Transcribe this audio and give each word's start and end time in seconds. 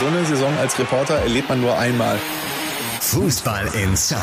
So 0.00 0.06
eine 0.06 0.24
Saison 0.24 0.56
als 0.56 0.78
Reporter 0.78 1.16
erlebt 1.16 1.50
man 1.50 1.60
nur 1.60 1.76
einmal. 1.78 2.18
Fußball 3.02 3.66
Inside, 3.74 4.18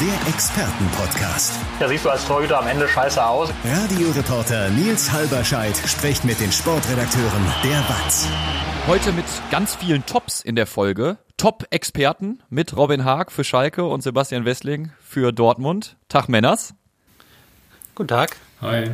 der 0.00 0.28
Expertenpodcast. 0.28 1.54
Da 1.78 1.86
siehst 1.86 2.04
du 2.04 2.10
als 2.10 2.26
Torhüter 2.26 2.58
am 2.58 2.66
Ende 2.66 2.88
scheiße 2.88 3.24
aus. 3.24 3.50
Radioreporter 3.64 4.70
Nils 4.70 5.12
Halberscheid 5.12 5.76
spricht 5.86 6.24
mit 6.24 6.40
den 6.40 6.50
Sportredakteuren 6.50 7.46
der 7.62 7.78
WAZ. 7.88 8.26
Heute 8.88 9.12
mit 9.12 9.24
ganz 9.52 9.76
vielen 9.76 10.04
Tops 10.04 10.40
in 10.40 10.56
der 10.56 10.66
Folge. 10.66 11.18
Top-Experten 11.36 12.42
mit 12.50 12.76
Robin 12.76 13.04
Haag 13.04 13.30
für 13.30 13.44
Schalke 13.44 13.84
und 13.84 14.00
Sebastian 14.00 14.44
Wessling 14.44 14.90
für 14.98 15.30
Dortmund. 15.30 15.96
Tag 16.08 16.28
Männers. 16.28 16.74
Guten 17.94 18.08
Tag. 18.08 18.34
Hi. 18.60 18.90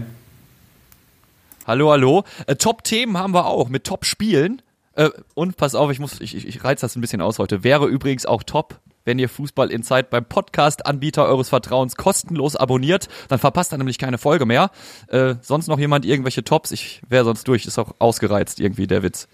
Hallo, 1.66 1.91
hallo. 1.91 2.25
Äh, 2.46 2.57
Top-Themen 2.57 3.16
haben 3.16 3.32
wir 3.32 3.46
auch 3.46 3.70
mit 3.70 3.84
Top-Spielen. 3.84 4.61
Äh, 4.99 5.11
und 5.35 5.57
pass 5.57 5.77
auf, 5.77 5.91
ich 5.93 6.01
muss, 6.01 6.21
ich, 6.21 6.35
ich, 6.35 6.46
ich 6.46 6.64
reiz 6.64 6.81
das 6.81 6.96
ein 6.96 7.00
bisschen 7.00 7.21
aus 7.21 7.39
heute. 7.39 7.63
Wäre 7.63 7.86
übrigens 7.86 8.27
auch 8.27 8.43
top, 8.43 8.81
wenn 9.05 9.21
ihr 9.21 9.29
Fußball 9.29 9.71
Insight 9.71 10.11
beim 10.11 10.25
Podcast-Anbieter 10.25 11.25
eures 11.25 11.49
Vertrauens 11.49 11.95
kostenlos 11.95 12.57
abonniert. 12.57 13.08
Dann 13.29 13.39
verpasst 13.39 13.72
ihr 13.72 13.79
nämlich 13.79 13.99
keine 13.99 14.19
Folge 14.19 14.45
mehr. 14.45 14.72
Äh, 15.07 15.36
sonst 15.41 15.69
noch 15.69 15.79
jemand 15.79 16.05
irgendwelche 16.05 16.43
Tops? 16.43 16.72
Ich 16.72 17.00
wäre 17.08 17.25
sonst 17.25 17.46
durch. 17.46 17.64
Ist 17.64 17.79
auch 17.79 17.95
ausgereizt 18.00 18.58
irgendwie 18.58 18.89
der 18.89 19.05
Witz. 19.05 19.29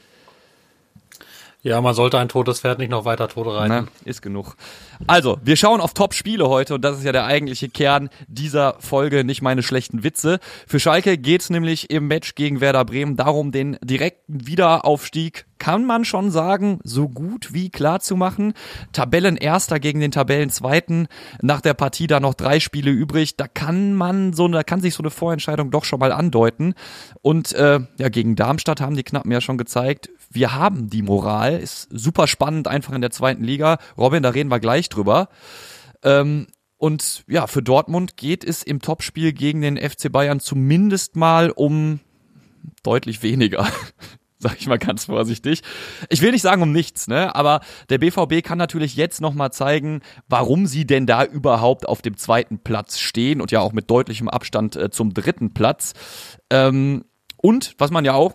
Ja, 1.65 1.81
man 1.81 1.95
sollte 1.95 2.19
ein 2.19 2.29
totes 2.29 2.61
Pferd 2.61 2.79
nicht 2.79 2.91
noch 2.91 3.07
weiter 3.07 3.27
tot 3.27 3.47
reiten. 3.47 3.89
Na, 3.89 4.09
ist 4.11 4.21
genug. 4.21 4.55
Also, 5.07 5.39
wir 5.43 5.57
schauen 5.57 5.81
auf 5.81 5.95
Top-Spiele 5.95 6.47
heute 6.47 6.75
und 6.75 6.85
das 6.85 6.99
ist 6.99 7.05
ja 7.05 7.13
der 7.13 7.25
eigentliche 7.25 7.71
Kern 7.71 8.11
dieser 8.29 8.77
Folge, 8.81 9.25
nicht 9.25 9.41
meine 9.41 9.63
schlechten 9.63 10.05
Witze. 10.05 10.41
Für 10.67 10.79
Schalke 10.79 11.17
geht's 11.17 11.49
nämlich 11.49 11.89
im 11.89 12.07
Match 12.07 12.35
gegen 12.35 12.61
Werder 12.61 12.85
Bremen 12.85 13.17
darum, 13.17 13.51
den 13.51 13.79
direkten 13.83 14.47
Wiederaufstieg 14.47 15.47
kann 15.59 15.87
man 15.87 16.05
schon 16.05 16.31
sagen, 16.31 16.81
so 16.85 17.09
gut 17.09 17.55
wie 17.55 17.71
klar 17.71 18.01
zu 18.01 18.17
machen. 18.17 18.53
Tabellenerster 18.93 19.81
gegen 19.81 20.01
den 20.01 20.11
Tabellenzweiten. 20.11 21.09
Nach 21.41 21.63
der 21.63 21.73
Partie 21.73 22.07
da 22.07 22.21
noch 22.21 22.35
drei 22.35 22.61
Spiele 22.61 22.91
übrig. 22.91 23.39
Da 23.39 23.49
kann 23.49 23.95
man 23.95 24.35
so, 24.35 24.47
da 24.49 24.63
kann 24.63 24.83
sich 24.83 24.93
so 24.93 25.03
eine 25.03 25.11
Vorentscheidung 25.11 25.71
doch 25.71 25.85
schon 25.85 26.01
mal 26.01 26.13
andeuten. 26.13 26.75
Und 27.23 27.55
äh, 27.55 27.81
ja, 27.99 28.09
gegen 28.11 28.37
Darmstadt 28.37 28.83
haben 28.83 28.95
die 28.95 29.05
Knappen 29.05 29.33
ja 29.33 29.41
schon 29.41 29.57
gezeigt, 29.57 30.11
wir 30.35 30.55
haben 30.55 30.91
die 30.91 31.03
Moral. 31.03 31.59
Ist 31.59 31.89
super 31.91 32.27
spannend 32.27 32.69
einfach 32.69 32.93
in 32.93 33.01
der 33.01 33.11
zweiten 33.11 33.45
Liga. 33.45 33.79
Robin, 33.97 34.23
da 34.23 34.31
reden 34.31 34.51
wir 34.51 34.61
gleich 34.61 34.89
drüber. 34.89 35.29
Ähm, 36.03 36.47
und 36.77 37.25
ja, 37.29 37.47
für 37.47 37.63
Dortmund 37.63 38.17
geht 38.17 38.45
es 38.45 38.63
im 38.63 38.81
Topspiel 38.81 39.33
gegen 39.33 39.63
den 39.63 39.77
FC 39.79 40.11
Bayern 40.13 40.41
zumindest 40.41 41.17
mal 41.17 41.51
um 41.51 42.01
deutlich 42.83 43.23
weniger 43.23 43.67
sag 44.45 44.61
ich 44.61 44.67
mal 44.67 44.79
ganz 44.79 45.07
vorsichtig. 45.07 45.63
Ich 46.11 46.21
will 46.21 46.31
nicht 46.31 46.43
sagen 46.43 46.63
um 46.63 46.71
nichts, 46.71 47.09
ne? 47.09 47.35
Aber 47.35 47.61
der 47.89 47.99
BVB 47.99 48.45
kann 48.45 48.59
natürlich 48.59 48.95
jetzt 48.95 49.23
nochmal 49.23 49.53
zeigen, 49.53 50.03
warum 50.29 50.67
sie 50.67 50.87
denn 50.87 51.07
da 51.07 51.25
überhaupt 51.25 51.89
auf 51.89 52.03
dem 52.03 52.19
zweiten 52.19 52.59
Platz 52.59 52.99
stehen 52.99 53.41
und 53.41 53.51
ja 53.51 53.61
auch 53.61 53.73
mit 53.73 53.91
deutlichem 53.91 54.29
Abstand 54.29 54.77
äh, 54.77 54.91
zum 54.91 55.15
dritten 55.15 55.55
Platz. 55.55 55.95
Ähm, 56.51 57.05
und 57.45 57.75
was 57.77 57.91
man 57.91 58.07
ja 58.07 58.15
auch 58.15 58.33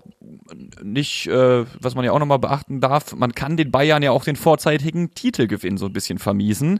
nicht, 0.83 1.25
äh, 1.25 1.65
was 1.81 1.95
man 1.95 2.05
ja 2.05 2.11
auch 2.11 2.19
nochmal 2.19 2.37
beachten 2.37 2.79
darf, 2.79 3.15
man 3.15 3.33
kann 3.33 3.57
den 3.57 3.71
Bayern 3.71 4.03
ja 4.03 4.11
auch 4.11 4.23
den 4.23 4.35
vorzeitigen 4.35 5.15
Titelgewinn 5.15 5.79
so 5.79 5.87
ein 5.87 5.93
bisschen 5.93 6.19
vermiesen. 6.19 6.79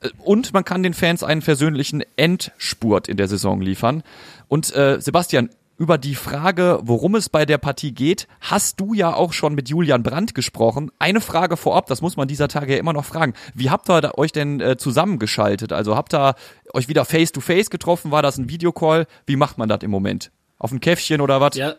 Äh, 0.00 0.08
und 0.24 0.54
man 0.54 0.64
kann 0.64 0.82
den 0.82 0.94
Fans 0.94 1.22
einen 1.22 1.42
versöhnlichen 1.42 2.02
Endspurt 2.16 3.06
in 3.06 3.18
der 3.18 3.28
Saison 3.28 3.60
liefern. 3.60 4.02
Und 4.48 4.74
äh, 4.74 4.98
Sebastian, 4.98 5.50
über 5.76 5.98
die 5.98 6.14
Frage, 6.14 6.80
worum 6.84 7.16
es 7.16 7.28
bei 7.28 7.44
der 7.44 7.58
Partie 7.58 7.92
geht, 7.92 8.28
hast 8.40 8.80
du 8.80 8.94
ja 8.94 9.12
auch 9.12 9.34
schon 9.34 9.54
mit 9.54 9.68
Julian 9.68 10.02
Brandt 10.02 10.34
gesprochen. 10.34 10.90
Eine 10.98 11.20
Frage 11.20 11.58
vorab, 11.58 11.84
das 11.88 12.00
muss 12.00 12.16
man 12.16 12.28
dieser 12.28 12.48
Tage 12.48 12.72
ja 12.72 12.78
immer 12.78 12.94
noch 12.94 13.04
fragen. 13.04 13.34
Wie 13.54 13.68
habt 13.68 13.90
ihr 13.90 14.16
euch 14.16 14.32
denn 14.32 14.62
äh, 14.62 14.78
zusammengeschaltet? 14.78 15.74
Also 15.74 15.96
habt 15.96 16.14
ihr 16.14 16.34
euch 16.72 16.88
wieder 16.88 17.04
face 17.04 17.30
to 17.30 17.42
face 17.42 17.68
getroffen? 17.68 18.10
War 18.10 18.22
das 18.22 18.38
ein 18.38 18.48
Videocall? 18.48 19.06
Wie 19.26 19.36
macht 19.36 19.58
man 19.58 19.68
das 19.68 19.82
im 19.82 19.90
Moment? 19.90 20.30
Auf 20.58 20.72
ein 20.72 20.80
Käffchen 20.80 21.20
oder 21.20 21.40
was? 21.40 21.56
Ja, 21.56 21.74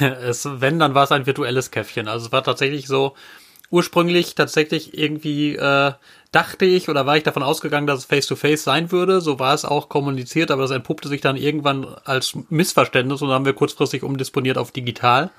es, 0.00 0.48
wenn, 0.60 0.78
dann 0.78 0.94
war 0.94 1.04
es 1.04 1.12
ein 1.12 1.26
virtuelles 1.26 1.70
Käffchen. 1.70 2.08
Also 2.08 2.26
es 2.26 2.32
war 2.32 2.42
tatsächlich 2.42 2.86
so, 2.86 3.14
ursprünglich 3.70 4.34
tatsächlich 4.34 4.96
irgendwie 4.96 5.56
äh, 5.56 5.92
dachte 6.32 6.64
ich 6.64 6.88
oder 6.88 7.06
war 7.06 7.16
ich 7.16 7.22
davon 7.22 7.42
ausgegangen, 7.42 7.86
dass 7.86 8.00
es 8.00 8.04
face-to-face 8.06 8.60
-face 8.60 8.64
sein 8.64 8.92
würde. 8.92 9.20
So 9.20 9.38
war 9.38 9.54
es 9.54 9.64
auch 9.64 9.88
kommuniziert, 9.88 10.50
aber 10.50 10.62
das 10.62 10.70
entpuppte 10.70 11.08
sich 11.08 11.20
dann 11.20 11.36
irgendwann 11.36 11.86
als 12.04 12.36
Missverständnis 12.48 13.22
und 13.22 13.30
haben 13.30 13.44
wir 13.44 13.52
kurzfristig 13.52 14.02
umdisponiert 14.02 14.58
auf 14.58 14.72
digital. 14.72 15.30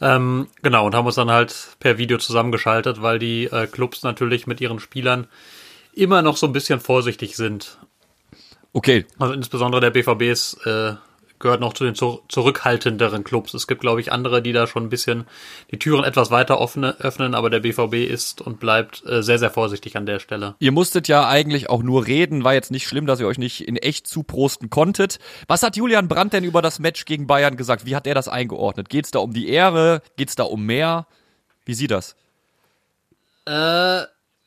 Ähm, 0.00 0.48
genau, 0.62 0.86
und 0.86 0.94
haben 0.94 1.06
uns 1.06 1.16
dann 1.16 1.30
halt 1.30 1.54
per 1.78 1.98
Video 1.98 2.16
zusammengeschaltet, 2.16 3.02
weil 3.02 3.18
die 3.18 3.44
äh, 3.44 3.66
Clubs 3.66 4.02
natürlich 4.02 4.46
mit 4.46 4.60
ihren 4.60 4.80
Spielern 4.80 5.26
immer 5.92 6.22
noch 6.22 6.38
so 6.38 6.46
ein 6.46 6.54
bisschen 6.54 6.80
vorsichtig 6.80 7.36
sind. 7.36 7.76
Okay. 8.72 9.04
Also 9.18 9.34
insbesondere 9.34 9.82
der 9.82 9.90
BVB 9.90 10.22
ist 10.22 10.64
äh, 10.64 10.94
gehört 11.40 11.60
noch 11.60 11.72
zu 11.72 11.84
den 11.84 11.94
zurückhaltenderen 11.94 13.24
Clubs. 13.24 13.54
Es 13.54 13.66
gibt, 13.66 13.80
glaube 13.80 14.00
ich, 14.00 14.12
andere, 14.12 14.42
die 14.42 14.52
da 14.52 14.66
schon 14.66 14.84
ein 14.84 14.88
bisschen 14.90 15.26
die 15.70 15.78
Türen 15.78 16.04
etwas 16.04 16.30
weiter 16.30 16.60
offene, 16.60 17.00
öffnen, 17.00 17.34
aber 17.34 17.50
der 17.50 17.60
BVB 17.60 17.94
ist 18.08 18.40
und 18.42 18.60
bleibt 18.60 19.02
äh, 19.06 19.22
sehr, 19.22 19.38
sehr 19.38 19.50
vorsichtig 19.50 19.96
an 19.96 20.06
der 20.06 20.20
Stelle. 20.20 20.54
Ihr 20.58 20.70
musstet 20.70 21.08
ja 21.08 21.26
eigentlich 21.26 21.70
auch 21.70 21.82
nur 21.82 22.06
reden, 22.06 22.44
war 22.44 22.54
jetzt 22.54 22.70
nicht 22.70 22.86
schlimm, 22.86 23.06
dass 23.06 23.20
ihr 23.20 23.26
euch 23.26 23.38
nicht 23.38 23.66
in 23.66 23.76
echt 23.76 24.06
zuprosten 24.06 24.70
konntet. 24.70 25.18
Was 25.48 25.62
hat 25.62 25.76
Julian 25.76 26.08
Brandt 26.08 26.34
denn 26.34 26.44
über 26.44 26.62
das 26.62 26.78
Match 26.78 27.06
gegen 27.06 27.26
Bayern 27.26 27.56
gesagt? 27.56 27.86
Wie 27.86 27.96
hat 27.96 28.06
er 28.06 28.14
das 28.14 28.28
eingeordnet? 28.28 28.90
Geht 28.90 29.06
es 29.06 29.10
da 29.10 29.18
um 29.18 29.32
die 29.32 29.48
Ehre? 29.48 30.02
Geht 30.16 30.28
es 30.28 30.36
da 30.36 30.44
um 30.44 30.64
mehr? 30.66 31.06
Wie 31.64 31.74
sieht 31.74 31.90
das? 31.90 32.16
Äh, 33.46 34.02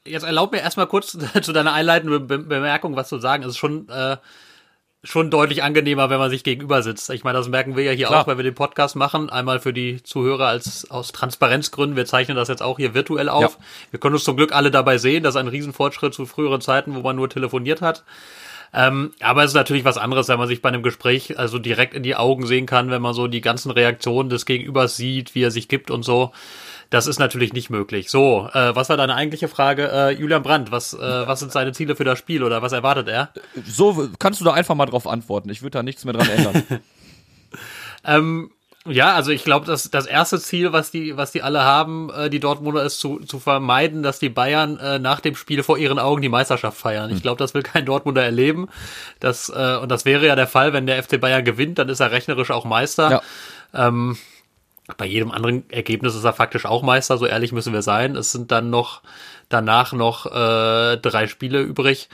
jetzt 0.06 0.24
erlaub 0.24 0.52
mir 0.52 0.60
erstmal 0.60 0.88
kurz 0.88 1.18
zu 1.42 1.54
deiner 1.54 1.74
einleitenden 1.74 2.28
Bemerkung 2.28 2.96
was 2.96 3.10
zu 3.10 3.18
sagen. 3.18 3.42
Es 3.44 3.50
ist 3.50 3.58
schon 3.58 3.90
äh, 3.90 4.18
schon 5.03 5.30
deutlich 5.30 5.64
angenehmer, 5.64 6.09
wenn 6.09 6.19
man 6.19 6.30
sich 6.30 6.44
gegenüber 6.44 6.81
sitzt. 6.81 7.09
Ich 7.09 7.24
meine, 7.25 7.38
das 7.38 7.50
merken 7.50 7.75
wir 7.75 7.84
ja 7.84 7.91
hier 7.91 8.08
Klar. 8.08 8.22
auch, 8.22 8.28
weil 8.28 8.38
wir 8.38 8.44
den 8.44 8.56
Podcast 8.56 8.96
machen. 8.96 9.30
Einmal 9.30 9.59
für 9.59 9.74
die 9.74 10.02
Zuhörer 10.02 10.47
als 10.47 10.90
aus 10.90 11.12
Transparenzgründen. 11.12 11.97
Wir 11.97 12.06
zeichnen 12.06 12.38
das 12.38 12.47
jetzt 12.47 12.64
auch 12.64 12.78
hier 12.78 12.94
virtuell 12.94 13.28
auf. 13.28 13.58
Ja. 13.59 13.66
Wir 13.92 14.00
können 14.00 14.16
uns 14.16 14.24
zum 14.24 14.38
Glück 14.38 14.53
alle 14.53 14.72
dabei 14.72 14.97
sehen. 14.97 15.24
Das 15.24 15.36
ist 15.36 15.40
ein 15.42 15.50
Riesenfortschritt 15.50 16.13
zu 16.13 16.25
früheren 16.25 16.62
Zeiten, 16.62 16.96
wo 16.96 17.02
man 17.02 17.18
nur 17.18 17.30
telefoniert 17.30 17.81
hat. 17.81 18.03
Ähm, 18.74 19.13
aber 19.19 19.44
es 19.44 19.52
ist 19.52 19.56
natürlich 19.56 19.86
was 19.86 19.97
anderes, 19.97 20.30
wenn 20.30 20.40
man 20.40 20.47
sich 20.47 20.62
bei 20.62 20.69
einem 20.69 20.81
Gespräch 20.84 21.38
also 21.38 21.59
direkt 21.59 21.94
in 21.94 22.02
die 22.02 22.16
Augen 22.16 22.47
sehen 22.47 22.66
kann, 22.66 22.90
wenn 22.90 23.02
man 23.02 23.13
so 23.13 23.28
die 23.28 23.42
ganzen 23.42 23.72
Reaktionen 23.72 24.30
des 24.30 24.46
Gegenübers 24.46 24.96
sieht, 24.96 25.36
wie 25.36 25.44
er 25.44 25.52
sich 25.52 25.68
gibt 25.68 25.92
und 25.92 26.03
so. 26.03 26.31
Das 26.94 27.08
ist 27.08 27.18
natürlich 27.18 27.54
nicht 27.54 27.72
möglich. 27.72 28.12
So, 28.12 28.48
äh, 28.54 28.76
was 28.76 28.88
war 28.88 28.98
deine 28.98 29.16
eigentliche 29.16 29.48
Frage? 29.48 29.92
Äh, 29.92 30.12
Julian 30.12 30.44
Brandt, 30.44 30.72
was, 30.72 30.94
äh, 30.94 31.00
was 31.00 31.40
sind 31.40 31.52
seine 31.52 31.72
Ziele 31.72 31.96
für 31.96 32.04
das 32.04 32.20
Spiel 32.20 32.44
oder 32.44 32.62
was 32.62 32.72
erwartet 32.72 33.08
er? 33.08 33.30
So 33.66 34.09
kannst 34.20 34.40
du 34.40 34.46
da 34.46 34.54
einfach 34.54 34.76
mal 34.76 34.86
drauf 34.86 35.08
antworten. 35.08 35.50
Ich 35.50 35.64
würde 35.64 35.72
da 35.72 35.81
nichts 35.81 36.06
mehr 36.06 36.14
dran 36.14 36.30
ändern. 36.30 36.64
ähm, 38.06 38.52
ja, 38.86 39.16
also 39.16 39.31
ich 39.31 39.44
glaube, 39.44 39.66
dass 39.66 39.90
das 39.90 40.06
erste 40.06 40.40
Ziel, 40.40 40.72
was 40.72 40.92
die, 40.92 41.18
was 41.18 41.31
die 41.31 41.42
alle 41.42 41.64
haben, 41.64 42.12
äh, 42.12 42.30
die 42.30 42.40
Dortmunder, 42.40 42.84
ist 42.84 43.00
zu, 43.00 43.22
zu 43.22 43.40
vermeiden, 43.40 44.04
dass 44.04 44.20
die 44.20 44.30
Bayern 44.30 44.78
äh, 44.78 45.00
nach 45.00 45.20
dem 45.20 45.36
Spiel 45.36 45.64
vor 45.64 45.80
ihren 45.80 45.98
Augen 45.98 46.22
die 46.22 46.30
Meisterschaft 46.30 46.78
feiern. 46.78 47.10
Ich 47.10 47.16
hm. 47.16 47.22
glaube, 47.24 47.40
das 47.40 47.56
will 47.56 47.64
kein 47.64 47.88
Dortmunder 47.88 48.24
erleben. 48.24 48.70
Das, 49.20 49.50
äh, 49.50 49.78
und 49.81 49.90
das 49.90 50.06
wäre 50.06 50.28
ja 50.28 50.36
der 50.36 50.46
Fall, 50.46 50.74
wenn 50.74 50.86
der 50.86 51.02
FC 51.02 51.20
Bayern 51.20 51.44
gewinnt, 51.44 51.80
dann 51.80 51.90
ist 51.90 52.02
er 52.02 52.12
rechnerisch 52.12 52.52
auch 52.52 52.66
Meister. 52.66 53.10
Ja. 53.10 53.88
Ähm, 53.88 54.16
bei 54.98 55.06
jedem 55.06 55.31
anderen 55.31 55.70
Ergebnis 55.70 56.16
ist 56.16 56.24
er 56.24 56.34
faktisch 56.34 56.66
auch 56.66 56.81
Meister, 56.81 57.18
so 57.18 57.26
ehrlich 57.26 57.52
müssen 57.52 57.74
wir 57.74 57.81
sein. 57.81 58.16
Es 58.16 58.31
sind 58.31 58.52
dann 58.52 58.70
noch 58.70 59.02
danach 59.50 59.94
noch 59.94 60.26
äh, 60.26 60.98
drei 60.98 61.28
Spiele 61.28 61.62
übrig. 61.62 62.09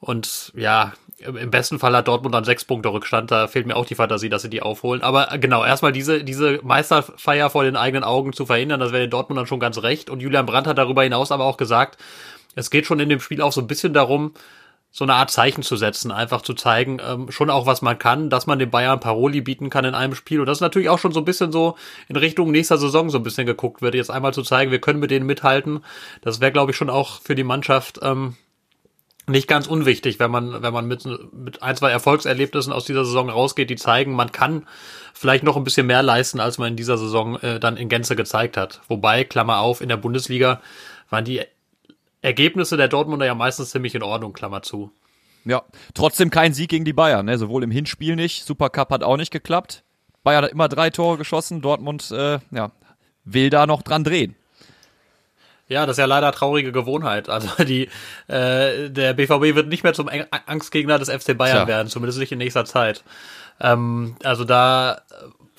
Und 0.00 0.52
ja, 0.54 0.92
im 1.18 1.50
besten 1.50 1.78
Fall 1.78 1.96
hat 1.96 2.08
Dortmund 2.08 2.34
dann 2.34 2.44
sechs 2.44 2.64
Punkte 2.64 2.90
Rückstand. 2.92 3.30
Da 3.30 3.46
fehlt 3.46 3.66
mir 3.66 3.76
auch 3.76 3.86
die 3.86 3.94
Fantasie, 3.94 4.28
dass 4.28 4.42
sie 4.42 4.50
die 4.50 4.60
aufholen. 4.60 5.02
Aber 5.02 5.38
genau, 5.38 5.64
erstmal 5.64 5.92
diese, 5.92 6.22
diese 6.22 6.60
Meisterfeier 6.62 7.48
vor 7.48 7.64
den 7.64 7.76
eigenen 7.76 8.04
Augen 8.04 8.32
zu 8.32 8.44
verhindern, 8.44 8.80
das 8.80 8.92
wäre 8.92 9.08
Dortmund 9.08 9.38
dann 9.38 9.46
schon 9.46 9.60
ganz 9.60 9.78
recht. 9.78 10.10
Und 10.10 10.20
Julian 10.20 10.46
Brandt 10.46 10.66
hat 10.66 10.76
darüber 10.78 11.02
hinaus 11.02 11.32
aber 11.32 11.44
auch 11.44 11.56
gesagt, 11.56 11.98
es 12.54 12.70
geht 12.70 12.86
schon 12.86 13.00
in 13.00 13.08
dem 13.08 13.20
Spiel 13.20 13.40
auch 13.40 13.52
so 13.52 13.60
ein 13.60 13.66
bisschen 13.66 13.94
darum, 13.94 14.34
so 14.96 15.04
eine 15.04 15.14
Art 15.14 15.32
Zeichen 15.32 15.64
zu 15.64 15.74
setzen, 15.74 16.12
einfach 16.12 16.42
zu 16.42 16.54
zeigen, 16.54 17.00
ähm, 17.04 17.28
schon 17.32 17.50
auch 17.50 17.66
was 17.66 17.82
man 17.82 17.98
kann, 17.98 18.30
dass 18.30 18.46
man 18.46 18.60
den 18.60 18.70
Bayern 18.70 19.00
Paroli 19.00 19.40
bieten 19.40 19.68
kann 19.68 19.84
in 19.84 19.96
einem 19.96 20.14
Spiel. 20.14 20.38
Und 20.38 20.46
das 20.46 20.58
ist 20.58 20.62
natürlich 20.62 20.88
auch 20.88 21.00
schon 21.00 21.10
so 21.10 21.18
ein 21.18 21.24
bisschen 21.24 21.50
so 21.50 21.76
in 22.08 22.14
Richtung 22.14 22.52
nächster 22.52 22.78
Saison 22.78 23.10
so 23.10 23.18
ein 23.18 23.24
bisschen 23.24 23.44
geguckt 23.44 23.82
wird, 23.82 23.96
jetzt 23.96 24.12
einmal 24.12 24.32
zu 24.32 24.42
zeigen, 24.42 24.70
wir 24.70 24.80
können 24.80 25.00
mit 25.00 25.10
denen 25.10 25.26
mithalten. 25.26 25.84
Das 26.22 26.40
wäre, 26.40 26.52
glaube 26.52 26.70
ich, 26.70 26.76
schon 26.76 26.90
auch 26.90 27.20
für 27.22 27.34
die 27.34 27.42
Mannschaft 27.42 27.98
ähm, 28.02 28.36
nicht 29.26 29.48
ganz 29.48 29.66
unwichtig, 29.66 30.20
wenn 30.20 30.30
man, 30.30 30.62
wenn 30.62 30.72
man 30.72 30.86
mit, 30.86 31.04
mit 31.32 31.60
ein, 31.60 31.74
zwei 31.74 31.90
Erfolgserlebnissen 31.90 32.72
aus 32.72 32.84
dieser 32.84 33.04
Saison 33.04 33.28
rausgeht, 33.28 33.70
die 33.70 33.76
zeigen, 33.76 34.14
man 34.14 34.30
kann 34.30 34.68
vielleicht 35.12 35.42
noch 35.42 35.56
ein 35.56 35.64
bisschen 35.64 35.88
mehr 35.88 36.04
leisten, 36.04 36.38
als 36.38 36.58
man 36.58 36.68
in 36.68 36.76
dieser 36.76 36.98
Saison 36.98 37.40
äh, 37.40 37.58
dann 37.58 37.76
in 37.76 37.88
Gänze 37.88 38.14
gezeigt 38.14 38.56
hat. 38.56 38.80
Wobei, 38.86 39.24
Klammer 39.24 39.58
auf, 39.58 39.80
in 39.80 39.88
der 39.88 39.96
Bundesliga 39.96 40.60
waren 41.10 41.24
die 41.24 41.42
Ergebnisse 42.24 42.78
der 42.78 42.88
Dortmunder 42.88 43.26
ja 43.26 43.34
meistens 43.34 43.70
ziemlich 43.70 43.94
in 43.94 44.02
Ordnung, 44.02 44.32
Klammer 44.32 44.62
zu. 44.62 44.90
Ja, 45.44 45.62
trotzdem 45.92 46.30
kein 46.30 46.54
Sieg 46.54 46.70
gegen 46.70 46.86
die 46.86 46.94
Bayern, 46.94 47.26
ne? 47.26 47.36
sowohl 47.36 47.62
im 47.62 47.70
Hinspiel 47.70 48.16
nicht, 48.16 48.44
Supercup 48.44 48.90
hat 48.90 49.02
auch 49.02 49.18
nicht 49.18 49.30
geklappt. 49.30 49.84
Bayern 50.22 50.44
hat 50.44 50.52
immer 50.52 50.68
drei 50.68 50.88
Tore 50.88 51.18
geschossen, 51.18 51.60
Dortmund, 51.60 52.10
äh, 52.10 52.38
ja, 52.50 52.72
will 53.24 53.50
da 53.50 53.66
noch 53.66 53.82
dran 53.82 54.04
drehen. 54.04 54.34
Ja, 55.68 55.84
das 55.84 55.94
ist 55.94 56.00
ja 56.00 56.06
leider 56.06 56.32
traurige 56.32 56.72
Gewohnheit. 56.72 57.28
Also 57.28 57.62
die 57.64 57.88
äh, 58.28 58.88
der 58.88 59.12
BVB 59.12 59.54
wird 59.54 59.68
nicht 59.68 59.84
mehr 59.84 59.92
zum 59.92 60.10
Angstgegner 60.46 60.98
des 60.98 61.10
FC 61.10 61.36
Bayern 61.36 61.58
Tja. 61.58 61.66
werden, 61.66 61.88
zumindest 61.88 62.18
nicht 62.18 62.32
in 62.32 62.38
nächster 62.38 62.64
Zeit. 62.64 63.04
Ähm, 63.60 64.16
also 64.22 64.44
da, 64.44 65.02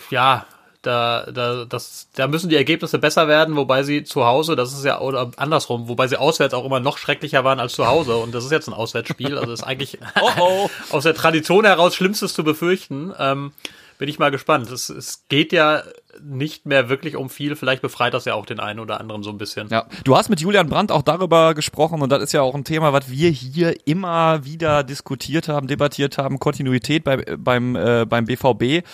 ja, 0.09 0.45
da, 0.85 1.25
da, 1.31 1.65
das, 1.65 2.07
da 2.15 2.27
müssen 2.27 2.49
die 2.49 2.55
Ergebnisse 2.55 2.99
besser 2.99 3.27
werden, 3.27 3.55
wobei 3.55 3.83
sie 3.83 4.03
zu 4.03 4.25
Hause, 4.25 4.55
das 4.55 4.73
ist 4.73 4.85
ja 4.85 4.99
oder 4.99 5.31
andersrum, 5.37 5.87
wobei 5.87 6.07
sie 6.07 6.17
auswärts 6.17 6.53
auch 6.53 6.65
immer 6.65 6.79
noch 6.79 6.97
schrecklicher 6.97 7.43
waren 7.43 7.59
als 7.59 7.73
zu 7.73 7.87
Hause. 7.87 8.17
Und 8.17 8.33
das 8.33 8.45
ist 8.45 8.51
jetzt 8.51 8.67
ein 8.67 8.73
Auswärtsspiel, 8.73 9.37
also 9.37 9.51
ist 9.51 9.63
eigentlich 9.63 9.97
oh 10.21 10.29
oh. 10.39 10.69
aus 10.91 11.03
der 11.03 11.15
Tradition 11.15 11.65
heraus 11.65 11.95
Schlimmstes 11.95 12.33
zu 12.33 12.43
befürchten. 12.43 13.13
Ähm, 13.17 13.51
bin 13.97 14.09
ich 14.09 14.19
mal 14.19 14.31
gespannt. 14.31 14.69
Es, 14.71 14.89
es 14.89 15.23
geht 15.29 15.53
ja 15.53 15.83
nicht 16.23 16.65
mehr 16.65 16.89
wirklich 16.89 17.15
um 17.15 17.29
viel. 17.29 17.55
Vielleicht 17.55 17.81
befreit 17.81 18.13
das 18.13 18.25
ja 18.25 18.33
auch 18.33 18.45
den 18.45 18.59
einen 18.59 18.79
oder 18.79 18.99
anderen 18.99 19.23
so 19.23 19.29
ein 19.29 19.37
bisschen. 19.37 19.67
Ja, 19.69 19.85
du 20.03 20.15
hast 20.15 20.29
mit 20.29 20.41
Julian 20.41 20.69
Brandt 20.69 20.91
auch 20.91 21.01
darüber 21.01 21.53
gesprochen 21.53 22.01
und 22.01 22.11
das 22.11 22.23
ist 22.23 22.33
ja 22.33 22.41
auch 22.41 22.55
ein 22.55 22.63
Thema, 22.63 22.93
was 22.93 23.09
wir 23.09 23.29
hier 23.29 23.75
immer 23.87 24.45
wieder 24.45 24.83
diskutiert 24.83 25.47
haben, 25.47 25.67
debattiert 25.67 26.17
haben. 26.17 26.39
Kontinuität 26.39 27.03
bei, 27.03 27.17
beim, 27.17 27.75
äh, 27.75 28.05
beim 28.07 28.25
BVB 28.25 28.85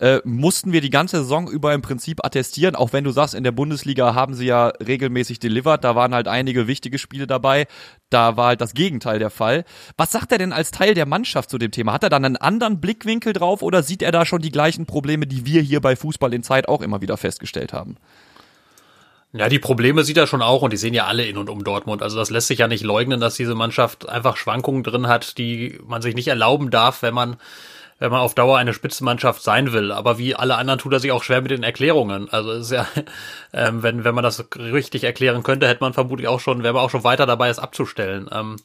äh, 0.00 0.20
mussten 0.24 0.72
wir 0.72 0.80
die 0.80 0.90
ganze 0.90 1.18
Saison 1.18 1.48
über 1.48 1.74
im 1.74 1.82
Prinzip 1.82 2.24
attestieren, 2.24 2.74
auch 2.76 2.92
wenn 2.92 3.04
du 3.04 3.10
sagst, 3.10 3.34
in 3.34 3.44
der 3.44 3.52
Bundesliga 3.52 4.14
haben 4.14 4.34
sie 4.34 4.46
ja 4.46 4.68
regelmäßig 4.68 5.38
delivered. 5.38 5.84
Da 5.84 5.94
waren 5.94 6.14
halt 6.14 6.28
einige 6.28 6.66
wichtige 6.66 6.98
Spiele 6.98 7.26
dabei. 7.26 7.66
Da 8.10 8.36
war 8.36 8.48
halt 8.48 8.60
das 8.60 8.74
Gegenteil 8.74 9.20
der 9.20 9.30
Fall. 9.30 9.64
Was 9.96 10.10
sagt 10.10 10.32
er 10.32 10.38
denn 10.38 10.52
als 10.52 10.72
Teil 10.72 10.94
der 10.94 11.06
Mannschaft 11.06 11.48
zu 11.48 11.58
dem 11.58 11.70
Thema? 11.70 11.92
Hat 11.92 12.02
er 12.02 12.10
dann 12.10 12.24
einen 12.24 12.36
anderen 12.36 12.80
Blickwinkel 12.80 13.32
drauf 13.32 13.62
oder 13.62 13.84
sieht 13.84 14.02
er 14.02 14.10
da 14.10 14.26
schon 14.26 14.42
die 14.42 14.50
gleichen 14.50 14.86
Probleme, 14.86 15.28
die 15.28 15.46
wir 15.46 15.62
hier 15.62 15.80
bei 15.80 15.94
Fußball 15.94 16.34
in 16.34 16.42
Zeit 16.42 16.68
auch 16.70 16.82
immer 16.82 17.00
wieder 17.00 17.16
festgestellt 17.16 17.72
haben? 17.72 17.96
Ja, 19.32 19.48
die 19.48 19.60
Probleme 19.60 20.02
sieht 20.02 20.16
er 20.16 20.26
schon 20.26 20.42
auch 20.42 20.62
und 20.62 20.72
die 20.72 20.76
sehen 20.76 20.94
ja 20.94 21.06
alle 21.06 21.24
in 21.24 21.36
und 21.36 21.48
um 21.48 21.62
Dortmund. 21.62 22.02
Also 22.02 22.16
das 22.16 22.30
lässt 22.30 22.48
sich 22.48 22.58
ja 22.58 22.66
nicht 22.66 22.82
leugnen, 22.82 23.20
dass 23.20 23.36
diese 23.36 23.54
Mannschaft 23.54 24.08
einfach 24.08 24.36
Schwankungen 24.36 24.82
drin 24.82 25.06
hat, 25.06 25.38
die 25.38 25.78
man 25.86 26.02
sich 26.02 26.16
nicht 26.16 26.28
erlauben 26.28 26.70
darf, 26.70 27.02
wenn 27.02 27.14
man 27.14 27.36
wenn 28.00 28.10
man 28.10 28.20
auf 28.20 28.34
Dauer 28.34 28.56
eine 28.56 28.72
Spitzenmannschaft 28.72 29.42
sein 29.42 29.72
will. 29.72 29.92
Aber 29.92 30.18
wie 30.18 30.34
alle 30.34 30.56
anderen 30.56 30.80
tut 30.80 30.94
er 30.94 31.00
sich 31.00 31.12
auch 31.12 31.22
schwer 31.22 31.42
mit 31.42 31.50
den 31.50 31.62
Erklärungen. 31.62 32.28
Also 32.30 32.52
ist 32.52 32.72
ja, 32.72 32.86
ähm, 33.52 33.82
wenn, 33.82 34.04
wenn 34.04 34.14
man 34.14 34.24
das 34.24 34.44
richtig 34.56 35.04
erklären 35.04 35.42
könnte, 35.42 35.68
hätte 35.68 35.84
man 35.84 35.92
vermutlich 35.92 36.26
auch 36.26 36.40
schon, 36.40 36.62
wäre 36.62 36.72
man 36.72 36.82
auch 36.82 36.90
schon 36.90 37.04
weiter 37.04 37.26
dabei, 37.26 37.50
es 37.50 37.58
abzustellen. 37.58 38.28
Ähm, 38.32 38.56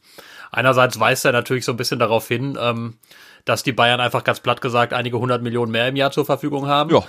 einerseits 0.51 0.99
weist 0.99 1.25
er 1.25 1.33
natürlich 1.33 1.65
so 1.65 1.73
ein 1.73 1.77
bisschen 1.77 1.99
darauf 1.99 2.27
hin, 2.27 2.57
ähm, 2.59 2.95
dass 3.43 3.61
die 3.61 3.73
Bayern 3.73 3.99
einfach 3.99 4.23
ganz 4.23 4.39
platt 4.39 4.61
gesagt 4.61 4.93
einige 4.93 5.19
hundert 5.19 5.43
Millionen 5.43 5.71
mehr 5.71 5.89
im 5.89 5.97
Jahr 5.97 6.11
zur 6.11 6.25
Verfügung 6.25 6.67
haben. 6.67 6.89
Ja. 6.91 7.03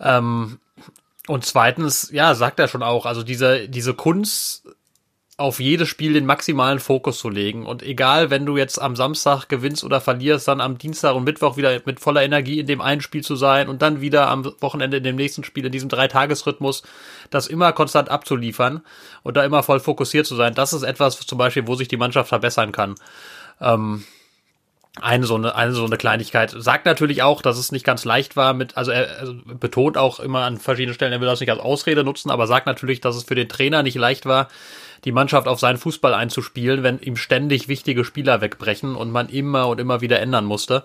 Ähm, 0.00 0.58
und 1.26 1.44
zweitens, 1.44 2.10
ja, 2.12 2.34
sagt 2.34 2.58
er 2.58 2.68
schon 2.68 2.82
auch, 2.82 3.06
also 3.06 3.22
diese, 3.22 3.68
diese 3.68 3.94
Kunst, 3.94 4.64
auf 5.40 5.58
jedes 5.58 5.88
Spiel 5.88 6.12
den 6.12 6.26
maximalen 6.26 6.80
Fokus 6.80 7.18
zu 7.18 7.30
legen. 7.30 7.64
Und 7.64 7.82
egal, 7.82 8.28
wenn 8.28 8.44
du 8.44 8.58
jetzt 8.58 8.78
am 8.78 8.94
Samstag 8.94 9.48
gewinnst 9.48 9.82
oder 9.84 10.02
verlierst, 10.02 10.46
dann 10.46 10.60
am 10.60 10.76
Dienstag 10.76 11.14
und 11.14 11.24
Mittwoch 11.24 11.56
wieder 11.56 11.80
mit 11.86 11.98
voller 11.98 12.22
Energie 12.22 12.60
in 12.60 12.66
dem 12.66 12.82
einen 12.82 13.00
Spiel 13.00 13.24
zu 13.24 13.36
sein 13.36 13.70
und 13.70 13.80
dann 13.80 14.02
wieder 14.02 14.28
am 14.28 14.44
Wochenende 14.60 14.98
in 14.98 15.02
dem 15.02 15.16
nächsten 15.16 15.42
Spiel, 15.42 15.64
in 15.64 15.72
diesem 15.72 15.88
Dreitagesrhythmus, 15.88 16.82
das 17.30 17.46
immer 17.46 17.72
konstant 17.72 18.10
abzuliefern 18.10 18.82
und 19.22 19.38
da 19.38 19.42
immer 19.42 19.62
voll 19.62 19.80
fokussiert 19.80 20.26
zu 20.26 20.36
sein, 20.36 20.54
das 20.54 20.74
ist 20.74 20.82
etwas 20.82 21.18
zum 21.18 21.38
Beispiel, 21.38 21.66
wo 21.66 21.74
sich 21.74 21.88
die 21.88 21.96
Mannschaft 21.96 22.28
verbessern 22.28 22.70
kann. 22.70 22.96
Ähm, 23.62 24.04
eine 25.00 25.26
so 25.26 25.36
eine, 25.36 25.54
eine 25.54 25.72
so 25.72 25.84
eine 25.84 25.96
Kleinigkeit. 25.96 26.52
Sagt 26.56 26.84
natürlich 26.84 27.22
auch, 27.22 27.42
dass 27.42 27.58
es 27.58 27.70
nicht 27.70 27.84
ganz 27.84 28.04
leicht 28.04 28.36
war 28.36 28.54
mit, 28.54 28.76
also 28.76 28.90
er, 28.90 29.06
er 29.08 29.34
betont 29.58 29.96
auch 29.96 30.18
immer 30.18 30.40
an 30.40 30.58
verschiedenen 30.58 30.94
Stellen, 30.94 31.12
er 31.12 31.20
will 31.20 31.28
das 31.28 31.40
nicht 31.40 31.50
als 31.50 31.60
Ausrede 31.60 32.02
nutzen, 32.02 32.30
aber 32.30 32.46
sagt 32.46 32.66
natürlich, 32.66 33.00
dass 33.00 33.16
es 33.16 33.24
für 33.24 33.36
den 33.36 33.48
Trainer 33.48 33.82
nicht 33.82 33.96
leicht 33.96 34.26
war, 34.26 34.48
die 35.04 35.12
Mannschaft 35.12 35.46
auf 35.46 35.60
seinen 35.60 35.78
Fußball 35.78 36.12
einzuspielen, 36.12 36.82
wenn 36.82 36.98
ihm 36.98 37.16
ständig 37.16 37.68
wichtige 37.68 38.04
Spieler 38.04 38.40
wegbrechen 38.40 38.96
und 38.96 39.10
man 39.10 39.28
immer 39.28 39.68
und 39.68 39.80
immer 39.80 40.00
wieder 40.00 40.20
ändern 40.20 40.44
musste. 40.44 40.84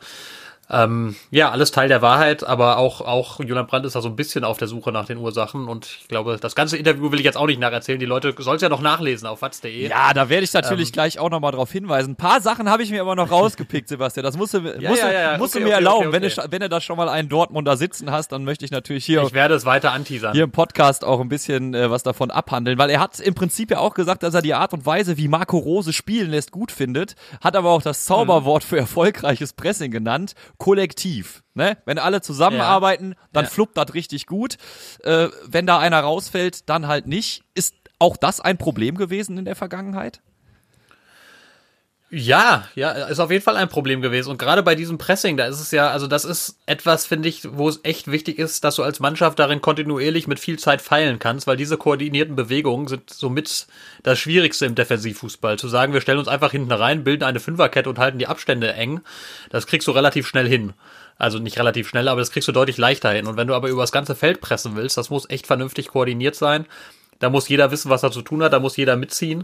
Ähm, 0.70 1.16
ja, 1.30 1.52
alles 1.52 1.72
Teil 1.72 1.88
der 1.88 2.02
Wahrheit, 2.02 2.44
aber 2.44 2.78
auch, 2.78 3.02
auch 3.02 3.40
Julian 3.40 3.68
Brandt 3.68 3.86
ist 3.86 3.96
da 3.96 4.02
so 4.02 4.10
ein 4.10 4.16
bisschen 4.16 4.44
auf 4.44 4.58
der 4.58 4.68
Suche 4.68 4.92
nach 4.92 5.06
den 5.06 5.18
Ursachen 5.18 5.68
und 5.68 5.86
ich 5.86 6.08
glaube, 6.08 6.38
das 6.42 6.56
ganze 6.56 6.78
Interview 6.78 7.12
will 7.12 7.20
ich 7.20 7.26
jetzt 7.26 7.38
auch 7.38 7.46
nicht 7.46 7.60
nacherzählen. 7.60 8.00
Die 8.00 8.06
Leute 8.08 8.34
sollen 8.40 8.56
es 8.56 8.62
ja 8.64 8.70
noch 8.70 8.82
nachlesen 8.82 9.28
auf 9.28 9.42
watz.de. 9.44 9.88
Ja, 9.88 10.14
da 10.14 10.30
werde 10.30 10.44
ich 10.44 10.54
natürlich 10.54 10.90
ähm, 10.90 10.94
gleich 10.94 11.20
auch 11.20 11.30
nochmal 11.30 11.52
drauf 11.52 11.72
hinweisen. 11.72 12.12
Ein 12.12 12.16
paar 12.16 12.42
Sachen 12.42 12.70
habe 12.70 12.82
ich 12.82 12.90
mir 12.90 13.02
aber 13.02 13.16
noch 13.16 13.30
rausgepickt, 13.30 13.88
Sebastian. 13.90 14.24
Das 14.24 14.38
musst 14.38 14.56
du, 14.56 14.60
ja, 14.60 14.90
musst, 14.90 15.04
ja, 15.04 15.12
ja, 15.12 15.38
musst 15.38 15.56
okay, 15.56 15.64
du 15.64 15.70
mir 15.70 15.76
okay, 15.76 15.84
erlauben. 15.84 16.08
Okay, 16.08 16.22
wenn, 16.22 16.24
du, 16.24 16.52
wenn 16.52 16.60
du 16.62 16.70
da 16.70 16.82
schon 16.82 16.98
mal 16.98 17.10
einen 17.10 17.30
Dortmunder 17.30 17.78
sitzen 17.78 18.10
hast, 18.12 18.32
dann 18.32 18.44
möchte 18.44 18.66
ich 18.66 18.72
natürlich 18.72 19.06
hier. 19.06 19.22
Ich 19.24 19.34
werde 19.34 19.54
es 19.54 19.66
weiter 19.66 19.92
anteasern. 19.92 20.34
Hier 20.34 20.46
im 20.46 20.52
Podcast 20.52 21.06
auch 21.06 21.20
ein 21.20 21.30
bisschen 21.30 21.76
äh, 21.76 21.92
was 21.92 22.02
davon 22.02 22.32
abhandeln, 22.32 22.80
weil 22.80 22.90
er 22.90 23.00
hat 23.00 23.20
im 23.20 23.36
Prinzip 23.36 23.70
ja 23.70 23.80
auch 23.80 23.94
gesagt, 23.94 24.24
dass 24.24 24.34
er 24.34 24.42
die 24.42 24.56
Art 24.56 24.74
und 24.74 24.86
Weise, 24.86 25.18
wie 25.18 25.28
Marco 25.28 25.58
Rose 25.58 25.94
spielen 25.94 26.32
lässt, 26.32 26.52
gut 26.52 26.72
findet, 26.72 27.16
hat 27.42 27.56
aber 27.56 27.70
auch 27.70 27.84
das 27.84 28.06
Zauberwort 28.06 28.64
hm. 28.64 28.70
für 28.70 28.78
erfolgreiches 28.78 29.54
Pressing 29.54 29.92
genannt. 29.92 30.34
Kollektiv. 30.58 31.44
Ne? 31.54 31.78
Wenn 31.86 32.00
alle 32.00 32.22
zusammenarbeiten, 32.22 33.12
ja. 33.12 33.28
dann 33.34 33.46
ja. 33.46 33.50
fluppt 33.50 33.78
das 33.78 33.94
richtig 33.94 34.26
gut. 34.26 34.58
Äh, 35.04 35.30
wenn 35.46 35.66
da 35.66 35.80
einer 35.80 36.00
rausfällt, 36.00 36.70
dann 36.70 36.88
halt 36.88 37.08
nicht. 37.08 37.44
Ist 37.54 37.76
auch 38.00 38.18
das 38.18 38.42
ein 38.42 38.58
Problem 38.58 38.96
gewesen 38.96 39.38
in 39.38 39.46
der 39.46 39.56
Vergangenheit? 39.56 40.22
Ja, 42.18 42.70
ja, 42.76 42.92
ist 42.92 43.20
auf 43.20 43.30
jeden 43.30 43.44
Fall 43.44 43.58
ein 43.58 43.68
Problem 43.68 44.02
gewesen. 44.02 44.30
Und 44.30 44.38
gerade 44.38 44.64
bei 44.64 44.74
diesem 44.74 44.98
Pressing, 44.98 45.36
da 45.36 45.48
ist 45.48 45.60
es 45.60 45.72
ja, 45.72 45.90
also 45.90 46.08
das 46.08 46.24
ist 46.24 46.58
etwas, 46.66 47.06
finde 47.06 47.28
ich, 47.28 47.42
wo 47.44 47.68
es 47.68 47.82
echt 47.84 48.10
wichtig 48.10 48.40
ist, 48.40 48.64
dass 48.64 48.78
du 48.78 48.84
als 48.84 49.02
Mannschaft 49.02 49.38
darin 49.38 49.60
kontinuierlich 49.60 50.26
mit 50.26 50.40
viel 50.40 50.58
Zeit 50.58 50.82
feilen 50.82 51.20
kannst, 51.20 51.46
weil 51.46 51.58
diese 51.58 51.76
koordinierten 51.76 52.38
Bewegungen 52.38 52.88
sind 52.88 53.10
somit 53.10 53.68
das 54.04 54.18
Schwierigste 54.18 54.66
im 54.66 54.76
Defensivfußball. 54.76 55.60
Zu 55.60 55.68
sagen, 55.68 55.92
wir 55.92 56.00
stellen 56.00 56.20
uns 56.20 56.30
einfach 56.30 56.52
hinten 56.52 56.72
rein, 56.72 57.04
bilden 57.04 57.26
eine 57.26 57.42
Fünferkette 57.42 57.90
und 57.90 58.00
halten 58.00 58.18
die 58.18 58.28
Abstände 58.28 58.72
eng, 58.72 59.02
das 59.50 59.68
kriegst 59.68 59.86
du 59.90 59.92
relativ 59.92 60.26
schnell 60.26 60.48
hin. 60.48 60.72
Also 61.18 61.40
nicht 61.40 61.60
relativ 61.60 61.90
schnell, 61.90 62.08
aber 62.08 62.22
das 62.22 62.32
kriegst 62.32 62.48
du 62.48 62.54
deutlich 62.54 62.78
leichter 62.78 63.12
hin. 63.12 63.28
Und 63.28 63.36
wenn 63.36 63.48
du 63.48 63.56
aber 63.56 63.68
über 63.68 63.84
das 63.84 63.92
ganze 63.92 64.16
Feld 64.16 64.40
pressen 64.40 64.78
willst, 64.78 64.98
das 64.98 65.10
muss 65.10 65.30
echt 65.30 65.48
vernünftig 65.48 65.90
koordiniert 65.90 66.36
sein. 66.36 66.66
Da 67.20 67.30
muss 67.30 67.50
jeder 67.50 67.72
wissen, 67.72 67.90
was 67.90 68.04
er 68.04 68.12
zu 68.12 68.22
tun 68.22 68.42
hat, 68.42 68.54
da 68.54 68.60
muss 68.60 68.78
jeder 68.78 68.96
mitziehen. 68.96 69.44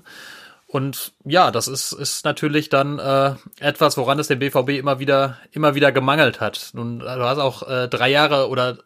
Und 0.71 1.11
ja, 1.25 1.51
das 1.51 1.67
ist, 1.67 1.91
ist 1.91 2.23
natürlich 2.23 2.69
dann 2.69 2.97
äh, 2.97 3.35
etwas, 3.59 3.97
woran 3.97 4.19
es 4.19 4.27
dem 4.27 4.39
BVB 4.39 4.69
immer 4.69 4.99
wieder, 4.99 5.37
immer 5.51 5.75
wieder 5.75 5.91
gemangelt 5.91 6.39
hat. 6.39 6.69
Nun, 6.71 6.99
du 6.99 7.05
hast 7.05 7.39
auch 7.39 7.67
äh, 7.67 7.89
drei 7.89 8.09
Jahre 8.09 8.47
oder 8.47 8.77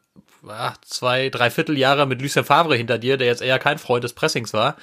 äh, 0.49 0.71
zwei, 0.81 1.29
drei 1.29 1.51
Vierteljahre 1.51 2.07
mit 2.07 2.23
Lucien 2.23 2.43
Favre 2.43 2.75
hinter 2.75 2.97
dir, 2.97 3.17
der 3.17 3.27
jetzt 3.27 3.43
eher 3.43 3.59
kein 3.59 3.77
Freund 3.77 4.03
des 4.03 4.13
Pressings 4.13 4.51
war. 4.51 4.77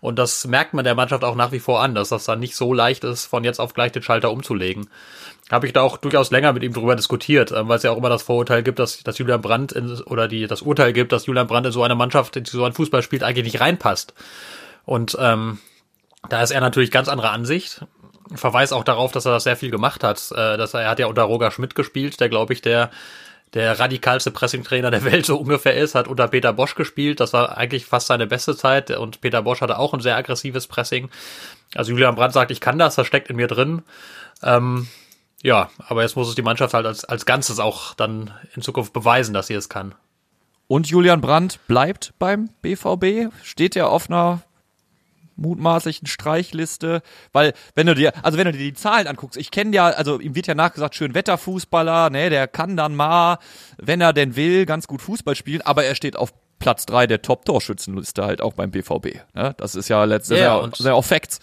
Und 0.00 0.16
das 0.16 0.46
merkt 0.46 0.74
man 0.74 0.84
der 0.84 0.94
Mannschaft 0.94 1.24
auch 1.24 1.34
nach 1.34 1.50
wie 1.50 1.58
vor 1.58 1.82
an, 1.82 1.96
dass 1.96 2.10
das 2.10 2.24
dann 2.24 2.38
nicht 2.38 2.54
so 2.54 2.72
leicht 2.72 3.02
ist, 3.02 3.26
von 3.26 3.42
jetzt 3.42 3.58
auf 3.58 3.74
gleich 3.74 3.90
den 3.90 4.04
Schalter 4.04 4.30
umzulegen. 4.30 4.88
Habe 5.50 5.66
ich 5.66 5.72
da 5.72 5.80
auch 5.80 5.96
durchaus 5.96 6.30
länger 6.30 6.52
mit 6.52 6.62
ihm 6.62 6.72
drüber 6.72 6.94
diskutiert, 6.94 7.50
äh, 7.50 7.68
weil 7.68 7.78
es 7.78 7.82
ja 7.82 7.90
auch 7.90 7.98
immer 7.98 8.10
das 8.10 8.22
Vorurteil 8.22 8.62
gibt, 8.62 8.78
dass, 8.78 9.02
dass 9.02 9.18
Julian 9.18 9.42
Brandt 9.42 9.72
in, 9.72 9.90
oder 10.02 10.28
die, 10.28 10.46
das 10.46 10.62
Urteil 10.62 10.92
gibt, 10.92 11.10
dass 11.10 11.26
Julian 11.26 11.48
Brandt 11.48 11.66
in 11.66 11.72
so 11.72 11.82
eine 11.82 11.96
Mannschaft, 11.96 12.36
die 12.36 12.48
so 12.48 12.62
ein 12.62 12.74
Fußball 12.74 13.02
spielt, 13.02 13.24
eigentlich 13.24 13.52
nicht 13.52 13.60
reinpasst. 13.60 14.14
Und 14.84 15.16
ähm, 15.18 15.58
da 16.28 16.42
ist 16.42 16.50
er 16.50 16.60
natürlich 16.60 16.90
ganz 16.90 17.08
anderer 17.08 17.32
Ansicht. 17.32 17.84
Verweis 18.34 18.72
auch 18.72 18.84
darauf, 18.84 19.12
dass 19.12 19.26
er 19.26 19.32
das 19.32 19.44
sehr 19.44 19.56
viel 19.56 19.70
gemacht 19.70 20.02
hat. 20.02 20.30
Äh, 20.32 20.56
dass 20.56 20.74
er, 20.74 20.82
er 20.82 20.90
hat 20.90 20.98
ja 20.98 21.06
unter 21.06 21.22
Roger 21.22 21.50
Schmidt 21.50 21.74
gespielt, 21.74 22.20
der 22.20 22.28
glaube 22.28 22.52
ich 22.52 22.62
der 22.62 22.90
der 23.54 23.78
radikalste 23.78 24.32
Pressingtrainer 24.32 24.90
der 24.90 25.04
Welt 25.04 25.24
so 25.26 25.36
ungefähr 25.36 25.76
ist, 25.76 25.94
hat 25.94 26.08
unter 26.08 26.28
Peter 26.28 26.52
Bosch 26.52 26.74
gespielt. 26.74 27.20
Das 27.20 27.32
war 27.32 27.56
eigentlich 27.56 27.86
fast 27.86 28.08
seine 28.08 28.26
beste 28.26 28.56
Zeit 28.56 28.90
und 28.90 29.20
Peter 29.20 29.42
Bosch 29.42 29.60
hatte 29.60 29.78
auch 29.78 29.94
ein 29.94 30.00
sehr 30.00 30.16
aggressives 30.16 30.66
Pressing. 30.66 31.08
Also 31.74 31.92
Julian 31.92 32.16
Brandt 32.16 32.34
sagt, 32.34 32.50
ich 32.50 32.60
kann 32.60 32.78
das, 32.78 32.96
das 32.96 33.06
steckt 33.06 33.30
in 33.30 33.36
mir 33.36 33.46
drin. 33.46 33.82
Ähm, 34.42 34.88
ja, 35.42 35.70
aber 35.86 36.02
jetzt 36.02 36.16
muss 36.16 36.28
es 36.28 36.34
die 36.34 36.42
Mannschaft 36.42 36.74
halt 36.74 36.86
als, 36.86 37.04
als 37.04 37.26
Ganzes 37.26 37.60
auch 37.60 37.94
dann 37.94 38.32
in 38.54 38.62
Zukunft 38.62 38.92
beweisen, 38.92 39.34
dass 39.34 39.46
sie 39.46 39.54
es 39.54 39.68
kann. 39.68 39.94
Und 40.66 40.88
Julian 40.88 41.20
Brandt 41.20 41.60
bleibt 41.68 42.14
beim 42.18 42.48
BVB? 42.62 43.32
Steht 43.42 43.76
er 43.76 43.90
auf 43.90 44.08
einer 44.08 44.42
mutmaßlichen 45.36 46.06
Streichliste, 46.06 47.02
weil 47.32 47.52
wenn 47.74 47.86
du 47.86 47.94
dir, 47.94 48.12
also 48.24 48.38
wenn 48.38 48.46
du 48.46 48.52
dir 48.52 48.58
die 48.58 48.74
Zahlen 48.74 49.06
anguckst, 49.06 49.36
ich 49.36 49.50
kenne 49.50 49.74
ja, 49.74 49.86
also 49.86 50.20
ihm 50.20 50.34
wird 50.34 50.46
ja 50.46 50.54
nachgesagt, 50.54 50.94
schön 50.94 51.14
Wetterfußballer, 51.14 52.10
ne, 52.10 52.30
der 52.30 52.48
kann 52.48 52.76
dann 52.76 52.94
mal, 52.94 53.38
wenn 53.78 54.00
er 54.00 54.12
denn 54.12 54.36
will, 54.36 54.66
ganz 54.66 54.86
gut 54.86 55.02
Fußball 55.02 55.34
spielen, 55.34 55.62
aber 55.62 55.84
er 55.84 55.94
steht 55.94 56.16
auf 56.16 56.32
Platz 56.58 56.86
drei 56.86 57.06
der 57.06 57.20
Top-Torschützenliste 57.20 58.24
halt 58.24 58.40
auch 58.40 58.54
beim 58.54 58.70
BVB. 58.70 59.18
Ne? 59.34 59.54
Das 59.58 59.74
ist 59.74 59.88
ja 59.88 60.04
letztes 60.04 60.38
ja, 60.38 60.44
Jahr 60.44 60.70
sehr 60.74 60.94
auch 60.94 61.04
Facts. 61.04 61.40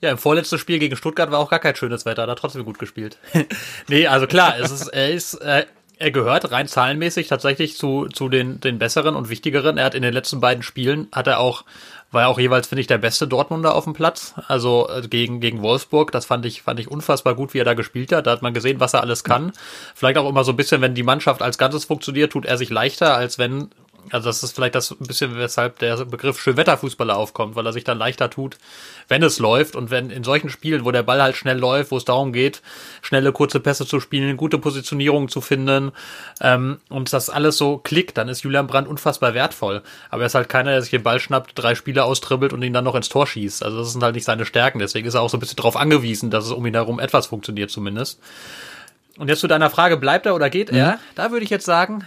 Ja, 0.00 0.10
im 0.10 0.18
vorletzten 0.18 0.58
Spiel 0.58 0.78
gegen 0.78 0.96
Stuttgart 0.96 1.30
war 1.30 1.38
auch 1.38 1.48
gar 1.48 1.58
kein 1.58 1.74
schönes 1.74 2.04
Wetter, 2.04 2.22
hat 2.22 2.28
er 2.28 2.36
trotzdem 2.36 2.64
gut 2.64 2.78
gespielt. 2.78 3.18
nee, 3.88 4.06
also 4.06 4.26
klar, 4.26 4.58
es 4.60 4.70
ist, 4.70 4.88
er 4.88 5.10
ist, 5.10 5.34
äh, 5.34 5.64
er 5.98 6.10
gehört 6.10 6.50
rein 6.50 6.68
zahlenmäßig 6.68 7.28
tatsächlich 7.28 7.78
zu, 7.78 8.06
zu 8.08 8.28
den, 8.28 8.60
den 8.60 8.78
besseren 8.78 9.16
und 9.16 9.30
wichtigeren. 9.30 9.78
Er 9.78 9.86
hat 9.86 9.94
in 9.94 10.02
den 10.02 10.12
letzten 10.12 10.40
beiden 10.40 10.62
Spielen, 10.62 11.08
hat 11.12 11.26
er 11.26 11.40
auch 11.40 11.64
war 12.12 12.22
ja 12.22 12.28
auch 12.28 12.38
jeweils, 12.38 12.68
finde 12.68 12.80
ich, 12.80 12.86
der 12.86 12.98
beste 12.98 13.26
Dortmunder 13.26 13.74
auf 13.74 13.84
dem 13.84 13.92
Platz. 13.92 14.34
Also 14.48 14.88
äh, 14.88 15.06
gegen, 15.06 15.40
gegen 15.40 15.62
Wolfsburg, 15.62 16.12
das 16.12 16.24
fand 16.26 16.46
ich, 16.46 16.62
fand 16.62 16.78
ich 16.80 16.90
unfassbar 16.90 17.34
gut, 17.34 17.52
wie 17.52 17.58
er 17.58 17.64
da 17.64 17.74
gespielt 17.74 18.12
hat. 18.12 18.26
Da 18.26 18.32
hat 18.32 18.42
man 18.42 18.54
gesehen, 18.54 18.80
was 18.80 18.94
er 18.94 19.00
alles 19.00 19.24
kann. 19.24 19.52
Vielleicht 19.94 20.18
auch 20.18 20.28
immer 20.28 20.44
so 20.44 20.52
ein 20.52 20.56
bisschen, 20.56 20.80
wenn 20.80 20.94
die 20.94 21.02
Mannschaft 21.02 21.42
als 21.42 21.58
Ganzes 21.58 21.84
funktioniert, 21.84 22.32
tut 22.32 22.46
er 22.46 22.58
sich 22.58 22.70
leichter, 22.70 23.16
als 23.16 23.38
wenn 23.38 23.70
Also 24.10 24.28
das 24.28 24.42
ist 24.42 24.54
vielleicht 24.54 24.74
das 24.74 24.90
ein 24.90 25.06
bisschen, 25.06 25.36
weshalb 25.36 25.78
der 25.78 26.04
Begriff 26.04 26.40
Schönwetterfußballer 26.40 27.16
aufkommt, 27.16 27.56
weil 27.56 27.66
er 27.66 27.72
sich 27.72 27.84
dann 27.84 27.98
leichter 27.98 28.30
tut, 28.30 28.58
wenn 29.08 29.22
es 29.22 29.38
läuft 29.38 29.76
und 29.76 29.90
wenn 29.90 30.10
in 30.10 30.24
solchen 30.24 30.50
Spielen, 30.50 30.84
wo 30.84 30.90
der 30.90 31.02
Ball 31.02 31.22
halt 31.22 31.36
schnell 31.36 31.58
läuft, 31.58 31.90
wo 31.90 31.96
es 31.96 32.04
darum 32.04 32.32
geht, 32.32 32.62
schnelle, 33.02 33.32
kurze 33.32 33.60
Pässe 33.60 33.86
zu 33.86 34.00
spielen, 34.00 34.36
gute 34.36 34.58
Positionierung 34.58 35.28
zu 35.28 35.40
finden 35.40 35.92
ähm, 36.40 36.78
und 36.88 37.12
das 37.12 37.30
alles 37.30 37.56
so 37.56 37.78
klickt, 37.78 38.16
dann 38.18 38.28
ist 38.28 38.42
Julian 38.42 38.66
Brandt 38.66 38.88
unfassbar 38.88 39.34
wertvoll. 39.34 39.82
Aber 40.10 40.22
er 40.22 40.26
ist 40.26 40.34
halt 40.34 40.48
keiner, 40.48 40.70
der 40.70 40.82
sich 40.82 40.90
den 40.90 41.02
Ball 41.02 41.20
schnappt, 41.20 41.52
drei 41.54 41.74
Spieler 41.74 42.04
austribbelt 42.04 42.52
und 42.52 42.62
ihn 42.62 42.72
dann 42.72 42.84
noch 42.84 42.94
ins 42.94 43.08
Tor 43.08 43.26
schießt. 43.26 43.62
Also 43.62 43.78
das 43.78 43.92
sind 43.92 44.02
halt 44.02 44.14
nicht 44.14 44.24
seine 44.24 44.44
Stärken. 44.44 44.78
Deswegen 44.78 45.06
ist 45.06 45.14
er 45.14 45.22
auch 45.22 45.30
so 45.30 45.36
ein 45.36 45.40
bisschen 45.40 45.56
darauf 45.56 45.76
angewiesen, 45.76 46.30
dass 46.30 46.44
es 46.44 46.52
um 46.52 46.64
ihn 46.66 46.74
herum 46.74 47.00
etwas 47.00 47.26
funktioniert 47.26 47.70
zumindest. 47.70 48.20
Und 49.18 49.28
jetzt 49.28 49.40
zu 49.40 49.46
deiner 49.46 49.70
Frage, 49.70 49.96
bleibt 49.96 50.26
er 50.26 50.34
oder 50.34 50.50
geht 50.50 50.70
er? 50.70 50.92
Mhm. 50.92 50.98
Da 51.14 51.30
würde 51.30 51.44
ich 51.44 51.50
jetzt 51.50 51.64
sagen, 51.64 52.06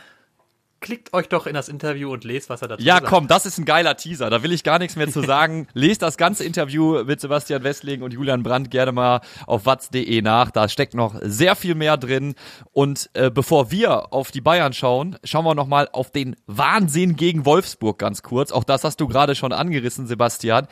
klickt 0.82 1.14
euch 1.14 1.28
doch 1.30 1.48
in 1.48 1.54
das 1.54 1.70
Interview 1.70 2.12
und 2.12 2.24
lest, 2.24 2.50
was 2.50 2.62
er 2.62 2.70
dazu 2.70 2.84
ja, 2.84 2.96
sagt. 2.96 3.04
Ja, 3.04 3.10
komm, 3.10 3.28
das 3.28 3.46
ist 3.46 3.58
ein 3.58 3.66
geiler 3.66 3.98
Teaser. 3.98 4.30
Da 4.30 4.44
will 4.44 4.52
ich 4.52 4.64
gar 4.64 4.80
nichts 4.80 4.96
mehr 4.96 5.10
zu 5.10 5.22
sagen. 5.26 5.68
lest 5.74 6.02
das 6.02 6.18
ganze 6.18 6.44
Interview 6.44 7.04
mit 7.04 7.20
Sebastian 7.22 7.64
Westling 7.64 8.02
und 8.02 8.14
Julian 8.14 8.44
Brandt 8.44 8.72
gerne 8.72 8.92
mal 8.92 9.22
auf 9.46 9.66
watz.de 9.66 10.22
nach. 10.22 10.52
Da 10.52 10.70
steckt 10.70 10.94
noch 10.94 11.16
sehr 11.22 11.56
viel 11.56 11.76
mehr 11.76 11.98
drin. 11.98 12.36
Und 12.72 13.10
äh, 13.14 13.30
bevor 13.30 13.72
wir 13.72 14.14
auf 14.14 14.32
die 14.32 14.42
Bayern 14.42 14.74
schauen, 14.74 15.18
schauen 15.24 15.46
wir 15.46 15.56
noch 15.56 15.68
mal 15.68 15.90
auf 15.92 16.12
den 16.12 16.36
Wahnsinn 16.48 17.16
gegen 17.16 17.46
Wolfsburg 17.46 18.00
ganz 18.00 18.24
kurz. 18.24 18.52
Auch 18.52 18.64
das 18.64 18.84
hast 18.84 19.02
du 19.02 19.08
gerade 19.08 19.36
schon 19.36 19.52
angerissen, 19.52 20.08
Sebastian. 20.08 20.68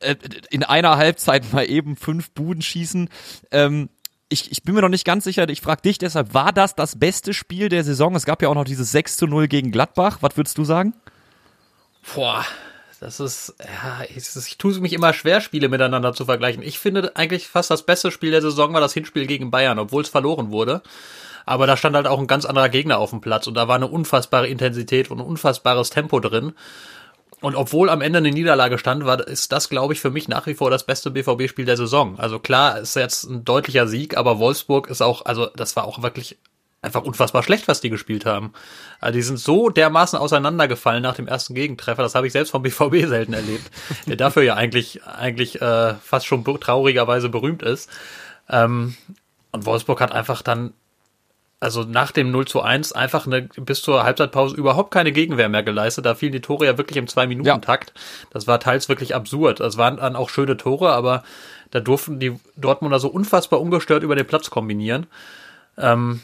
Äh, 0.00 0.16
in 0.50 0.62
einer 0.62 0.96
Halbzeit 0.96 1.52
mal 1.52 1.68
eben 1.68 1.96
fünf 1.96 2.30
Buden 2.30 2.62
schießen. 2.62 3.08
Ähm, 3.50 3.88
ich, 4.28 4.52
ich 4.52 4.62
bin 4.62 4.74
mir 4.74 4.82
noch 4.82 4.88
nicht 4.88 5.04
ganz 5.04 5.24
sicher, 5.24 5.48
ich 5.48 5.60
frage 5.60 5.82
dich 5.82 5.98
deshalb, 5.98 6.34
war 6.34 6.52
das 6.52 6.74
das 6.74 6.98
beste 6.98 7.32
Spiel 7.32 7.68
der 7.68 7.84
Saison? 7.84 8.14
Es 8.14 8.26
gab 8.26 8.42
ja 8.42 8.48
auch 8.48 8.54
noch 8.54 8.64
dieses 8.64 8.92
6 8.92 9.16
zu 9.16 9.26
0 9.26 9.48
gegen 9.48 9.70
Gladbach. 9.70 10.18
Was 10.20 10.36
würdest 10.36 10.58
du 10.58 10.64
sagen? 10.64 10.92
Boah, 12.14 12.44
das 13.00 13.20
ist, 13.20 13.54
ja, 13.60 14.04
ich, 14.14 14.28
ich 14.36 14.58
tue 14.58 14.72
es 14.72 14.80
mich 14.80 14.92
immer 14.92 15.12
schwer, 15.12 15.40
Spiele 15.40 15.68
miteinander 15.68 16.12
zu 16.12 16.24
vergleichen. 16.24 16.62
Ich 16.62 16.78
finde 16.78 17.16
eigentlich 17.16 17.48
fast 17.48 17.70
das 17.70 17.84
beste 17.84 18.10
Spiel 18.10 18.30
der 18.30 18.42
Saison 18.42 18.72
war 18.72 18.80
das 18.80 18.92
Hinspiel 18.94 19.26
gegen 19.26 19.50
Bayern, 19.50 19.78
obwohl 19.78 20.02
es 20.02 20.08
verloren 20.08 20.50
wurde. 20.50 20.82
Aber 21.46 21.66
da 21.66 21.78
stand 21.78 21.96
halt 21.96 22.06
auch 22.06 22.18
ein 22.18 22.26
ganz 22.26 22.44
anderer 22.44 22.68
Gegner 22.68 22.98
auf 22.98 23.10
dem 23.10 23.22
Platz 23.22 23.46
und 23.46 23.54
da 23.54 23.68
war 23.68 23.76
eine 23.76 23.86
unfassbare 23.86 24.48
Intensität 24.48 25.10
und 25.10 25.20
ein 25.20 25.26
unfassbares 25.26 25.88
Tempo 25.88 26.20
drin. 26.20 26.52
Und 27.40 27.54
obwohl 27.54 27.88
am 27.88 28.00
Ende 28.00 28.18
eine 28.18 28.32
Niederlage 28.32 28.78
stand, 28.78 29.04
war, 29.04 29.26
ist 29.26 29.52
das, 29.52 29.68
glaube 29.68 29.92
ich, 29.92 30.00
für 30.00 30.10
mich 30.10 30.28
nach 30.28 30.46
wie 30.46 30.54
vor 30.54 30.70
das 30.70 30.84
beste 30.84 31.10
BVB-Spiel 31.10 31.64
der 31.64 31.76
Saison. 31.76 32.18
Also 32.18 32.38
klar, 32.40 32.80
ist 32.80 32.96
jetzt 32.96 33.24
ein 33.24 33.44
deutlicher 33.44 33.86
Sieg, 33.86 34.16
aber 34.16 34.38
Wolfsburg 34.38 34.88
ist 34.88 35.02
auch, 35.02 35.24
also 35.24 35.46
das 35.54 35.76
war 35.76 35.84
auch 35.84 36.02
wirklich 36.02 36.38
einfach 36.82 37.02
unfassbar 37.02 37.42
schlecht, 37.42 37.68
was 37.68 37.80
die 37.80 37.90
gespielt 37.90 38.24
haben. 38.24 38.52
Also 39.00 39.14
die 39.14 39.22
sind 39.22 39.38
so 39.38 39.68
dermaßen 39.68 40.18
auseinandergefallen 40.18 41.02
nach 41.02 41.14
dem 41.14 41.28
ersten 41.28 41.54
Gegentreffer, 41.54 42.02
das 42.02 42.14
habe 42.14 42.26
ich 42.26 42.32
selbst 42.32 42.50
vom 42.50 42.62
BVB 42.64 43.06
selten 43.06 43.32
erlebt, 43.32 43.70
der 44.06 44.16
dafür 44.16 44.42
ja 44.42 44.54
eigentlich, 44.54 45.04
eigentlich 45.04 45.60
äh, 45.60 45.94
fast 45.94 46.26
schon 46.26 46.44
traurigerweise 46.44 47.28
berühmt 47.28 47.62
ist. 47.62 47.88
Ähm, 48.48 48.96
und 49.52 49.66
Wolfsburg 49.66 50.00
hat 50.00 50.12
einfach 50.12 50.42
dann 50.42 50.72
also 51.60 51.82
nach 51.82 52.12
dem 52.12 52.30
0 52.30 52.46
zu 52.46 52.62
1 52.62 52.92
einfach 52.92 53.26
eine, 53.26 53.42
bis 53.42 53.82
zur 53.82 54.04
Halbzeitpause 54.04 54.56
überhaupt 54.56 54.92
keine 54.92 55.10
Gegenwehr 55.10 55.48
mehr 55.48 55.62
geleistet. 55.62 56.06
Da 56.06 56.14
fielen 56.14 56.32
die 56.32 56.40
Tore 56.40 56.66
ja 56.66 56.78
wirklich 56.78 56.96
im 56.96 57.08
Zwei-Minuten-Takt. 57.08 57.92
Ja. 57.94 58.02
Das 58.30 58.46
war 58.46 58.60
teils 58.60 58.88
wirklich 58.88 59.14
absurd. 59.14 59.60
Das 59.60 59.76
waren 59.76 59.96
dann 59.96 60.14
auch 60.14 60.30
schöne 60.30 60.56
Tore, 60.56 60.90
aber 60.90 61.24
da 61.70 61.80
durften 61.80 62.20
die 62.20 62.38
Dortmunder 62.56 63.00
so 63.00 63.08
unfassbar 63.08 63.60
ungestört 63.60 64.04
über 64.04 64.14
den 64.14 64.26
Platz 64.26 64.50
kombinieren. 64.50 65.06
Ähm, 65.76 66.20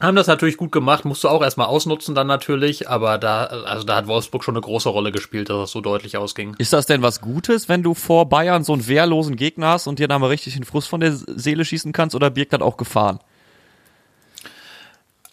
haben 0.00 0.16
das 0.16 0.26
natürlich 0.26 0.56
gut 0.56 0.72
gemacht, 0.72 1.04
musst 1.04 1.22
du 1.22 1.28
auch 1.28 1.42
erstmal 1.42 1.68
ausnutzen 1.68 2.14
dann 2.14 2.26
natürlich, 2.26 2.88
aber 2.88 3.18
da, 3.18 3.44
also 3.44 3.84
da 3.84 3.96
hat 3.96 4.08
Wolfsburg 4.08 4.42
schon 4.42 4.56
eine 4.56 4.62
große 4.62 4.88
Rolle 4.88 5.12
gespielt, 5.12 5.48
dass 5.48 5.58
das 5.58 5.70
so 5.70 5.80
deutlich 5.80 6.16
ausging. 6.16 6.56
Ist 6.58 6.72
das 6.72 6.86
denn 6.86 7.02
was 7.02 7.20
Gutes, 7.20 7.68
wenn 7.68 7.84
du 7.84 7.94
vor 7.94 8.28
Bayern 8.28 8.64
so 8.64 8.72
einen 8.72 8.88
wehrlosen 8.88 9.36
Gegner 9.36 9.68
hast 9.68 9.86
und 9.86 10.00
dir 10.00 10.08
da 10.08 10.18
mal 10.18 10.26
richtig 10.26 10.54
den 10.54 10.64
Frust 10.64 10.88
von 10.88 11.00
der 11.00 11.12
Seele 11.12 11.64
schießen 11.64 11.92
kannst 11.92 12.16
oder 12.16 12.30
birgt 12.30 12.52
das 12.52 12.62
auch 12.62 12.76
Gefahren? 12.76 13.20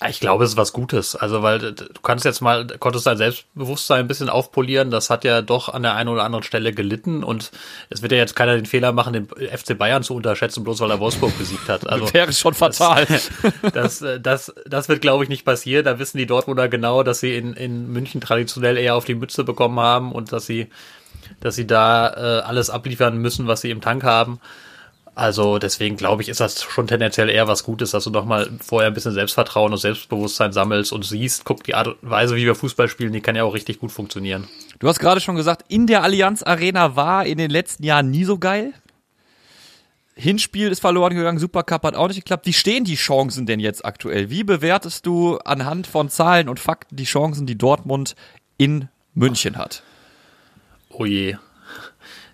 Ich 0.07 0.21
glaube, 0.21 0.45
es 0.45 0.51
ist 0.51 0.57
was 0.57 0.71
Gutes. 0.71 1.17
Also, 1.17 1.43
weil 1.43 1.59
du 1.59 1.85
kannst 2.01 2.23
jetzt 2.23 2.39
mal, 2.39 2.65
konntest 2.79 3.05
dein 3.05 3.17
Selbstbewusstsein 3.17 3.99
ein 3.99 4.07
bisschen 4.07 4.29
aufpolieren. 4.29 4.91
Das 4.91 5.09
hat 5.09 5.25
ja 5.25 5.41
doch 5.41 5.67
an 5.67 5.83
der 5.83 5.95
einen 5.95 6.07
oder 6.07 6.23
anderen 6.23 6.43
Stelle 6.43 6.71
gelitten. 6.71 7.21
Und 7.21 7.51
es 7.89 8.01
wird 8.01 8.13
ja 8.13 8.17
jetzt 8.17 8.33
keiner 8.33 8.55
den 8.55 8.65
Fehler 8.65 8.93
machen, 8.93 9.11
den 9.11 9.27
FC 9.27 9.77
Bayern 9.77 10.01
zu 10.01 10.15
unterschätzen, 10.15 10.63
bloß 10.63 10.79
weil 10.79 10.91
er 10.91 11.01
Wolfsburg 11.01 11.37
besiegt 11.37 11.67
hat. 11.67 11.85
Also, 11.85 12.13
Wäre 12.13 12.31
schon 12.31 12.53
fatal. 12.53 13.07
Das, 13.73 13.99
das, 13.99 14.05
das, 14.21 14.53
das 14.65 14.87
wird, 14.87 15.01
glaube 15.01 15.25
ich, 15.25 15.29
nicht 15.29 15.43
passieren. 15.43 15.83
Da 15.83 15.99
wissen 15.99 16.17
die 16.17 16.25
Dortmunder 16.27 16.69
genau, 16.69 17.03
dass 17.03 17.19
sie 17.19 17.35
in, 17.35 17.53
in 17.53 17.91
München 17.91 18.21
traditionell 18.21 18.77
eher 18.77 18.95
auf 18.95 19.03
die 19.03 19.15
Mütze 19.15 19.43
bekommen 19.43 19.81
haben 19.81 20.13
und 20.13 20.31
dass 20.31 20.45
sie, 20.45 20.69
dass 21.41 21.55
sie 21.55 21.67
da 21.67 22.07
äh, 22.07 22.41
alles 22.43 22.69
abliefern 22.69 23.17
müssen, 23.17 23.47
was 23.47 23.59
sie 23.59 23.69
im 23.69 23.81
Tank 23.81 24.05
haben. 24.05 24.39
Also 25.19 25.59
deswegen 25.59 25.97
glaube 25.97 26.21
ich, 26.21 26.29
ist 26.29 26.39
das 26.39 26.63
schon 26.63 26.87
tendenziell 26.87 27.29
eher 27.29 27.45
was 27.49 27.65
Gutes, 27.65 27.91
dass 27.91 28.05
du 28.05 28.09
noch 28.09 28.23
mal 28.23 28.49
vorher 28.61 28.89
ein 28.89 28.93
bisschen 28.93 29.11
Selbstvertrauen 29.11 29.73
und 29.73 29.77
Selbstbewusstsein 29.77 30.53
sammelst 30.53 30.93
und 30.93 31.03
siehst, 31.03 31.43
guck, 31.43 31.61
die 31.65 31.75
Art 31.75 31.87
und 31.87 31.97
Weise, 32.01 32.37
wie 32.37 32.45
wir 32.45 32.55
Fußball 32.55 32.87
spielen, 32.87 33.11
die 33.11 33.19
kann 33.19 33.35
ja 33.35 33.43
auch 33.43 33.53
richtig 33.53 33.79
gut 33.79 33.91
funktionieren. 33.91 34.47
Du 34.79 34.87
hast 34.87 34.99
gerade 34.99 35.19
schon 35.19 35.35
gesagt, 35.35 35.65
in 35.67 35.87
der 35.87 36.03
Allianz 36.03 36.41
Arena 36.41 36.95
war 36.95 37.25
in 37.25 37.37
den 37.37 37.51
letzten 37.51 37.83
Jahren 37.83 38.09
nie 38.09 38.23
so 38.23 38.37
geil. 38.37 38.71
Hinspiel 40.15 40.69
ist 40.69 40.79
verloren 40.79 41.13
gegangen, 41.13 41.37
Supercup 41.37 41.83
hat 41.83 41.95
auch 41.95 42.07
nicht 42.07 42.21
geklappt. 42.21 42.45
Wie 42.45 42.53
stehen 42.53 42.85
die 42.85 42.95
Chancen 42.95 43.45
denn 43.45 43.59
jetzt 43.59 43.83
aktuell? 43.83 44.29
Wie 44.29 44.45
bewertest 44.45 45.05
du 45.05 45.37
anhand 45.39 45.85
von 45.85 46.07
Zahlen 46.07 46.47
und 46.47 46.61
Fakten 46.61 46.95
die 46.95 47.03
Chancen, 47.03 47.45
die 47.45 47.57
Dortmund 47.57 48.15
in 48.57 48.87
München 49.13 49.57
hat? 49.57 49.83
Oh 50.89 51.03
je. 51.03 51.35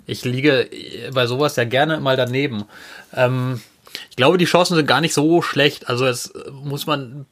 Ich 0.05 0.23
liege 0.25 0.69
bei 1.13 1.27
sowas 1.27 1.55
ja 1.55 1.63
gerne 1.63 1.99
mal 1.99 2.15
daneben. 2.15 2.65
Ähm, 3.13 3.61
ich 4.09 4.15
glaube, 4.15 4.37
die 4.37 4.45
Chancen 4.45 4.75
sind 4.75 4.87
gar 4.87 5.01
nicht 5.01 5.13
so 5.13 5.41
schlecht. 5.41 5.89
Also 5.89 6.05
es 6.05 6.33
muss 6.51 6.85
man 6.85 7.25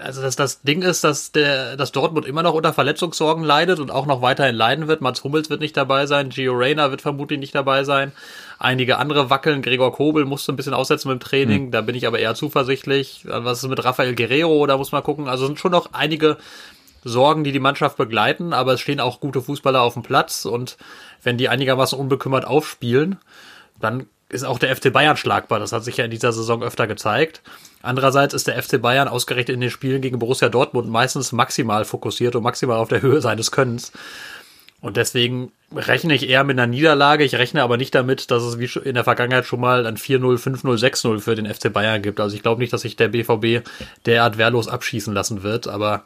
also 0.00 0.22
das, 0.22 0.36
das 0.36 0.62
Ding 0.62 0.82
ist, 0.82 1.02
dass 1.02 1.32
der, 1.32 1.76
dass 1.76 1.90
Dortmund 1.90 2.26
immer 2.26 2.42
noch 2.42 2.54
unter 2.54 2.72
Verletzungssorgen 2.72 3.42
leidet 3.42 3.80
und 3.80 3.90
auch 3.90 4.06
noch 4.06 4.22
weiterhin 4.22 4.54
leiden 4.54 4.86
wird. 4.86 5.00
Mats 5.00 5.24
Hummels 5.24 5.50
wird 5.50 5.60
nicht 5.60 5.76
dabei 5.76 6.06
sein, 6.06 6.28
Gio 6.28 6.52
Reyna 6.52 6.90
wird 6.90 7.02
vermutlich 7.02 7.40
nicht 7.40 7.54
dabei 7.54 7.82
sein. 7.82 8.12
Einige 8.58 8.98
andere 8.98 9.30
wackeln. 9.30 9.62
Gregor 9.62 9.92
Kobel 9.92 10.24
musste 10.26 10.52
ein 10.52 10.56
bisschen 10.56 10.74
aussetzen 10.74 11.08
mit 11.08 11.20
dem 11.20 11.24
Training. 11.24 11.66
Mhm. 11.66 11.70
Da 11.72 11.80
bin 11.80 11.96
ich 11.96 12.06
aber 12.06 12.20
eher 12.20 12.36
zuversichtlich. 12.36 13.24
Was 13.26 13.62
ist 13.62 13.68
mit 13.68 13.84
Rafael 13.84 14.14
Guerrero? 14.14 14.66
Da 14.66 14.76
muss 14.76 14.92
man 14.92 15.02
gucken. 15.02 15.28
Also 15.28 15.46
sind 15.46 15.58
schon 15.58 15.72
noch 15.72 15.92
einige 15.92 16.36
Sorgen, 17.04 17.44
die 17.44 17.52
die 17.52 17.60
Mannschaft 17.60 17.96
begleiten, 17.96 18.52
aber 18.52 18.74
es 18.74 18.80
stehen 18.80 19.00
auch 19.00 19.20
gute 19.20 19.42
Fußballer 19.42 19.82
auf 19.82 19.94
dem 19.94 20.02
Platz 20.02 20.44
und 20.44 20.76
wenn 21.22 21.38
die 21.38 21.48
einigermaßen 21.48 21.98
unbekümmert 21.98 22.46
aufspielen, 22.46 23.18
dann 23.80 24.06
ist 24.28 24.44
auch 24.44 24.58
der 24.58 24.74
FC 24.74 24.92
Bayern 24.92 25.16
schlagbar. 25.16 25.58
Das 25.60 25.72
hat 25.72 25.84
sich 25.84 25.96
ja 25.96 26.04
in 26.04 26.10
dieser 26.10 26.32
Saison 26.32 26.62
öfter 26.62 26.86
gezeigt. 26.86 27.42
Andererseits 27.82 28.34
ist 28.34 28.46
der 28.46 28.60
FC 28.60 28.80
Bayern 28.80 29.08
ausgerechnet 29.08 29.54
in 29.54 29.60
den 29.60 29.70
Spielen 29.70 30.00
gegen 30.00 30.18
Borussia 30.18 30.48
Dortmund 30.48 30.88
meistens 30.88 31.32
maximal 31.32 31.84
fokussiert 31.84 32.34
und 32.34 32.42
maximal 32.42 32.78
auf 32.78 32.88
der 32.88 33.02
Höhe 33.02 33.20
seines 33.20 33.52
Könnens. 33.52 33.92
Und 34.80 34.98
deswegen 34.98 35.50
rechne 35.74 36.14
ich 36.14 36.28
eher 36.28 36.44
mit 36.44 36.58
einer 36.58 36.66
Niederlage. 36.66 37.24
Ich 37.24 37.36
rechne 37.36 37.62
aber 37.62 37.78
nicht 37.78 37.94
damit, 37.94 38.30
dass 38.30 38.42
es 38.42 38.58
wie 38.58 38.68
in 38.86 38.94
der 38.94 39.04
Vergangenheit 39.04 39.46
schon 39.46 39.60
mal 39.60 39.86
ein 39.86 39.96
4-0, 39.96 40.36
5-0, 40.36 40.78
6-0 40.78 41.20
für 41.20 41.34
den 41.34 41.46
FC 41.46 41.72
Bayern 41.72 42.02
gibt. 42.02 42.20
Also 42.20 42.36
ich 42.36 42.42
glaube 42.42 42.60
nicht, 42.60 42.72
dass 42.72 42.82
sich 42.82 42.96
der 42.96 43.08
BVB 43.08 43.66
derart 44.04 44.36
wehrlos 44.36 44.68
abschießen 44.68 45.14
lassen 45.14 45.42
wird. 45.42 45.68
Aber 45.68 46.02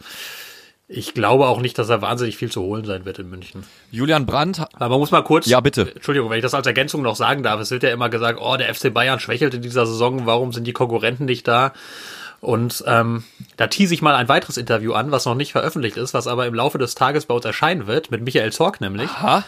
ich 0.91 1.13
glaube 1.13 1.47
auch 1.47 1.61
nicht, 1.61 1.79
dass 1.79 1.91
er 1.91 2.01
wahnsinnig 2.01 2.39
viel 2.39 2.51
zu 2.51 2.63
holen 2.63 2.87
sein 2.87 3.05
wird 3.05 3.19
in 3.19 3.29
München. 3.29 3.65
Julian 3.91 4.25
Brandt. 4.25 4.61
Aber 4.73 4.89
man 4.89 5.01
muss 5.01 5.11
mal 5.11 5.23
kurz. 5.23 5.47
Ja, 5.47 5.61
bitte. 5.61 5.93
Entschuldigung, 5.95 6.31
wenn 6.31 6.39
ich 6.39 6.43
das 6.43 6.55
als 6.55 6.67
Ergänzung 6.67 7.03
noch 7.03 7.15
sagen 7.15 7.43
darf. 7.43 7.61
Es 7.61 7.71
wird 7.71 7.83
ja 7.83 7.91
immer 7.91 8.09
gesagt, 8.09 8.39
oh, 8.41 8.57
der 8.57 8.75
FC 8.75 8.93
Bayern 8.93 9.21
schwächelt 9.21 9.53
in 9.53 9.61
dieser 9.61 9.85
Saison. 9.85 10.25
Warum 10.25 10.53
sind 10.53 10.67
die 10.67 10.73
Konkurrenten 10.73 11.27
nicht 11.27 11.47
da? 11.47 11.75
Und 12.41 12.85
ähm, 12.87 13.25
da 13.59 13.67
tease 13.67 13.93
ich 13.93 14.01
mal 14.01 14.15
ein 14.15 14.29
weiteres 14.29 14.57
Interview 14.57 14.95
an, 14.95 15.11
was 15.11 15.27
noch 15.27 15.35
nicht 15.35 15.53
veröffentlicht 15.53 15.99
ist, 15.99 16.15
was 16.15 16.27
aber 16.27 16.47
im 16.47 16.55
Laufe 16.55 16.79
des 16.79 16.95
Tages 16.95 17.27
bei 17.27 17.35
uns 17.35 17.45
erscheinen 17.45 17.87
wird, 17.87 18.11
mit 18.11 18.23
Michael 18.23 18.53
Zorg 18.53 18.81
nämlich. 18.81 19.11
Aha. 19.11 19.45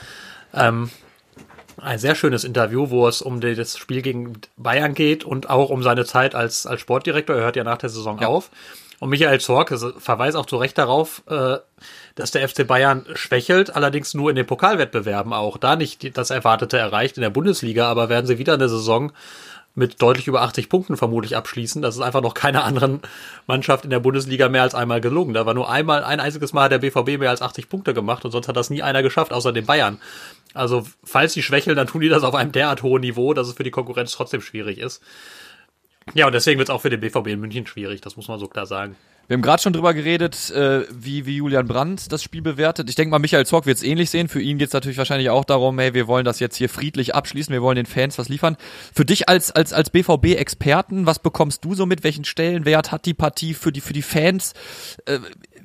Ähm, 0.52 0.90
ein 1.80 1.98
sehr 1.98 2.16
schönes 2.16 2.44
Interview, 2.44 2.90
wo 2.90 3.08
es 3.08 3.22
um 3.22 3.40
das 3.40 3.78
Spiel 3.78 4.02
gegen 4.02 4.34
Bayern 4.58 4.92
geht 4.92 5.24
und 5.24 5.48
auch 5.48 5.70
um 5.70 5.82
seine 5.82 6.04
Zeit 6.04 6.34
als, 6.34 6.66
als 6.66 6.82
Sportdirektor. 6.82 7.36
Er 7.36 7.44
hört 7.44 7.56
ja 7.56 7.64
nach 7.64 7.78
der 7.78 7.88
Saison 7.88 8.18
ja. 8.20 8.26
auf. 8.28 8.50
Und 9.00 9.08
Michael 9.08 9.40
Zorc 9.40 9.74
verweist 9.98 10.36
auch 10.36 10.44
zu 10.44 10.58
Recht 10.58 10.76
darauf, 10.76 11.22
äh, 11.26 11.56
dass 12.14 12.30
der 12.32 12.46
FC 12.46 12.66
Bayern 12.66 13.06
schwächelt, 13.14 13.74
allerdings 13.74 14.12
nur 14.12 14.28
in 14.28 14.36
den 14.36 14.46
Pokalwettbewerben 14.46 15.32
auch. 15.32 15.56
Da 15.56 15.74
nicht 15.74 16.16
das 16.16 16.30
Erwartete 16.30 16.76
erreicht 16.76 17.16
in 17.16 17.22
der 17.22 17.30
Bundesliga, 17.30 17.88
aber 17.88 18.10
werden 18.10 18.26
sie 18.26 18.38
wieder 18.38 18.54
eine 18.54 18.68
Saison 18.68 19.12
mit 19.74 20.02
deutlich 20.02 20.26
über 20.26 20.42
80 20.42 20.68
Punkten 20.68 20.98
vermutlich 20.98 21.34
abschließen. 21.34 21.80
Das 21.80 21.94
ist 21.94 22.02
einfach 22.02 22.20
noch 22.20 22.34
keiner 22.34 22.64
anderen 22.64 23.00
Mannschaft 23.46 23.84
in 23.84 23.90
der 23.90 24.00
Bundesliga 24.00 24.50
mehr 24.50 24.62
als 24.62 24.74
einmal 24.74 25.00
gelungen. 25.00 25.32
Da 25.32 25.46
war 25.46 25.54
nur 25.54 25.70
einmal, 25.70 26.04
ein 26.04 26.20
einziges 26.20 26.52
Mal 26.52 26.64
hat 26.64 26.72
der 26.72 26.80
BVB 26.80 27.18
mehr 27.18 27.30
als 27.30 27.40
80 27.40 27.70
Punkte 27.70 27.94
gemacht 27.94 28.24
und 28.26 28.32
sonst 28.32 28.48
hat 28.48 28.56
das 28.56 28.68
nie 28.68 28.82
einer 28.82 29.02
geschafft, 29.02 29.32
außer 29.32 29.52
den 29.52 29.64
Bayern. 29.64 29.98
Also, 30.52 30.86
falls 31.04 31.32
sie 31.32 31.42
schwächeln, 31.42 31.76
dann 31.76 31.86
tun 31.86 32.00
die 32.00 32.08
das 32.08 32.24
auf 32.24 32.34
einem 32.34 32.52
derart 32.52 32.82
hohen 32.82 33.00
Niveau, 33.00 33.32
dass 33.32 33.48
es 33.48 33.54
für 33.54 33.62
die 33.62 33.70
Konkurrenz 33.70 34.12
trotzdem 34.12 34.42
schwierig 34.42 34.78
ist. 34.78 35.00
Ja, 36.14 36.26
und 36.26 36.32
deswegen 36.32 36.58
wird 36.58 36.68
es 36.68 36.74
auch 36.74 36.80
für 36.80 36.90
den 36.90 37.00
BVB 37.00 37.28
in 37.28 37.40
München 37.40 37.66
schwierig, 37.66 38.00
das 38.00 38.16
muss 38.16 38.28
man 38.28 38.38
so 38.38 38.48
klar 38.48 38.66
sagen. 38.66 38.96
Wir 39.30 39.36
haben 39.36 39.42
gerade 39.42 39.62
schon 39.62 39.72
drüber 39.72 39.94
geredet, 39.94 40.50
äh, 40.50 40.86
wie, 40.90 41.24
wie 41.24 41.36
Julian 41.36 41.68
Brandt 41.68 42.10
das 42.10 42.20
Spiel 42.20 42.42
bewertet. 42.42 42.88
Ich 42.88 42.96
denke 42.96 43.12
mal, 43.12 43.20
Michael 43.20 43.46
Zorc 43.46 43.64
wird 43.64 43.76
es 43.76 43.84
ähnlich 43.84 44.10
sehen. 44.10 44.26
Für 44.26 44.42
ihn 44.42 44.58
geht 44.58 44.66
es 44.66 44.72
natürlich 44.72 44.98
wahrscheinlich 44.98 45.30
auch 45.30 45.44
darum, 45.44 45.78
hey, 45.78 45.94
wir 45.94 46.08
wollen 46.08 46.24
das 46.24 46.40
jetzt 46.40 46.56
hier 46.56 46.68
friedlich 46.68 47.14
abschließen, 47.14 47.52
wir 47.52 47.62
wollen 47.62 47.76
den 47.76 47.86
Fans 47.86 48.18
was 48.18 48.28
liefern. 48.28 48.56
Für 48.92 49.04
dich 49.04 49.28
als, 49.28 49.52
als, 49.52 49.72
als 49.72 49.90
BVB-Experten, 49.90 51.06
was 51.06 51.20
bekommst 51.20 51.64
du 51.64 51.76
so 51.76 51.86
mit? 51.86 52.02
Welchen 52.02 52.24
Stellenwert 52.24 52.90
hat 52.90 53.06
die 53.06 53.14
Partie 53.14 53.54
für 53.54 53.70
die, 53.70 53.80
für 53.80 53.92
die 53.92 54.02
Fans? 54.02 54.52
Äh, 55.06 55.20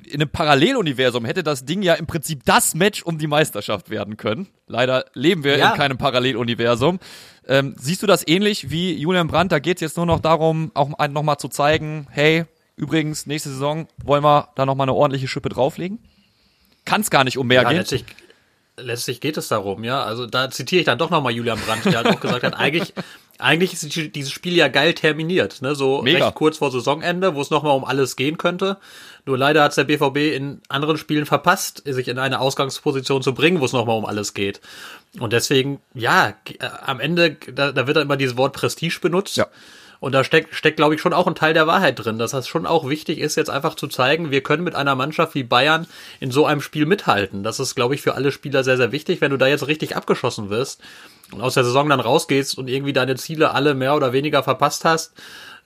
in 0.08 0.20
einem 0.20 0.30
Paralleluniversum 0.30 1.24
hätte 1.24 1.42
das 1.42 1.64
Ding 1.64 1.82
ja 1.82 1.94
im 1.94 2.06
Prinzip 2.06 2.42
das 2.44 2.74
Match 2.74 3.02
um 3.02 3.18
die 3.18 3.26
Meisterschaft 3.26 3.90
werden 3.90 4.16
können. 4.16 4.48
Leider 4.66 5.04
leben 5.14 5.44
wir 5.44 5.58
ja. 5.58 5.70
in 5.70 5.76
keinem 5.76 5.98
Paralleluniversum. 5.98 6.98
Ähm, 7.46 7.74
siehst 7.78 8.02
du 8.02 8.06
das 8.06 8.26
ähnlich 8.26 8.70
wie 8.70 8.94
Julian 8.94 9.28
Brandt? 9.28 9.52
Da 9.52 9.58
geht 9.58 9.76
es 9.76 9.80
jetzt 9.80 9.96
nur 9.96 10.06
noch 10.06 10.20
darum, 10.20 10.70
auch 10.74 10.90
nochmal 11.08 11.38
zu 11.38 11.48
zeigen, 11.48 12.06
hey, 12.10 12.44
Übrigens, 12.76 13.26
nächste 13.26 13.48
Saison 13.48 13.88
wollen 14.04 14.22
wir 14.22 14.50
da 14.54 14.66
nochmal 14.66 14.84
eine 14.84 14.94
ordentliche 14.94 15.28
Schippe 15.28 15.48
drauflegen. 15.48 15.98
Kann 16.84 17.00
es 17.00 17.10
gar 17.10 17.24
nicht 17.24 17.38
um 17.38 17.46
mehr 17.46 17.62
ja, 17.62 17.68
gehen. 17.68 17.78
Letztlich, 17.78 18.04
letztlich 18.76 19.20
geht 19.22 19.38
es 19.38 19.48
darum, 19.48 19.82
ja. 19.82 20.02
Also 20.02 20.26
da 20.26 20.50
zitiere 20.50 20.80
ich 20.80 20.86
dann 20.86 20.98
doch 20.98 21.08
nochmal 21.08 21.32
Julian 21.32 21.58
Brandt, 21.58 21.86
der 21.86 21.96
halt 21.96 22.06
auch 22.06 22.20
gesagt 22.20 22.42
hat, 22.42 22.54
eigentlich, 22.54 22.92
eigentlich 23.38 23.72
ist 23.72 24.14
dieses 24.14 24.30
Spiel 24.30 24.54
ja 24.54 24.68
geil 24.68 24.92
terminiert, 24.92 25.62
ne? 25.62 25.74
So 25.74 26.02
Mega. 26.02 26.26
recht 26.26 26.34
kurz 26.34 26.58
vor 26.58 26.70
Saisonende, 26.70 27.34
wo 27.34 27.40
es 27.40 27.48
nochmal 27.48 27.74
um 27.74 27.84
alles 27.86 28.14
gehen 28.14 28.36
könnte. 28.36 28.76
Nur 29.26 29.36
leider 29.36 29.64
hat 29.64 29.70
es 29.70 29.74
der 29.74 29.84
BVB 29.84 30.34
in 30.36 30.60
anderen 30.68 30.96
Spielen 30.96 31.26
verpasst, 31.26 31.82
sich 31.84 32.06
in 32.06 32.18
eine 32.18 32.40
Ausgangsposition 32.40 33.22
zu 33.22 33.34
bringen, 33.34 33.60
wo 33.60 33.64
es 33.64 33.72
nochmal 33.72 33.98
um 33.98 34.06
alles 34.06 34.34
geht. 34.34 34.60
Und 35.18 35.32
deswegen, 35.32 35.80
ja, 35.94 36.28
äh, 36.28 36.68
am 36.84 37.00
Ende, 37.00 37.36
da, 37.52 37.72
da 37.72 37.88
wird 37.88 37.96
dann 37.96 38.04
immer 38.04 38.16
dieses 38.16 38.36
Wort 38.36 38.52
Prestige 38.52 39.00
benutzt. 39.00 39.36
Ja. 39.36 39.48
Und 39.98 40.12
da 40.12 40.22
steckt, 40.22 40.54
steckt 40.54 40.76
glaube 40.76 40.94
ich, 40.94 41.00
schon 41.00 41.12
auch 41.12 41.26
ein 41.26 41.34
Teil 41.34 41.54
der 41.54 41.66
Wahrheit 41.66 41.98
drin, 41.98 42.18
dass 42.18 42.30
das 42.30 42.46
schon 42.46 42.66
auch 42.66 42.88
wichtig 42.88 43.18
ist, 43.18 43.34
jetzt 43.34 43.50
einfach 43.50 43.74
zu 43.74 43.88
zeigen, 43.88 44.30
wir 44.30 44.42
können 44.42 44.62
mit 44.62 44.74
einer 44.74 44.94
Mannschaft 44.94 45.34
wie 45.34 45.42
Bayern 45.42 45.88
in 46.20 46.30
so 46.30 46.46
einem 46.46 46.60
Spiel 46.60 46.86
mithalten. 46.86 47.42
Das 47.42 47.58
ist, 47.58 47.74
glaube 47.74 47.96
ich, 47.96 48.02
für 48.02 48.14
alle 48.14 48.30
Spieler 48.30 48.62
sehr, 48.62 48.76
sehr 48.76 48.92
wichtig. 48.92 49.20
Wenn 49.20 49.30
du 49.32 49.38
da 49.38 49.48
jetzt 49.48 49.66
richtig 49.66 49.96
abgeschossen 49.96 50.50
wirst 50.50 50.80
und 51.32 51.40
aus 51.40 51.54
der 51.54 51.64
Saison 51.64 51.88
dann 51.88 52.00
rausgehst 52.00 52.56
und 52.58 52.68
irgendwie 52.68 52.92
deine 52.92 53.16
Ziele 53.16 53.52
alle 53.52 53.74
mehr 53.74 53.96
oder 53.96 54.12
weniger 54.12 54.44
verpasst 54.44 54.84
hast, 54.84 55.12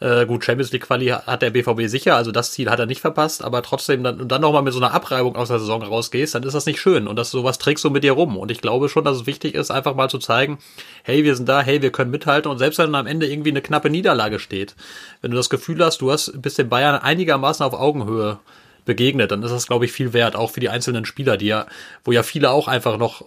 äh, 0.00 0.24
gut, 0.24 0.44
Champions 0.44 0.72
League 0.72 0.86
Quali 0.86 1.08
hat 1.08 1.42
der 1.42 1.50
BVB 1.50 1.82
sicher, 1.86 2.16
also 2.16 2.32
das 2.32 2.52
Ziel 2.52 2.70
hat 2.70 2.78
er 2.78 2.86
nicht 2.86 3.02
verpasst, 3.02 3.44
aber 3.44 3.62
trotzdem 3.62 4.02
dann, 4.02 4.20
und 4.20 4.32
dann 4.32 4.40
nochmal 4.40 4.62
mit 4.62 4.72
so 4.72 4.80
einer 4.80 4.94
Abreibung 4.94 5.36
aus 5.36 5.48
der 5.48 5.58
Saison 5.58 5.82
rausgehst, 5.82 6.34
dann 6.34 6.42
ist 6.42 6.54
das 6.54 6.64
nicht 6.64 6.80
schön 6.80 7.06
und 7.06 7.16
das 7.16 7.30
sowas 7.30 7.58
trägst 7.58 7.84
du 7.84 7.90
mit 7.90 8.02
dir 8.02 8.12
rum. 8.12 8.38
Und 8.38 8.50
ich 8.50 8.62
glaube 8.62 8.88
schon, 8.88 9.04
dass 9.04 9.18
es 9.18 9.26
wichtig 9.26 9.54
ist, 9.54 9.70
einfach 9.70 9.94
mal 9.94 10.08
zu 10.08 10.18
zeigen, 10.18 10.58
hey, 11.02 11.22
wir 11.22 11.36
sind 11.36 11.48
da, 11.48 11.60
hey, 11.60 11.82
wir 11.82 11.92
können 11.92 12.10
mithalten 12.10 12.50
und 12.50 12.58
selbst 12.58 12.78
wenn 12.78 12.94
am 12.94 13.06
Ende 13.06 13.26
irgendwie 13.26 13.50
eine 13.50 13.60
knappe 13.60 13.90
Niederlage 13.90 14.38
steht, 14.38 14.74
wenn 15.20 15.30
du 15.30 15.36
das 15.36 15.50
Gefühl 15.50 15.84
hast, 15.84 16.00
du 16.00 16.10
hast, 16.10 16.40
bist 16.40 16.58
den 16.58 16.70
Bayern 16.70 16.96
einigermaßen 16.96 17.64
auf 17.64 17.74
Augenhöhe 17.74 18.38
begegnet, 18.86 19.30
dann 19.30 19.42
ist 19.42 19.52
das, 19.52 19.66
glaube 19.66 19.84
ich, 19.84 19.92
viel 19.92 20.14
wert, 20.14 20.34
auch 20.34 20.50
für 20.50 20.60
die 20.60 20.70
einzelnen 20.70 21.04
Spieler, 21.04 21.36
die 21.36 21.46
ja, 21.46 21.66
wo 22.04 22.12
ja 22.12 22.22
viele 22.22 22.50
auch 22.50 22.68
einfach 22.68 22.96
noch 22.96 23.24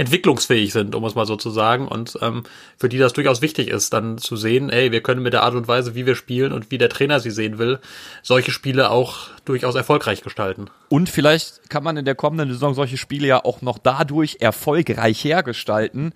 entwicklungsfähig 0.00 0.72
sind, 0.72 0.94
um 0.94 1.04
es 1.04 1.14
mal 1.14 1.26
so 1.26 1.36
zu 1.36 1.50
sagen, 1.50 1.86
und 1.86 2.18
ähm, 2.22 2.42
für 2.76 2.88
die 2.88 2.98
das 2.98 3.12
durchaus 3.12 3.42
wichtig 3.42 3.68
ist, 3.68 3.92
dann 3.92 4.18
zu 4.18 4.36
sehen, 4.36 4.70
ey, 4.70 4.90
wir 4.90 5.02
können 5.02 5.22
mit 5.22 5.32
der 5.32 5.42
Art 5.42 5.54
und 5.54 5.68
Weise, 5.68 5.94
wie 5.94 6.06
wir 6.06 6.14
spielen 6.14 6.52
und 6.52 6.70
wie 6.70 6.78
der 6.78 6.88
Trainer 6.88 7.20
sie 7.20 7.30
sehen 7.30 7.58
will, 7.58 7.78
solche 8.22 8.50
Spiele 8.50 8.90
auch 8.90 9.28
durchaus 9.44 9.74
erfolgreich 9.74 10.22
gestalten. 10.22 10.66
Und 10.88 11.08
vielleicht 11.08 11.70
kann 11.70 11.84
man 11.84 11.96
in 11.96 12.04
der 12.04 12.14
kommenden 12.14 12.50
Saison 12.50 12.74
solche 12.74 12.96
Spiele 12.96 13.28
ja 13.28 13.44
auch 13.44 13.62
noch 13.62 13.78
dadurch 13.78 14.38
erfolgreich 14.40 15.22
hergestalten, 15.22 16.12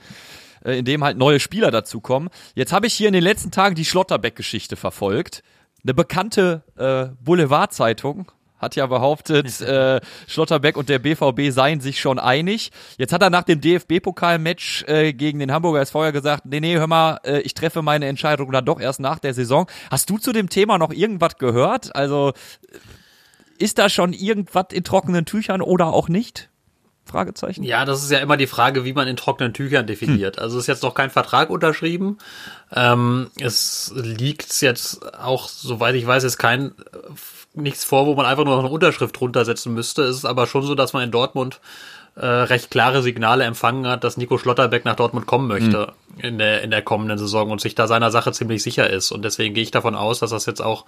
äh, 0.64 0.78
indem 0.78 1.04
halt 1.04 1.16
neue 1.16 1.38
Spieler 1.38 1.70
dazukommen. 1.70 2.30
Jetzt 2.54 2.72
habe 2.72 2.86
ich 2.86 2.94
hier 2.94 3.08
in 3.08 3.14
den 3.14 3.22
letzten 3.22 3.50
Tagen 3.50 3.74
die 3.74 3.84
Schlotterbeck-Geschichte 3.84 4.76
verfolgt. 4.76 5.42
Eine 5.84 5.94
bekannte 5.94 6.62
äh, 6.76 7.14
Boulevardzeitung 7.22 8.32
hat 8.64 8.76
ja 8.76 8.86
behauptet, 8.86 9.60
äh, 9.60 10.00
Schlotterbeck 10.26 10.76
und 10.76 10.88
der 10.88 10.98
BVB 10.98 11.50
seien 11.50 11.80
sich 11.80 12.00
schon 12.00 12.18
einig. 12.18 12.70
Jetzt 12.98 13.12
hat 13.12 13.22
er 13.22 13.30
nach 13.30 13.44
dem 13.44 13.60
DFB-Pokal-Match 13.60 14.84
äh, 14.88 15.12
gegen 15.12 15.38
den 15.38 15.52
Hamburger 15.52 15.80
SV 15.80 16.12
gesagt, 16.12 16.46
nee, 16.46 16.60
nee, 16.60 16.76
hör 16.76 16.86
mal, 16.86 17.20
äh, 17.24 17.40
ich 17.40 17.54
treffe 17.54 17.82
meine 17.82 18.06
Entscheidung 18.06 18.50
dann 18.52 18.64
doch 18.64 18.80
erst 18.80 19.00
nach 19.00 19.18
der 19.18 19.34
Saison. 19.34 19.66
Hast 19.90 20.10
du 20.10 20.18
zu 20.18 20.32
dem 20.32 20.48
Thema 20.48 20.78
noch 20.78 20.92
irgendwas 20.92 21.38
gehört? 21.38 21.94
Also 21.94 22.32
ist 23.58 23.78
da 23.78 23.88
schon 23.88 24.12
irgendwas 24.12 24.66
in 24.72 24.84
trockenen 24.84 25.24
Tüchern 25.24 25.62
oder 25.62 25.86
auch 25.86 26.08
nicht? 26.08 26.50
Fragezeichen. 27.04 27.62
Ja, 27.64 27.84
das 27.84 28.02
ist 28.02 28.10
ja 28.10 28.18
immer 28.18 28.38
die 28.38 28.46
Frage, 28.46 28.84
wie 28.84 28.94
man 28.94 29.06
in 29.08 29.16
trockenen 29.16 29.52
Tüchern 29.52 29.86
definiert. 29.86 30.36
Hm. 30.36 30.42
Also 30.42 30.58
ist 30.58 30.66
jetzt 30.66 30.82
noch 30.82 30.94
kein 30.94 31.10
Vertrag 31.10 31.50
unterschrieben. 31.50 32.18
Ähm, 32.72 33.30
es 33.38 33.92
liegt 33.94 34.60
jetzt 34.62 35.14
auch, 35.14 35.48
soweit 35.48 35.94
ich 35.96 36.06
weiß, 36.06 36.24
ist 36.24 36.38
kein 36.38 36.72
nichts 37.54 37.84
vor, 37.84 38.06
wo 38.06 38.14
man 38.14 38.26
einfach 38.26 38.44
nur 38.44 38.54
noch 38.54 38.64
eine 38.64 38.72
Unterschrift 38.72 39.20
runtersetzen 39.20 39.72
müsste. 39.74 40.02
Es 40.02 40.16
ist 40.16 40.24
aber 40.24 40.46
schon 40.46 40.62
so, 40.62 40.74
dass 40.74 40.92
man 40.92 41.04
in 41.04 41.10
Dortmund 41.10 41.60
äh, 42.16 42.26
recht 42.26 42.70
klare 42.70 43.02
Signale 43.02 43.44
empfangen 43.44 43.86
hat, 43.86 44.04
dass 44.04 44.16
Nico 44.16 44.38
Schlotterbeck 44.38 44.84
nach 44.84 44.94
Dortmund 44.94 45.26
kommen 45.26 45.48
möchte 45.48 45.92
mhm. 46.16 46.20
in, 46.20 46.38
der, 46.38 46.62
in 46.62 46.70
der 46.70 46.82
kommenden 46.82 47.18
Saison 47.18 47.50
und 47.50 47.60
sich 47.60 47.74
da 47.74 47.88
seiner 47.88 48.10
Sache 48.10 48.32
ziemlich 48.32 48.62
sicher 48.62 48.88
ist. 48.88 49.10
Und 49.10 49.24
deswegen 49.24 49.54
gehe 49.54 49.64
ich 49.64 49.72
davon 49.72 49.96
aus, 49.96 50.20
dass 50.20 50.30
das 50.30 50.46
jetzt 50.46 50.62
auch 50.62 50.84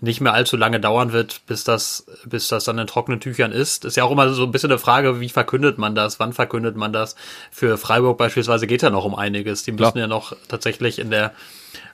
nicht 0.00 0.20
mehr 0.20 0.34
allzu 0.34 0.56
lange 0.56 0.78
dauern 0.78 1.12
wird, 1.12 1.40
bis 1.46 1.64
das, 1.64 2.06
bis 2.24 2.48
das 2.48 2.64
dann 2.64 2.78
in 2.78 2.86
trockenen 2.86 3.18
Tüchern 3.18 3.50
ist. 3.50 3.84
Ist 3.84 3.96
ja 3.96 4.04
auch 4.04 4.10
immer 4.10 4.28
so 4.32 4.44
ein 4.44 4.52
bisschen 4.52 4.70
eine 4.70 4.78
Frage, 4.78 5.20
wie 5.20 5.28
verkündet 5.28 5.78
man 5.78 5.94
das, 5.94 6.20
wann 6.20 6.32
verkündet 6.32 6.76
man 6.76 6.92
das. 6.92 7.16
Für 7.50 7.78
Freiburg 7.78 8.18
beispielsweise 8.18 8.66
geht 8.66 8.82
ja 8.82 8.90
noch 8.90 9.04
um 9.04 9.14
einiges. 9.14 9.64
Die 9.64 9.72
müssen 9.72 9.92
Klar. 9.92 10.02
ja 10.02 10.06
noch 10.06 10.36
tatsächlich 10.48 10.98
in 10.98 11.10
der 11.10 11.32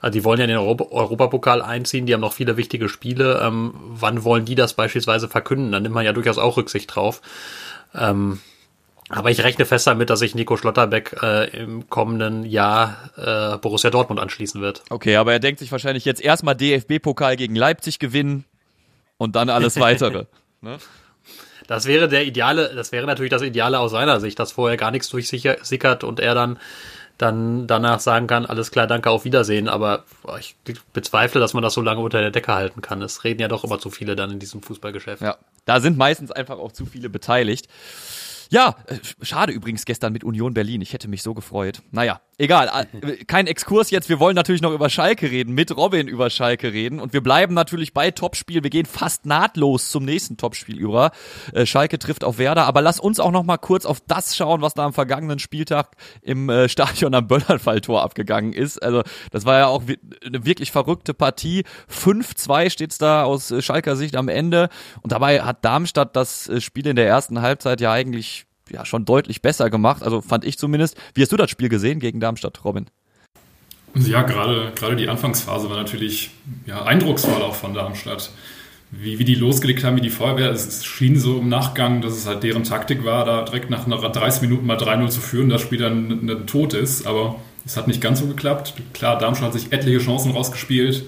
also 0.01 0.13
die 0.13 0.25
wollen 0.25 0.39
ja 0.39 0.45
in 0.45 0.51
den 0.51 0.59
Europa 0.59 0.85
Europapokal 0.91 1.63
einziehen, 1.63 2.07
die 2.07 2.13
haben 2.13 2.21
noch 2.21 2.35
viele 2.35 2.57
wichtige 2.57 2.89
Spiele. 2.89 3.41
Ähm, 3.43 3.73
wann 3.75 4.23
wollen 4.23 4.45
die 4.45 4.55
das 4.55 4.75
beispielsweise 4.75 5.29
verkünden? 5.29 5.73
Da 5.73 5.81
nimmt 5.81 5.95
man 5.95 6.05
ja 6.05 6.13
durchaus 6.13 6.39
auch 6.39 6.57
Rücksicht 6.57 6.95
drauf. 6.95 7.23
Ähm, 7.95 8.41
aber 9.11 9.31
ich 9.31 9.43
rechne 9.45 9.67
fest 9.67 9.87
damit, 9.87 10.09
dass 10.11 10.21
sich 10.21 10.35
Nico 10.35 10.57
Schlotterbeck 10.57 11.17
äh, 11.23 11.57
im 11.57 11.89
kommenden 11.91 12.45
Jahr 12.45 13.11
äh, 13.17 13.59
Borussia 13.59 13.91
Dortmund 13.91 14.19
anschließen 14.19 14.61
wird. 14.61 14.83
Okay, 14.89 15.17
aber 15.17 15.33
er 15.33 15.41
denkt 15.41 15.59
sich 15.59 15.71
wahrscheinlich 15.73 16.05
jetzt 16.05 16.23
erstmal 16.23 16.55
DFB-Pokal 16.55 17.37
gegen 17.37 17.55
Leipzig 17.55 17.99
gewinnen 17.99 18.45
und 19.19 19.37
dann 19.37 19.51
alles 19.51 19.79
weitere. 19.79 20.25
ne? 20.63 20.79
Das 21.67 21.87
wäre 21.87 22.09
der 22.09 22.25
ideale, 22.25 22.75
das 22.75 22.93
wäre 22.93 23.07
natürlich 23.07 23.31
das 23.31 23.43
Ideale 23.43 23.79
aus 23.79 23.91
seiner 23.91 24.21
Sicht, 24.21 24.39
dass 24.39 24.53
vorher 24.53 24.77
gar 24.77 24.91
nichts 24.91 25.09
durchsickert 25.09 26.05
und 26.05 26.21
er 26.21 26.35
dann 26.35 26.59
dann 27.17 27.69
danach 27.69 28.01
sagen 28.01 28.27
kann, 28.27 28.45
alles 28.45 28.73
klar, 28.73 28.89
danke, 28.89 29.09
auf 29.09 29.25
Wiedersehen. 29.25 29.69
Aber 29.69 30.05
ich 30.39 30.57
bezweifle, 30.93 31.41
dass 31.41 31.55
man 31.55 31.63
das 31.63 31.75
so 31.75 31.81
lange 31.81 32.01
unter 32.01 32.21
der 32.21 32.33
Decke 32.33 32.53
halten 32.53 32.83
kann. 32.83 33.01
Es 33.03 33.23
reden 33.23 33.41
ja 33.41 33.47
doch 33.47 33.63
immer 33.63 33.79
zu 33.79 33.91
viele 33.91 34.17
dann 34.17 34.33
in 34.33 34.39
diesem 34.41 34.63
Fußballgeschäft. 34.63 35.23
Ja, 35.23 35.37
da 35.65 35.81
sind 35.81 35.97
meistens 35.97 36.33
einfach 36.33 36.59
auch 36.59 36.73
zu 36.73 36.87
viele 36.87 37.09
beteiligt. 37.09 37.69
Ja, 38.51 38.77
äh, 38.87 38.97
schade 39.23 39.53
übrigens 39.53 39.85
gestern 39.85 40.13
mit 40.13 40.25
Union 40.25 40.55
Berlin. 40.55 40.81
Ich 40.81 40.93
hätte 40.93 41.09
mich 41.09 41.23
so 41.23 41.35
gefreut. 41.35 41.83
Naja, 41.91 42.21
egal. 42.39 42.87
Äh, 43.03 43.25
kein 43.25 43.47
Exkurs 43.47 43.91
jetzt. 43.91 44.09
Wir 44.09 44.21
wollen 44.21 44.37
natürlich 44.37 44.63
noch 44.63 44.73
über 44.73 44.91
Schalke 44.91 45.31
reden, 45.31 45.55
mit 45.55 45.77
Robin 45.77 46.09
über 46.09 46.31
Schalke 46.31 46.73
reden. 46.73 47.01
Und 47.01 47.13
wir 47.13 47.23
bleiben 47.23 47.55
natürlich 47.55 47.93
bei 47.93 48.11
Topspiel. 48.11 48.63
Wir 48.63 48.71
gehen 48.71 48.87
fast 48.87 49.27
nahtlos 49.27 49.91
zum 49.91 50.05
nächsten 50.05 50.37
Topspiel 50.37 50.79
über. 50.79 51.13
Äh, 51.53 51.67
Schalke 51.67 51.99
trifft 51.99 52.25
auf 52.25 52.39
Werder. 52.39 52.67
Aber 52.67 52.83
lass 52.83 53.01
uns 53.01 53.21
auch 53.21 53.31
noch 53.31 53.45
mal 53.45 53.59
kurz 53.59 53.87
auf 53.87 54.01
das 54.07 54.37
schauen, 54.37 54.63
was 54.63 54.75
da 54.75 54.85
am 54.85 54.93
vergangenen 54.93 55.39
Spieltag 55.39 55.93
im 56.23 56.51
Stadion 56.69 57.15
am 57.15 57.27
Böllernfalltor 57.27 58.03
abgegangen 58.03 58.53
ist. 58.53 58.83
Also, 58.83 59.03
das 59.31 59.45
war 59.45 59.59
ja 59.59 59.67
auch 59.67 59.83
eine 60.25 60.45
wirklich 60.45 60.73
verrückte 60.73 61.15
Partie. 61.15 61.65
5-2 61.91 62.71
steht's 62.71 62.99
da 62.99 63.25
aus 63.25 63.53
Schalker 63.61 63.97
Sicht 63.97 64.17
am 64.17 64.29
Ende. 64.29 64.69
Und 65.03 65.13
dabei 65.13 65.43
hat 65.43 65.65
Darmstadt 65.65 66.17
das 66.17 66.51
Spiel 66.59 66.87
in 66.87 66.97
der 66.97 67.07
ersten 67.07 67.43
Halbzeit 67.43 67.81
ja 67.81 67.93
eigentlich 67.93 68.44
ja 68.71 68.85
schon 68.85 69.05
deutlich 69.05 69.43
besser 69.43 69.71
gemacht, 69.71 70.03
also 70.03 70.21
fand 70.21 70.45
ich 70.45 70.59
zumindest. 70.59 70.97
Wie 71.15 71.23
hast 71.23 71.33
du 71.33 71.37
das 71.37 71.51
Spiel 71.51 71.69
gesehen 71.69 72.01
gegen 72.01 72.21
Darmstadt, 72.21 72.65
Robin? 72.65 72.87
Ja, 73.95 74.23
gerade, 74.23 74.73
gerade 74.75 74.97
die 74.97 75.09
Anfangsphase 75.09 75.71
war 75.71 75.77
natürlich 75.77 76.31
ja, 76.67 76.83
eindrucksvoll 76.83 77.43
auch 77.43 77.55
von 77.55 77.75
Darmstadt. 77.75 78.31
Wie, 78.91 79.19
wie 79.19 79.25
die 79.25 79.35
losgelegt 79.35 79.83
haben, 79.83 79.97
wie 79.97 80.01
die 80.01 80.11
Feuerwehr. 80.11 80.51
Es 80.51 80.85
schien 80.85 81.19
so 81.19 81.39
im 81.39 81.49
Nachgang, 81.49 82.01
dass 82.01 82.13
es 82.13 82.27
halt 82.27 82.43
deren 82.43 82.65
Taktik 82.65 83.05
war, 83.05 83.25
da 83.25 83.43
direkt 83.43 83.71
nach 83.71 83.85
30 83.85 84.43
Minuten 84.43 84.67
mal 84.67 84.77
3-0 84.77 85.09
zu 85.09 85.21
führen, 85.21 85.49
das 85.49 85.63
Spiel 85.63 85.79
dann, 85.79 86.27
dann 86.27 86.47
tot 86.47 86.75
ist. 86.75 87.07
Aber 87.07 87.37
es 87.65 87.77
hat 87.77 87.89
nicht 87.89 88.01
ganz 88.01 88.21
so 88.21 88.27
geklappt. 88.27 88.75
Klar, 88.93 89.19
Darmstadt 89.19 89.53
hat 89.53 89.61
sich 89.61 89.73
etliche 89.73 89.99
Chancen 89.99 90.33
rausgespielt. 90.33 91.05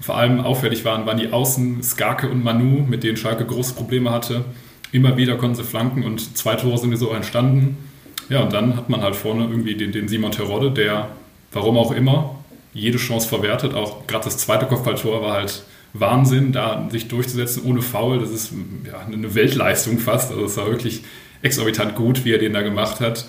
Vor 0.00 0.16
allem 0.16 0.40
auffällig 0.40 0.84
waren, 0.84 1.06
waren 1.06 1.18
die 1.18 1.32
Außen 1.32 1.82
Skarke 1.82 2.28
und 2.28 2.42
Manu, 2.42 2.84
mit 2.88 3.02
denen 3.02 3.16
Schalke 3.16 3.44
große 3.44 3.74
Probleme 3.74 4.10
hatte. 4.10 4.44
Immer 4.92 5.16
wieder 5.16 5.36
konnten 5.36 5.56
sie 5.56 5.64
flanken 5.64 6.02
und 6.02 6.36
zwei 6.36 6.54
Tore 6.54 6.78
sind 6.78 6.96
so 6.96 7.10
entstanden. 7.10 7.76
Ja, 8.28 8.40
und 8.40 8.52
dann 8.52 8.76
hat 8.76 8.88
man 8.88 9.02
halt 9.02 9.16
vorne 9.16 9.44
irgendwie 9.44 9.74
den, 9.74 9.92
den 9.92 10.08
Simon 10.08 10.32
Terodde, 10.32 10.70
der, 10.70 11.08
warum 11.52 11.78
auch 11.78 11.92
immer, 11.92 12.38
jede 12.74 12.98
Chance 12.98 13.28
verwertet. 13.28 13.74
Auch 13.74 14.06
gerade 14.06 14.24
das 14.24 14.38
zweite 14.38 14.66
Kopfballtor 14.66 15.22
war 15.22 15.34
halt 15.34 15.62
Wahnsinn, 15.94 16.52
da 16.52 16.88
sich 16.90 17.08
durchzusetzen 17.08 17.62
ohne 17.64 17.82
Foul. 17.82 18.18
Das 18.18 18.30
ist 18.30 18.52
ja, 18.86 19.00
eine 19.00 19.34
Weltleistung 19.34 19.98
fast. 19.98 20.30
Also 20.30 20.44
es 20.44 20.56
war 20.56 20.66
wirklich 20.66 21.02
exorbitant 21.42 21.94
gut, 21.94 22.24
wie 22.24 22.32
er 22.32 22.38
den 22.38 22.52
da 22.52 22.62
gemacht 22.62 23.00
hat. 23.00 23.26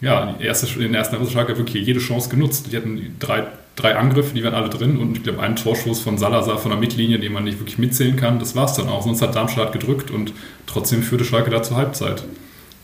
Ja, 0.00 0.36
erste, 0.40 0.66
in 0.82 0.92
der 0.92 1.00
ersten 1.00 1.18
Halbzeit 1.18 1.48
hat 1.48 1.58
wirklich 1.58 1.86
jede 1.86 2.00
Chance 2.00 2.30
genutzt. 2.30 2.72
Die 2.72 2.76
hatten 2.76 3.16
drei, 3.18 3.46
drei 3.80 3.96
Angriffe, 3.96 4.34
die 4.34 4.44
waren 4.44 4.54
alle 4.54 4.68
drin 4.68 4.98
und 4.98 5.16
ich 5.16 5.22
glaube, 5.22 5.40
ein 5.40 5.56
Torschuss 5.56 6.00
von 6.00 6.18
Salazar 6.18 6.58
von 6.58 6.70
der 6.70 6.80
Mittellinie, 6.80 7.18
den 7.18 7.32
man 7.32 7.44
nicht 7.44 7.58
wirklich 7.58 7.78
mitzählen 7.78 8.16
kann, 8.16 8.38
das 8.38 8.54
war 8.54 8.66
es 8.66 8.74
dann 8.74 8.88
auch. 8.88 9.02
Sonst 9.02 9.22
hat 9.22 9.34
Darmstadt 9.34 9.72
gedrückt 9.72 10.10
und 10.10 10.32
trotzdem 10.66 11.02
führte 11.02 11.24
Schalke 11.24 11.50
da 11.50 11.62
zur 11.62 11.76
Halbzeit. 11.76 12.24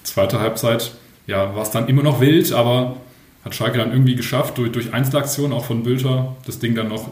Zweite 0.02 0.40
Halbzeit, 0.40 0.92
ja, 1.26 1.54
war 1.54 1.62
es 1.62 1.70
dann 1.70 1.88
immer 1.88 2.02
noch 2.02 2.20
wild, 2.20 2.52
aber 2.52 2.96
hat 3.44 3.54
Schalke 3.54 3.78
dann 3.78 3.92
irgendwie 3.92 4.16
geschafft, 4.16 4.58
durch, 4.58 4.72
durch 4.72 4.92
Einzelaktionen 4.92 5.52
auch 5.52 5.64
von 5.64 5.82
Bülter, 5.82 6.34
das 6.46 6.58
Ding 6.58 6.74
dann 6.74 6.88
noch 6.88 7.08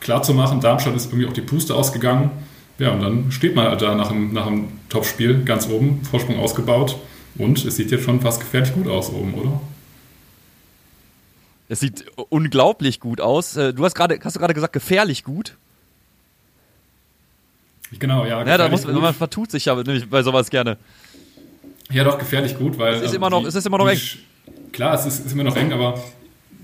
klar 0.00 0.22
zu 0.22 0.34
machen. 0.34 0.60
Darmstadt 0.60 0.94
ist 0.94 1.06
irgendwie 1.06 1.26
auch 1.26 1.32
die 1.32 1.40
Puste 1.40 1.74
ausgegangen. 1.74 2.30
Ja, 2.78 2.90
und 2.90 3.00
dann 3.00 3.30
steht 3.30 3.54
man 3.54 3.68
halt 3.68 3.82
da 3.82 3.94
nach 3.94 4.08
dem, 4.08 4.32
nach 4.32 4.46
dem 4.46 4.68
Topspiel 4.88 5.44
ganz 5.44 5.68
oben, 5.68 6.00
Vorsprung 6.02 6.38
ausgebaut. 6.38 6.96
Und 7.36 7.64
es 7.64 7.76
sieht 7.76 7.90
jetzt 7.90 8.04
schon 8.04 8.20
fast 8.20 8.40
gefährlich 8.40 8.72
gut 8.72 8.88
aus 8.88 9.10
oben, 9.10 9.34
oder? 9.34 9.60
Es 11.68 11.80
sieht 11.80 12.04
unglaublich 12.28 13.00
gut 13.00 13.20
aus. 13.20 13.56
Äh, 13.56 13.72
du 13.72 13.84
hast 13.84 13.94
gerade, 13.94 14.18
hast 14.22 14.36
du 14.36 14.40
gerade 14.40 14.54
gesagt, 14.54 14.72
gefährlich 14.72 15.24
gut? 15.24 15.56
Genau, 17.98 18.24
ja. 18.24 18.44
Ja, 18.44 18.58
da 18.58 18.68
muss, 18.68 18.84
man 18.86 19.14
vertut 19.14 19.50
sich 19.50 19.66
ja 19.66 19.74
nämlich 19.74 20.08
bei 20.08 20.22
sowas 20.22 20.50
gerne. 20.50 20.78
Ja, 21.90 22.02
doch, 22.04 22.18
gefährlich 22.18 22.58
gut, 22.58 22.78
weil. 22.78 22.94
Es 22.94 23.02
ist 23.02 23.14
immer 23.14 23.30
noch, 23.30 23.42
die, 23.42 23.46
es 23.46 23.54
ist 23.54 23.66
immer 23.66 23.78
noch 23.78 23.88
eng. 23.88 24.00
Klar, 24.72 24.94
es 24.94 25.06
ist, 25.06 25.26
ist 25.26 25.32
immer 25.32 25.44
noch 25.44 25.56
eng, 25.56 25.72
aber 25.72 26.02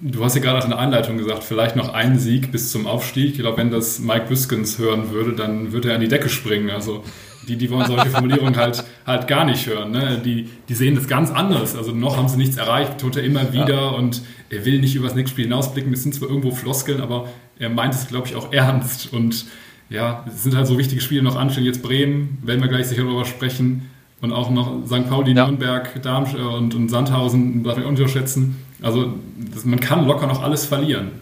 Du 0.02 0.24
hast 0.24 0.34
ja 0.34 0.40
gerade 0.40 0.64
in 0.64 0.70
der 0.70 0.78
Einleitung 0.78 1.18
gesagt, 1.18 1.44
vielleicht 1.44 1.76
noch 1.76 1.92
ein 1.92 2.18
Sieg 2.18 2.50
bis 2.50 2.72
zum 2.72 2.86
Aufstieg. 2.86 3.32
Ich 3.32 3.38
glaube, 3.40 3.58
wenn 3.58 3.70
das 3.70 3.98
Mike 3.98 4.26
Biskins 4.28 4.78
hören 4.78 5.10
würde, 5.10 5.34
dann 5.34 5.72
würde 5.72 5.90
er 5.90 5.96
an 5.96 6.00
die 6.00 6.08
Decke 6.08 6.30
springen. 6.30 6.70
Also 6.70 7.04
die, 7.48 7.56
die 7.56 7.70
wollen 7.70 7.86
solche 7.86 8.10
Formulierungen 8.10 8.56
halt, 8.56 8.84
halt 9.06 9.26
gar 9.26 9.44
nicht 9.44 9.66
hören. 9.66 9.90
Ne? 9.90 10.20
Die, 10.24 10.48
die 10.68 10.74
sehen 10.74 10.94
das 10.94 11.08
ganz 11.08 11.30
anders. 11.30 11.76
Also 11.76 11.92
noch 11.92 12.16
haben 12.16 12.28
sie 12.28 12.36
nichts 12.36 12.56
erreicht, 12.56 12.98
tut 12.98 13.16
er 13.16 13.24
immer 13.24 13.52
wieder 13.52 13.74
ja. 13.74 13.88
und 13.88 14.22
er 14.50 14.64
will 14.64 14.80
nicht 14.80 14.94
über 14.94 15.06
das 15.06 15.16
nächste 15.16 15.34
Spiel 15.34 15.44
hinausblicken. 15.44 15.92
Es 15.92 16.02
sind 16.02 16.14
zwar 16.14 16.28
irgendwo 16.28 16.50
Floskeln, 16.50 17.00
aber 17.00 17.28
er 17.58 17.70
meint 17.70 17.94
es, 17.94 18.08
glaube 18.08 18.26
ich, 18.26 18.36
auch 18.36 18.52
ernst. 18.52 19.12
Und 19.12 19.46
ja, 19.88 20.24
es 20.26 20.42
sind 20.42 20.56
halt 20.56 20.66
so 20.66 20.78
wichtige 20.78 21.00
Spiele 21.00 21.22
noch 21.22 21.36
anstehen. 21.36 21.64
Jetzt 21.64 21.82
Bremen, 21.82 22.38
werden 22.42 22.60
wir 22.60 22.68
gleich 22.68 22.86
sicher 22.86 23.04
darüber 23.04 23.24
sprechen. 23.24 23.90
Und 24.20 24.32
auch 24.32 24.50
noch 24.50 24.84
St. 24.86 25.08
Pauli, 25.08 25.32
ja. 25.32 25.46
Nürnberg, 25.46 26.02
Darmstadt 26.02 26.40
und, 26.40 26.74
und 26.74 26.90
Sandhausen, 26.90 27.64
darf 27.64 27.78
ich 27.78 27.84
nicht 27.84 27.88
unterschätzen. 27.88 28.56
Also 28.82 29.14
das, 29.54 29.64
man 29.64 29.80
kann 29.80 30.06
locker 30.06 30.26
noch 30.26 30.42
alles 30.42 30.66
verlieren. 30.66 31.12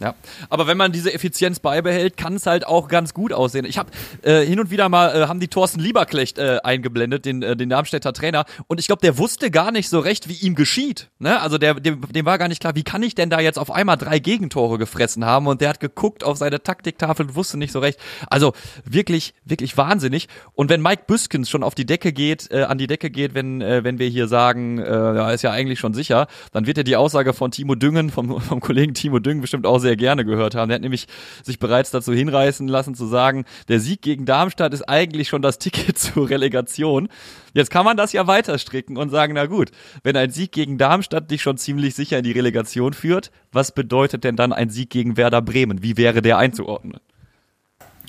Ja, 0.00 0.14
aber 0.48 0.66
wenn 0.66 0.78
man 0.78 0.92
diese 0.92 1.12
Effizienz 1.12 1.60
beibehält, 1.60 2.16
kann 2.16 2.34
es 2.34 2.46
halt 2.46 2.66
auch 2.66 2.88
ganz 2.88 3.12
gut 3.12 3.34
aussehen. 3.34 3.66
Ich 3.66 3.76
habe 3.76 3.90
äh, 4.22 4.46
hin 4.46 4.58
und 4.58 4.70
wieder 4.70 4.88
mal 4.88 5.14
äh, 5.14 5.26
haben 5.26 5.40
die 5.40 5.48
Thorsten 5.48 5.78
Lieberklecht 5.78 6.38
äh, 6.38 6.58
eingeblendet, 6.64 7.26
den 7.26 7.42
äh, 7.42 7.54
den 7.54 7.68
Darmstädter 7.68 8.14
Trainer, 8.14 8.46
und 8.66 8.80
ich 8.80 8.86
glaube, 8.86 9.02
der 9.02 9.18
wusste 9.18 9.50
gar 9.50 9.72
nicht 9.72 9.90
so 9.90 10.00
recht, 10.00 10.28
wie 10.28 10.34
ihm 10.34 10.54
geschieht. 10.54 11.10
Ne? 11.18 11.40
Also 11.40 11.58
der 11.58 11.74
dem, 11.74 12.00
dem 12.00 12.24
war 12.24 12.38
gar 12.38 12.48
nicht 12.48 12.60
klar, 12.60 12.74
wie 12.76 12.82
kann 12.82 13.02
ich 13.02 13.14
denn 13.14 13.28
da 13.28 13.40
jetzt 13.40 13.58
auf 13.58 13.70
einmal 13.70 13.98
drei 13.98 14.18
Gegentore 14.18 14.78
gefressen 14.78 15.26
haben? 15.26 15.46
Und 15.46 15.60
der 15.60 15.68
hat 15.68 15.80
geguckt 15.80 16.24
auf 16.24 16.38
seine 16.38 16.62
Taktiktafel 16.62 17.26
und 17.26 17.34
wusste 17.34 17.58
nicht 17.58 17.72
so 17.72 17.80
recht. 17.80 18.00
Also 18.28 18.54
wirklich 18.84 19.34
wirklich 19.44 19.76
wahnsinnig. 19.76 20.28
Und 20.54 20.70
wenn 20.70 20.80
Mike 20.80 21.02
Büskens 21.06 21.50
schon 21.50 21.62
auf 21.62 21.74
die 21.74 21.84
Decke 21.84 22.14
geht, 22.14 22.50
äh, 22.50 22.62
an 22.62 22.78
die 22.78 22.86
Decke 22.86 23.10
geht, 23.10 23.34
wenn 23.34 23.60
äh, 23.60 23.84
wenn 23.84 23.98
wir 23.98 24.08
hier 24.08 24.28
sagen, 24.28 24.78
äh, 24.78 24.90
ja 24.90 25.30
ist 25.30 25.42
ja 25.42 25.50
eigentlich 25.50 25.78
schon 25.78 25.92
sicher, 25.92 26.26
dann 26.52 26.66
wird 26.66 26.78
ja 26.78 26.84
die 26.84 26.96
Aussage 26.96 27.34
von 27.34 27.50
Timo 27.50 27.74
Düngen 27.74 28.08
vom 28.08 28.40
vom 28.40 28.60
Kollegen 28.60 28.94
Timo 28.94 29.18
Düngen 29.18 29.42
bestimmt 29.42 29.66
auch 29.66 29.78
sehr 29.78 29.89
sehr 29.90 29.96
gerne 29.96 30.24
gehört 30.24 30.54
haben. 30.54 30.68
Der 30.68 30.76
hat 30.76 30.82
nämlich 30.82 31.08
sich 31.42 31.58
bereits 31.58 31.90
dazu 31.90 32.12
hinreißen 32.12 32.68
lassen 32.68 32.94
zu 32.94 33.06
sagen, 33.06 33.44
der 33.68 33.80
Sieg 33.80 34.02
gegen 34.02 34.24
Darmstadt 34.24 34.72
ist 34.72 34.88
eigentlich 34.88 35.28
schon 35.28 35.42
das 35.42 35.58
Ticket 35.70 35.98
zur 35.98 36.30
Relegation. 36.30 37.08
Jetzt 37.54 37.72
kann 37.72 37.84
man 37.84 37.96
das 37.96 38.12
ja 38.12 38.28
weiter 38.28 38.56
stricken 38.58 38.96
und 38.96 39.10
sagen, 39.10 39.34
na 39.34 39.46
gut, 39.46 39.72
wenn 40.04 40.16
ein 40.16 40.30
Sieg 40.30 40.52
gegen 40.52 40.78
Darmstadt 40.78 41.30
dich 41.32 41.42
schon 41.42 41.56
ziemlich 41.56 41.96
sicher 41.96 42.18
in 42.18 42.24
die 42.24 42.30
Relegation 42.30 42.92
führt, 42.92 43.32
was 43.50 43.72
bedeutet 43.72 44.22
denn 44.22 44.36
dann 44.36 44.52
ein 44.52 44.70
Sieg 44.70 44.90
gegen 44.90 45.16
Werder 45.16 45.42
Bremen? 45.42 45.82
Wie 45.82 45.96
wäre 45.96 46.22
der 46.22 46.38
einzuordnen? 46.38 47.00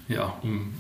Ja, 0.07 0.35
um 0.43 0.73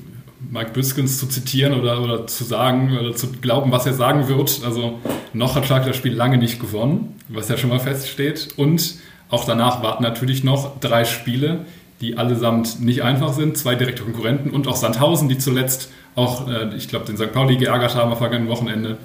Mike 0.51 0.71
Büskens 0.71 1.17
zu 1.17 1.27
zitieren 1.27 1.73
oder, 1.73 2.01
oder 2.01 2.27
zu 2.27 2.43
sagen 2.43 2.95
oder 2.95 3.15
zu 3.15 3.31
glauben, 3.31 3.71
was 3.71 3.87
er 3.87 3.93
sagen 3.93 4.27
wird. 4.27 4.61
Also 4.63 4.99
noch 5.33 5.55
hat 5.55 5.65
Schalke 5.65 5.87
das 5.87 5.97
Spiel 5.97 6.13
lange 6.13 6.37
nicht 6.37 6.59
gewonnen, 6.59 7.19
was 7.27 7.49
ja 7.49 7.57
schon 7.57 7.71
mal 7.71 7.79
feststeht. 7.79 8.49
Und 8.57 8.99
auch 9.31 9.45
danach 9.45 9.81
warten 9.81 10.03
natürlich 10.03 10.43
noch 10.43 10.79
drei 10.79 11.05
Spiele, 11.05 11.65
die 12.01 12.17
allesamt 12.17 12.81
nicht 12.81 13.03
einfach 13.03 13.33
sind. 13.33 13.57
Zwei 13.57 13.75
direkte 13.75 14.03
Konkurrenten 14.03 14.51
und 14.51 14.67
auch 14.67 14.75
Sandhausen, 14.75 15.29
die 15.29 15.37
zuletzt 15.37 15.89
auch, 16.15 16.47
äh, 16.47 16.75
ich 16.75 16.89
glaube, 16.89 17.05
den 17.05 17.17
St. 17.17 17.31
Pauli 17.31 17.55
geärgert 17.55 17.95
haben 17.95 18.11
am 18.11 18.17
vergangenen 18.17 18.49
Wochenende. 18.49 18.97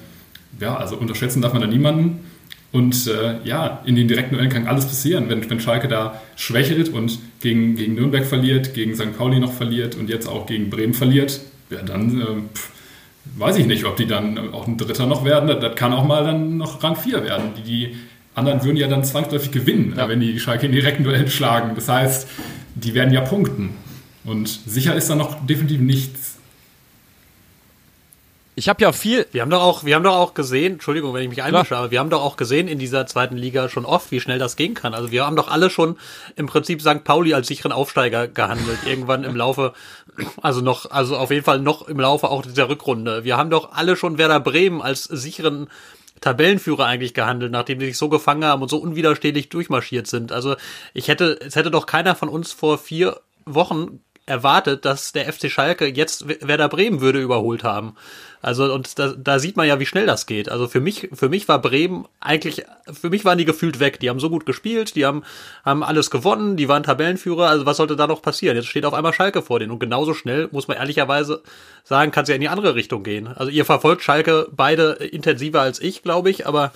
Ja, 0.61 0.77
also 0.77 0.97
unterschätzen 0.97 1.43
darf 1.43 1.53
man 1.53 1.63
da 1.63 1.69
niemanden. 1.69 2.25
Und 2.73 3.07
äh, 3.07 3.37
ja, 3.45 3.81
in 3.85 3.95
den 3.95 4.09
direkten 4.09 4.35
Duellen 4.35 4.51
kann 4.51 4.67
alles 4.67 4.87
passieren, 4.87 5.29
wenn, 5.29 5.49
wenn 5.49 5.61
Schalke 5.61 5.87
da 5.87 6.21
schwächelt 6.35 6.89
und 6.89 7.19
gegen, 7.41 7.77
gegen 7.77 7.95
Nürnberg 7.95 8.27
verliert, 8.27 8.75
gegen 8.75 8.95
St. 8.97 9.17
Pauli 9.17 9.39
noch 9.39 9.53
verliert 9.53 9.95
und 9.95 10.11
jetzt 10.11 10.29
auch 10.29 10.47
gegen 10.47 10.69
Bremen 10.69 10.93
verliert, 10.93 11.41
ja, 11.71 11.83
dann 11.83 12.21
äh, 12.21 12.25
pff, 12.53 12.71
weiß 13.37 13.59
ich 13.59 13.67
nicht, 13.67 13.85
ob 13.85 13.97
die 13.97 14.07
dann 14.07 14.53
auch 14.53 14.67
ein 14.67 14.77
Dritter 14.77 15.07
noch 15.07 15.25
werden. 15.25 15.49
Das, 15.49 15.61
das 15.61 15.75
kann 15.77 15.93
auch 15.93 16.05
mal 16.05 16.25
dann 16.25 16.57
noch 16.57 16.83
Rang 16.83 16.97
4 16.97 17.23
werden. 17.23 17.53
Die, 17.57 17.63
die 17.63 17.97
anderen 18.37 18.63
würden 18.63 18.77
ja 18.77 18.87
dann 18.87 19.03
zwangsläufig 19.03 19.51
gewinnen, 19.51 19.95
ja. 19.97 20.09
wenn 20.09 20.21
die 20.21 20.39
Schalke 20.39 20.67
in 20.67 20.73
direkten 20.73 21.05
Duell 21.05 21.29
schlagen. 21.29 21.75
Das 21.75 21.89
heißt, 21.89 22.29
die 22.75 22.95
werden 22.95 23.13
ja 23.13 23.23
punkten. 23.23 23.71
Und 24.25 24.49
sicher 24.67 24.95
ist 24.95 25.09
da 25.09 25.15
noch 25.15 25.47
definitiv 25.47 25.81
nichts. 25.81 26.37
Ich 28.59 28.71
habe 28.71 28.83
ja 28.83 28.93
viel. 28.93 29.27
Wir 29.33 29.43
haben 29.43 29.51
doch 29.51 29.61
auch, 29.61 29.85
wir 29.85 29.95
haben 29.95 30.03
doch 30.03 30.17
auch 30.17 30.33
gesehen, 30.33 30.75
Entschuldigung, 30.75 31.13
wenn 31.13 31.23
ich 31.23 31.29
mich 31.29 31.43
einmische, 31.43 31.77
aber 31.77 31.91
wir 31.91 32.01
haben 32.01 32.09
doch 32.09 32.23
auch 32.23 32.39
gesehen 32.39 32.69
in 32.69 32.79
dieser 32.79 33.07
zweiten 33.07 33.37
Liga 33.37 33.69
schon 33.69 33.85
oft, 33.85 34.11
wie 34.11 34.21
schnell 34.21 34.39
das 34.39 34.57
gehen 34.57 34.73
kann. 34.73 34.95
Also 34.95 35.11
wir 35.11 35.27
haben 35.27 35.37
doch 35.37 35.49
alle 35.49 35.69
schon 35.69 35.99
im 36.37 36.47
Prinzip 36.47 36.81
St. 36.81 37.05
Pauli 37.05 37.35
als 37.35 37.49
sicheren 37.49 37.73
Aufsteiger 37.73 38.29
gehandelt. 38.29 38.79
Irgendwann 38.87 39.25
im 39.25 39.37
Laufe, 39.37 39.75
also 40.41 40.63
noch, 40.63 40.91
also 40.91 41.19
auf 41.19 41.31
jeden 41.31 41.45
Fall 41.45 41.61
noch 41.61 41.87
im 41.87 42.01
Laufe 42.01 42.29
auch 42.29 42.43
dieser 42.43 42.71
Rückrunde. 42.71 43.25
Wir 43.25 43.37
haben 43.37 43.51
doch 43.51 43.73
alle 43.73 43.95
schon 43.95 44.17
Werder 44.17 44.41
Bremen 44.41 44.81
als 44.81 45.05
sicheren 45.05 45.69
Tabellenführer 46.21 46.87
eigentlich 46.87 47.15
gehandelt, 47.15 47.53
nachdem 47.53 47.79
die 47.79 47.87
sich 47.87 47.99
so 47.99 48.09
gefangen 48.09 48.45
haben 48.45 48.63
und 48.63 48.69
so 48.69 48.79
unwiderstehlich 48.79 49.49
durchmarschiert 49.49 50.07
sind. 50.07 50.33
Also 50.33 50.57
ich 50.95 51.09
hätte, 51.09 51.39
es 51.41 51.57
hätte 51.57 51.71
doch 51.71 51.87
keiner 51.87 52.15
von 52.15 52.29
uns 52.29 52.53
vor 52.53 52.79
vier 52.79 53.21
Wochen 53.45 54.01
erwartet, 54.27 54.85
dass 54.85 55.13
der 55.13 55.33
FC 55.33 55.51
Schalke 55.51 55.87
jetzt 55.87 56.27
Werder 56.47 56.69
Bremen 56.69 57.01
würde 57.01 57.21
überholt 57.21 57.63
haben. 57.63 57.95
Also 58.43 58.73
und 58.73 58.99
da, 58.99 59.15
da 59.17 59.39
sieht 59.39 59.57
man 59.57 59.67
ja, 59.67 59.81
wie 59.81 59.87
schnell 59.87 60.07
das 60.07 60.27
geht. 60.27 60.49
Also 60.49 60.69
für 60.69 60.81
mich, 60.81 61.09
für 61.13 61.29
mich 61.29 61.49
war 61.49 61.61
Bremen 61.61 62.07
eigentlich, 62.21 62.65
für 62.93 63.09
mich 63.09 63.25
waren 63.25 63.39
die 63.39 63.45
gefühlt 63.45 63.81
weg. 63.81 64.01
Die 64.01 64.11
haben 64.11 64.21
so 64.21 64.29
gut 64.29 64.45
gespielt, 64.45 64.97
die 64.97 65.07
haben, 65.07 65.23
haben 65.65 65.83
alles 65.83 66.11
gewonnen, 66.11 66.57
die 66.57 66.69
waren 66.69 66.83
Tabellenführer. 66.83 67.49
Also 67.49 67.67
was 67.67 67.77
sollte 67.77 67.97
da 67.97 68.07
noch 68.07 68.21
passieren? 68.21 68.57
Jetzt 68.57 68.67
steht 68.67 68.85
auf 68.85 68.95
einmal 68.95 69.13
Schalke 69.13 69.43
vor 69.43 69.61
denen 69.61 69.73
und 69.73 69.79
genauso 69.79 70.13
schnell 70.13 70.49
muss 70.51 70.69
man 70.69 70.77
ehrlicherweise 70.77 71.43
sagen, 71.85 72.11
kann 72.11 72.25
es 72.25 72.29
ja 72.29 72.35
in 72.35 72.41
die 72.41 72.49
andere 72.49 72.75
Richtung 72.75 73.05
gehen. 73.05 73.29
Also 73.29 73.51
ihr 73.51 73.65
verfolgt 73.65 74.03
Schalke 74.03 74.49
beide 74.51 74.93
intensiver 74.93 75.61
als 75.61 75.81
ich, 75.81 76.03
glaube 76.03 76.31
ich, 76.31 76.47
aber 76.47 76.73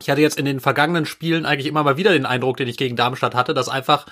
ich 0.00 0.10
hatte 0.10 0.20
jetzt 0.20 0.38
in 0.38 0.44
den 0.44 0.60
vergangenen 0.60 1.06
Spielen 1.06 1.44
eigentlich 1.44 1.66
immer 1.66 1.82
mal 1.82 1.96
wieder 1.96 2.12
den 2.12 2.26
Eindruck, 2.26 2.56
den 2.56 2.68
ich 2.68 2.76
gegen 2.76 2.96
Darmstadt 2.96 3.34
hatte, 3.34 3.54
dass 3.54 3.68
einfach 3.68 4.06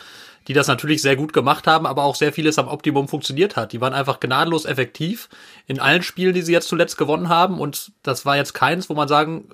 die 0.49 0.53
das 0.53 0.69
natürlich 0.69 1.03
sehr 1.03 1.17
gut 1.17 1.33
gemacht 1.33 1.67
haben, 1.67 1.87
aber 1.87 2.05
auch 2.05 2.15
sehr 2.15 2.33
vieles 2.33 2.59
am 2.59 2.69
Optimum 2.69 3.09
funktioniert 3.09 3.57
hat. 3.57 3.73
Die 3.73 3.81
waren 3.81 3.93
einfach 3.93 4.21
gnadenlos 4.21 4.65
effektiv 4.65 5.29
in 5.67 5.81
allen 5.81 6.03
Spielen, 6.03 6.35
die 6.35 6.43
sie 6.43 6.53
jetzt 6.53 6.69
zuletzt 6.69 6.97
gewonnen 6.97 7.29
haben. 7.29 7.61
Und 7.61 7.93
das 8.03 8.25
war 8.25 8.37
jetzt 8.37 8.53
keins, 8.53 8.89
wo 8.89 8.95
man 8.95 9.09
sagen 9.09 9.49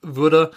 würde, 0.00 0.50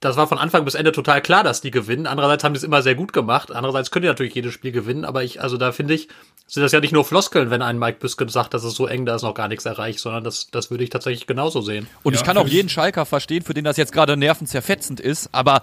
das 0.00 0.16
war 0.16 0.28
von 0.28 0.38
Anfang 0.38 0.64
bis 0.64 0.74
Ende 0.74 0.92
total 0.92 1.20
klar, 1.20 1.42
dass 1.42 1.60
die 1.60 1.72
gewinnen. 1.72 2.06
Andererseits 2.06 2.44
haben 2.44 2.54
die 2.54 2.58
es 2.58 2.64
immer 2.64 2.82
sehr 2.82 2.94
gut 2.94 3.12
gemacht. 3.12 3.50
Andererseits 3.50 3.90
können 3.90 4.04
die 4.04 4.08
natürlich 4.08 4.34
jedes 4.34 4.54
Spiel 4.54 4.70
gewinnen. 4.70 5.04
Aber 5.04 5.24
ich, 5.24 5.42
also 5.42 5.56
da 5.56 5.72
finde 5.72 5.94
ich, 5.94 6.08
sind 6.46 6.62
das 6.62 6.70
ja 6.70 6.80
nicht 6.80 6.92
nur 6.92 7.04
Floskeln, 7.04 7.50
wenn 7.50 7.62
ein 7.62 7.78
Mike 7.78 7.98
Büsken 7.98 8.28
sagt, 8.28 8.54
dass 8.54 8.62
es 8.62 8.74
so 8.74 8.86
eng, 8.86 9.06
da 9.06 9.16
ist 9.16 9.22
noch 9.22 9.34
gar 9.34 9.48
nichts 9.48 9.64
erreicht, 9.64 9.98
sondern 9.98 10.22
das, 10.22 10.50
das 10.50 10.70
würde 10.70 10.84
ich 10.84 10.90
tatsächlich 10.90 11.26
genauso 11.26 11.62
sehen. 11.62 11.88
Und 12.04 12.14
ja, 12.14 12.20
ich 12.20 12.24
kann 12.24 12.38
auch 12.38 12.46
jeden 12.46 12.68
Schalker 12.68 13.06
verstehen, 13.06 13.42
für 13.42 13.54
den 13.54 13.64
das 13.64 13.76
jetzt 13.76 13.92
gerade 13.92 14.16
nervenzerfetzend 14.16 15.00
ist. 15.00 15.30
Aber 15.32 15.62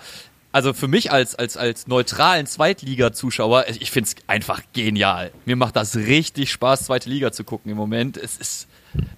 also 0.56 0.72
für 0.72 0.88
mich 0.88 1.12
als, 1.12 1.36
als, 1.36 1.58
als 1.58 1.86
neutralen 1.86 2.48
Zweitliga-Zuschauer, 2.48 3.66
ich 3.68 3.92
finde 3.92 4.08
es 4.08 4.16
einfach 4.26 4.62
genial. 4.72 5.32
Mir 5.44 5.58
macht 5.58 5.76
das 5.76 5.98
richtig 5.98 6.50
Spaß, 6.50 6.86
zweite 6.86 7.10
Liga 7.10 7.34
zu 7.34 7.44
gucken 7.44 7.70
im 7.70 7.76
Moment. 7.76 8.16
Es 8.16 8.38
ist, 8.38 8.70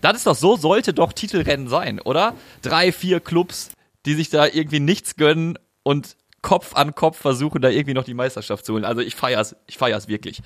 das 0.01 0.17
ist 0.17 0.25
doch 0.25 0.35
so, 0.35 0.57
sollte 0.57 0.93
doch 0.93 1.13
Titelrennen 1.13 1.67
sein, 1.67 1.99
oder? 1.99 2.33
Drei, 2.63 2.91
vier 2.91 3.19
Clubs, 3.19 3.69
die 4.07 4.15
sich 4.15 4.31
da 4.31 4.47
irgendwie 4.47 4.79
nichts 4.79 5.15
gönnen 5.15 5.59
und 5.83 6.17
Kopf 6.41 6.73
an 6.73 6.95
Kopf 6.95 7.19
versuchen, 7.19 7.61
da 7.61 7.69
irgendwie 7.69 7.93
noch 7.93 8.03
die 8.03 8.15
Meisterschaft 8.15 8.65
zu 8.65 8.73
holen. 8.73 8.83
Also 8.83 9.01
ich 9.01 9.13
feier's, 9.13 9.55
ich 9.67 9.77
feier's 9.77 10.07
wirklich. 10.07 10.41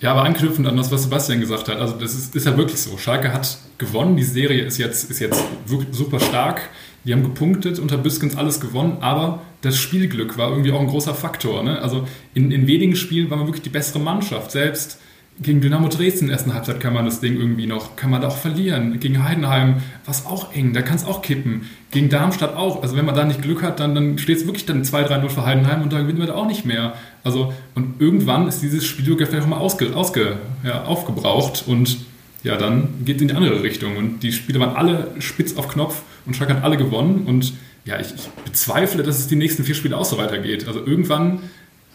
Ja, 0.00 0.12
aber 0.12 0.24
anknüpfend 0.24 0.68
an 0.68 0.76
das, 0.76 0.92
was 0.92 1.04
Sebastian 1.04 1.40
gesagt 1.40 1.68
hat, 1.68 1.78
also 1.78 1.94
das 1.94 2.12
ist, 2.14 2.36
ist 2.36 2.44
ja 2.44 2.54
wirklich 2.54 2.78
so. 2.78 2.98
Schalke 2.98 3.32
hat 3.32 3.56
gewonnen, 3.78 4.14
die 4.16 4.24
Serie 4.24 4.62
ist 4.62 4.76
jetzt, 4.76 5.10
ist 5.10 5.20
jetzt 5.20 5.42
super 5.90 6.20
stark. 6.20 6.68
Die 7.08 7.14
haben 7.14 7.22
gepunktet, 7.22 7.78
unter 7.78 7.96
Büskens 7.96 8.36
alles 8.36 8.60
gewonnen, 8.60 8.98
aber 9.00 9.40
das 9.62 9.78
Spielglück 9.78 10.36
war 10.36 10.50
irgendwie 10.50 10.72
auch 10.72 10.80
ein 10.80 10.88
großer 10.88 11.14
Faktor. 11.14 11.62
Ne? 11.62 11.80
Also 11.80 12.06
in, 12.34 12.50
in 12.50 12.66
wenigen 12.66 12.96
Spielen 12.96 13.30
war 13.30 13.38
man 13.38 13.46
wirklich 13.46 13.62
die 13.62 13.70
bessere 13.70 13.98
Mannschaft. 13.98 14.50
Selbst 14.50 15.00
gegen 15.40 15.62
Dynamo 15.62 15.88
Dresden 15.88 16.24
in 16.24 16.26
der 16.26 16.36
ersten 16.36 16.52
Halbzeit 16.52 16.80
kann 16.80 16.92
man 16.92 17.06
das 17.06 17.20
Ding 17.20 17.38
irgendwie 17.38 17.66
noch, 17.66 17.96
kann 17.96 18.10
man 18.10 18.20
da 18.20 18.28
auch 18.28 18.36
verlieren. 18.36 19.00
Gegen 19.00 19.24
Heidenheim 19.24 19.76
war 20.04 20.14
es 20.14 20.26
auch 20.26 20.52
eng, 20.52 20.74
da 20.74 20.82
kann 20.82 20.96
es 20.96 21.06
auch 21.06 21.22
kippen. 21.22 21.70
Gegen 21.92 22.10
Darmstadt 22.10 22.54
auch. 22.54 22.82
Also 22.82 22.94
wenn 22.94 23.06
man 23.06 23.14
da 23.14 23.24
nicht 23.24 23.40
Glück 23.40 23.62
hat, 23.62 23.80
dann, 23.80 23.94
dann 23.94 24.18
steht 24.18 24.36
es 24.36 24.44
wirklich 24.44 24.66
dann 24.66 24.82
2-3-0 24.82 25.30
für 25.30 25.46
Heidenheim 25.46 25.80
und 25.80 25.90
dann 25.90 26.02
gewinnen 26.02 26.18
wir 26.18 26.26
da 26.26 26.34
auch 26.34 26.46
nicht 26.46 26.66
mehr. 26.66 26.92
Also 27.24 27.54
und 27.74 28.02
irgendwann 28.02 28.48
ist 28.48 28.60
dieses 28.60 28.84
Spiel 28.84 29.16
vielleicht 29.16 29.44
auch 29.44 29.46
mal 29.46 29.56
ausge, 29.56 29.96
ausge, 29.96 30.36
ja, 30.62 30.84
aufgebraucht 30.84 31.64
und 31.66 32.00
ja, 32.44 32.58
dann 32.58 33.02
geht 33.06 33.16
es 33.16 33.22
in 33.22 33.28
die 33.28 33.34
andere 33.34 33.62
Richtung. 33.62 33.96
Und 33.96 34.22
die 34.22 34.32
Spiele 34.32 34.60
waren 34.60 34.76
alle 34.76 35.12
spitz 35.20 35.56
auf 35.56 35.68
Knopf 35.68 36.02
und 36.28 36.34
Schalke 36.34 36.54
hat 36.54 36.62
alle 36.62 36.76
gewonnen. 36.76 37.26
Und 37.26 37.54
ja, 37.84 37.98
ich, 37.98 38.14
ich 38.14 38.28
bezweifle, 38.44 39.02
dass 39.02 39.18
es 39.18 39.26
die 39.26 39.36
nächsten 39.36 39.64
vier 39.64 39.74
Spiele 39.74 39.96
auch 39.96 40.04
so 40.04 40.18
weitergeht. 40.18 40.68
Also 40.68 40.86
irgendwann 40.86 41.40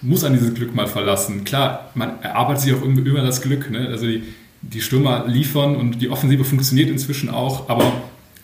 muss 0.01 0.23
an 0.25 0.33
dieses 0.33 0.53
Glück 0.53 0.75
mal 0.75 0.87
verlassen. 0.87 1.45
Klar, 1.45 1.91
man 1.95 2.21
erarbeitet 2.21 2.63
sich 2.63 2.73
auch 2.73 2.81
über 2.81 3.21
das 3.21 3.41
Glück. 3.41 3.69
Ne? 3.69 3.87
Also 3.87 4.07
die, 4.07 4.23
die 4.61 4.81
Stürmer 4.81 5.25
liefern 5.27 5.75
und 5.75 6.01
die 6.01 6.09
Offensive 6.09 6.43
funktioniert 6.43 6.89
inzwischen 6.89 7.29
auch, 7.29 7.69
aber 7.69 7.93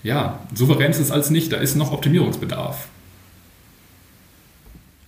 ja, 0.03 0.39
souverän 0.53 0.91
ist 0.91 0.99
es 0.99 1.11
als 1.11 1.29
nicht. 1.29 1.51
Da 1.51 1.57
ist 1.57 1.75
noch 1.75 1.91
Optimierungsbedarf. 1.91 2.87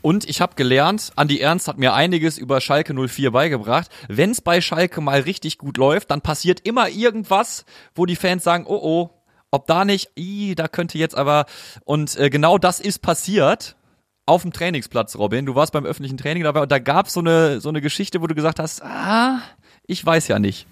Und 0.01 0.27
ich 0.27 0.41
habe 0.41 0.55
gelernt, 0.55 1.11
Andi 1.15 1.39
Ernst 1.39 1.67
hat 1.67 1.77
mir 1.77 1.93
einiges 1.93 2.39
über 2.39 2.59
Schalke 2.59 2.93
04 2.93 3.31
beigebracht. 3.31 3.89
Wenn 4.07 4.31
es 4.31 4.41
bei 4.41 4.59
Schalke 4.59 4.99
mal 4.99 5.21
richtig 5.21 5.59
gut 5.59 5.77
läuft, 5.77 6.09
dann 6.09 6.21
passiert 6.21 6.61
immer 6.61 6.89
irgendwas, 6.89 7.65
wo 7.93 8.07
die 8.07 8.15
Fans 8.15 8.43
sagen, 8.43 8.65
oh 8.67 8.79
oh, 8.81 9.09
ob 9.51 9.67
da 9.67 9.85
nicht, 9.85 10.09
ii, 10.17 10.55
da 10.55 10.67
könnte 10.67 10.97
jetzt 10.97 11.15
aber. 11.15 11.45
Und 11.85 12.17
äh, 12.17 12.29
genau 12.29 12.57
das 12.57 12.79
ist 12.79 13.01
passiert 13.01 13.75
auf 14.25 14.43
dem 14.43 14.53
Trainingsplatz, 14.53 15.17
Robin. 15.17 15.45
Du 15.45 15.55
warst 15.55 15.73
beim 15.73 15.85
öffentlichen 15.85 16.17
Training 16.17 16.43
dabei 16.43 16.61
und 16.61 16.71
da 16.71 16.79
gab 16.79 17.09
so 17.09 17.19
eine 17.19 17.59
so 17.59 17.69
eine 17.69 17.81
Geschichte, 17.81 18.21
wo 18.21 18.27
du 18.27 18.35
gesagt 18.35 18.59
hast, 18.59 18.81
ah, 18.81 19.39
ich 19.85 20.05
weiß 20.05 20.27
ja 20.29 20.39
nicht. 20.39 20.67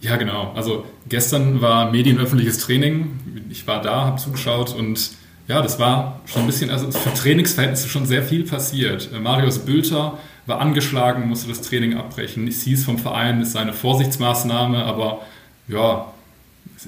Ja, 0.00 0.16
genau. 0.16 0.52
Also 0.54 0.84
gestern 1.08 1.62
war 1.62 1.90
medienöffentliches 1.90 2.58
Training. 2.58 3.46
Ich 3.48 3.66
war 3.66 3.80
da, 3.80 4.04
habe 4.04 4.20
zugeschaut 4.20 4.74
und 4.74 5.12
ja, 5.46 5.62
das 5.62 5.78
war 5.78 6.20
schon 6.26 6.42
ein 6.42 6.46
bisschen, 6.46 6.70
also 6.70 6.90
für 6.90 7.12
Trainingsverhältnisse 7.12 7.88
schon 7.88 8.06
sehr 8.06 8.22
viel 8.22 8.44
passiert. 8.44 9.10
Äh, 9.12 9.20
Marius 9.20 9.60
Bülter 9.60 10.18
war 10.46 10.60
angeschlagen, 10.60 11.28
musste 11.28 11.48
das 11.48 11.62
Training 11.62 11.94
abbrechen. 11.94 12.48
Es 12.48 12.62
hieß 12.62 12.84
vom 12.84 12.98
Verein, 12.98 13.40
es 13.40 13.52
sei 13.52 13.60
eine 13.60 13.72
Vorsichtsmaßnahme, 13.72 14.84
aber 14.84 15.20
ja, 15.68 16.12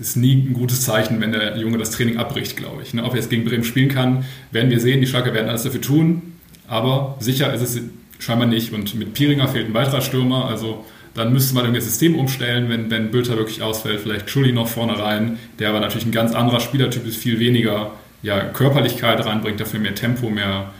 es 0.00 0.08
ist 0.08 0.16
nie 0.16 0.34
ein 0.34 0.52
gutes 0.52 0.82
Zeichen, 0.82 1.20
wenn 1.20 1.32
der 1.32 1.56
Junge 1.56 1.78
das 1.78 1.90
Training 1.90 2.18
abbricht, 2.18 2.56
glaube 2.56 2.82
ich. 2.82 2.94
Ne, 2.94 3.04
ob 3.04 3.12
er 3.12 3.16
jetzt 3.16 3.30
gegen 3.30 3.44
Bremen 3.44 3.64
spielen 3.64 3.88
kann, 3.88 4.24
werden 4.50 4.70
wir 4.70 4.80
sehen. 4.80 5.00
Die 5.00 5.06
Schalke 5.06 5.32
werden 5.32 5.48
alles 5.48 5.62
dafür 5.62 5.80
tun, 5.80 6.34
aber 6.68 7.16
sicher 7.20 7.52
ist 7.52 7.62
es 7.62 7.80
scheinbar 8.18 8.46
nicht. 8.46 8.72
Und 8.72 8.94
mit 8.94 9.14
Piringer 9.14 9.48
fehlt 9.48 9.68
ein 9.68 9.74
weiterer 9.74 10.00
Stürmer, 10.00 10.46
also 10.46 10.84
dann 11.14 11.32
müsste 11.32 11.54
man 11.54 11.64
irgendwie 11.64 11.78
das 11.78 11.88
System 11.88 12.18
umstellen, 12.18 12.68
wenn, 12.68 12.90
wenn 12.90 13.10
Bülter 13.10 13.38
wirklich 13.38 13.62
ausfällt. 13.62 14.00
Vielleicht 14.00 14.28
Schulli 14.28 14.52
noch 14.52 14.68
vorne 14.68 14.98
rein, 14.98 15.38
der 15.58 15.70
aber 15.70 15.80
natürlich 15.80 16.04
ein 16.04 16.12
ganz 16.12 16.34
anderer 16.34 16.60
Spielertyp 16.60 17.06
ist, 17.06 17.16
viel 17.16 17.38
weniger 17.40 17.92
ja, 18.22 18.40
Körperlichkeit 18.40 19.24
reinbringt, 19.24 19.58
dafür 19.58 19.80
mehr 19.80 19.94
Tempo, 19.94 20.28
mehr, 20.28 20.72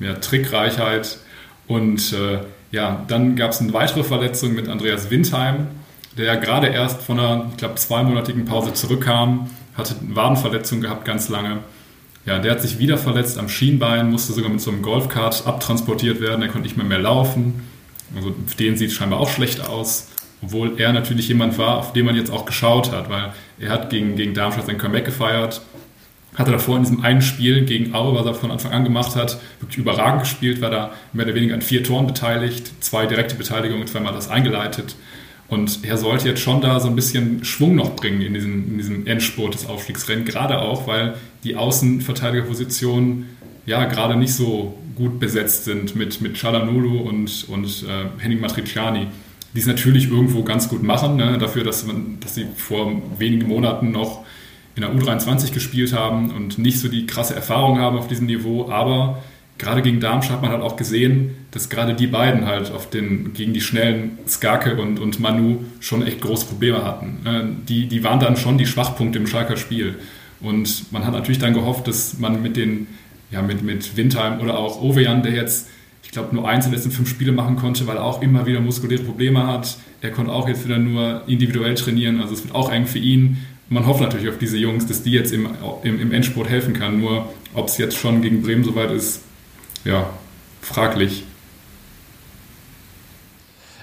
mehr 0.00 0.20
Trickreichheit. 0.20 1.18
Und 1.68 2.12
äh, 2.12 2.38
ja, 2.72 3.04
dann 3.06 3.36
gab 3.36 3.52
es 3.52 3.60
eine 3.60 3.72
weitere 3.72 4.02
Verletzung 4.02 4.54
mit 4.54 4.68
Andreas 4.68 5.10
Windheim, 5.10 5.68
der 6.16 6.26
ja 6.26 6.34
gerade 6.36 6.68
erst 6.68 7.02
von 7.02 7.18
einer, 7.18 7.46
ich 7.50 7.56
glaube, 7.56 7.74
zweimonatigen 7.76 8.44
Pause 8.44 8.72
zurückkam, 8.72 9.50
hatte 9.76 9.96
eine 10.00 10.14
Wadenverletzung 10.14 10.80
gehabt 10.80 11.04
ganz 11.04 11.28
lange. 11.28 11.58
Ja, 12.26 12.38
der 12.38 12.52
hat 12.52 12.62
sich 12.62 12.78
wieder 12.78 12.96
verletzt 12.96 13.38
am 13.38 13.48
Schienbein, 13.48 14.10
musste 14.10 14.32
sogar 14.32 14.50
mit 14.50 14.60
so 14.60 14.70
einem 14.70 14.82
Golfkart 14.82 15.46
abtransportiert 15.46 16.20
werden, 16.20 16.42
er 16.42 16.48
konnte 16.48 16.66
nicht 16.66 16.76
mehr 16.76 16.86
mehr 16.86 17.00
laufen. 17.00 17.62
Also 18.16 18.34
den 18.58 18.76
sieht 18.76 18.92
scheinbar 18.92 19.20
auch 19.20 19.28
schlecht 19.28 19.66
aus, 19.68 20.08
obwohl 20.42 20.80
er 20.80 20.92
natürlich 20.92 21.28
jemand 21.28 21.58
war, 21.58 21.78
auf 21.78 21.92
den 21.92 22.06
man 22.06 22.16
jetzt 22.16 22.30
auch 22.30 22.46
geschaut 22.46 22.92
hat, 22.92 23.10
weil 23.10 23.32
er 23.58 23.70
hat 23.70 23.90
gegen, 23.90 24.16
gegen 24.16 24.34
Darmstadt 24.34 24.66
sein 24.66 24.78
Comeback 24.78 25.04
gefeiert, 25.04 25.60
hatte 26.34 26.50
davor 26.50 26.76
in 26.76 26.84
diesem 26.84 27.02
einen 27.02 27.22
Spiel 27.22 27.64
gegen 27.64 27.94
Aue, 27.94 28.14
was 28.14 28.26
er 28.26 28.34
von 28.34 28.50
Anfang 28.50 28.72
an 28.72 28.84
gemacht 28.84 29.16
hat, 29.16 29.38
wirklich 29.60 29.78
überragend 29.78 30.22
gespielt, 30.22 30.60
war 30.60 30.70
da 30.70 30.92
mehr 31.12 31.26
oder 31.26 31.34
weniger 31.34 31.54
an 31.54 31.62
vier 31.62 31.82
Toren 31.84 32.06
beteiligt, 32.06 32.72
zwei 32.80 33.06
direkte 33.06 33.34
Beteiligungen, 33.34 33.86
zweimal 33.86 34.12
das 34.12 34.28
eingeleitet. 34.28 34.96
Und 35.48 35.84
er 35.84 35.96
sollte 35.98 36.28
jetzt 36.28 36.40
schon 36.40 36.60
da 36.60 36.80
so 36.80 36.88
ein 36.88 36.96
bisschen 36.96 37.44
Schwung 37.44 37.74
noch 37.74 37.96
bringen 37.96 38.22
in 38.22 38.34
diesem, 38.34 38.72
in 38.72 38.78
diesem 38.78 39.06
Endspurt 39.06 39.54
des 39.54 39.66
Aufstiegsrennens, 39.66 40.30
gerade 40.30 40.58
auch, 40.58 40.86
weil 40.86 41.14
die 41.44 41.56
Außenverteidigerpositionen 41.56 43.26
ja 43.66 43.84
gerade 43.84 44.16
nicht 44.16 44.32
so 44.32 44.78
gut 44.96 45.20
besetzt 45.20 45.64
sind 45.64 45.96
mit, 45.96 46.20
mit 46.20 46.38
Chalanulu 46.38 46.98
und, 47.00 47.46
und 47.48 47.84
äh, 47.84 48.22
Henning 48.22 48.40
Matriciani, 48.40 49.08
die 49.54 49.58
es 49.58 49.66
natürlich 49.66 50.10
irgendwo 50.10 50.42
ganz 50.44 50.68
gut 50.68 50.82
machen, 50.82 51.16
ne, 51.16 51.36
dafür, 51.38 51.64
dass, 51.64 51.86
man, 51.86 52.18
dass 52.20 52.34
sie 52.34 52.46
vor 52.56 53.02
wenigen 53.18 53.48
Monaten 53.48 53.90
noch 53.90 54.24
in 54.76 54.82
der 54.82 54.92
U23 54.92 55.52
gespielt 55.52 55.92
haben 55.92 56.30
und 56.30 56.58
nicht 56.58 56.80
so 56.80 56.88
die 56.88 57.06
krasse 57.06 57.34
Erfahrung 57.34 57.78
haben 57.78 57.96
auf 57.96 58.08
diesem 58.08 58.26
Niveau, 58.26 58.70
aber 58.70 59.22
gerade 59.58 59.82
gegen 59.82 60.00
Darmstadt 60.00 60.36
hat 60.36 60.42
man 60.42 60.50
halt 60.50 60.62
auch 60.62 60.76
gesehen, 60.76 61.36
dass 61.50 61.68
gerade 61.68 61.94
die 61.94 62.06
beiden 62.06 62.46
halt 62.46 62.72
auf 62.72 62.90
den, 62.90 63.32
gegen 63.34 63.52
die 63.52 63.60
schnellen 63.60 64.18
Skake 64.26 64.76
und, 64.76 64.98
und 64.98 65.20
Manu 65.20 65.60
schon 65.80 66.04
echt 66.06 66.20
große 66.20 66.46
Probleme 66.46 66.84
hatten. 66.84 67.18
Ne, 67.24 67.56
die, 67.68 67.86
die 67.86 68.02
waren 68.02 68.20
dann 68.20 68.36
schon 68.36 68.58
die 68.58 68.66
Schwachpunkte 68.66 69.18
im 69.18 69.26
Schalker 69.26 69.56
Spiel. 69.56 69.96
Und 70.40 70.92
man 70.92 71.06
hat 71.06 71.12
natürlich 71.12 71.38
dann 71.38 71.54
gehofft, 71.54 71.86
dass 71.86 72.18
man 72.18 72.42
mit 72.42 72.56
den, 72.56 72.88
ja, 73.30 73.42
mit, 73.42 73.62
mit 73.62 73.96
Windheim 73.96 74.40
oder 74.40 74.58
auch 74.58 74.82
Ovejan, 74.82 75.22
der 75.22 75.32
jetzt, 75.32 75.68
ich 76.02 76.10
glaube, 76.10 76.34
nur 76.34 76.48
eins 76.48 76.66
in 76.66 76.72
den 76.72 76.76
letzten 76.76 76.90
fünf 76.90 77.08
Spiele 77.08 77.32
machen 77.32 77.56
konnte, 77.56 77.86
weil 77.86 77.96
er 77.96 78.04
auch 78.04 78.20
immer 78.20 78.46
wieder 78.46 78.60
muskuläre 78.60 79.02
Probleme 79.02 79.46
hat. 79.46 79.78
Er 80.00 80.10
konnte 80.10 80.32
auch 80.32 80.48
jetzt 80.48 80.64
wieder 80.64 80.78
nur 80.78 81.22
individuell 81.26 81.74
trainieren, 81.74 82.20
also 82.20 82.34
es 82.34 82.44
wird 82.44 82.54
auch 82.54 82.70
eng 82.70 82.86
für 82.86 82.98
ihn 82.98 83.38
man 83.68 83.86
hofft 83.86 84.00
natürlich 84.00 84.28
auf 84.28 84.38
diese 84.38 84.58
Jungs, 84.58 84.86
dass 84.86 85.02
die 85.02 85.12
jetzt 85.12 85.32
im, 85.32 85.48
im, 85.82 86.00
im 86.00 86.12
Endspurt 86.12 86.48
helfen 86.48 86.74
kann. 86.74 87.00
Nur 87.00 87.32
ob 87.54 87.68
es 87.68 87.78
jetzt 87.78 87.96
schon 87.96 88.22
gegen 88.22 88.42
Bremen 88.42 88.64
soweit 88.64 88.90
ist, 88.90 89.22
ja, 89.84 90.10
fraglich. 90.60 91.24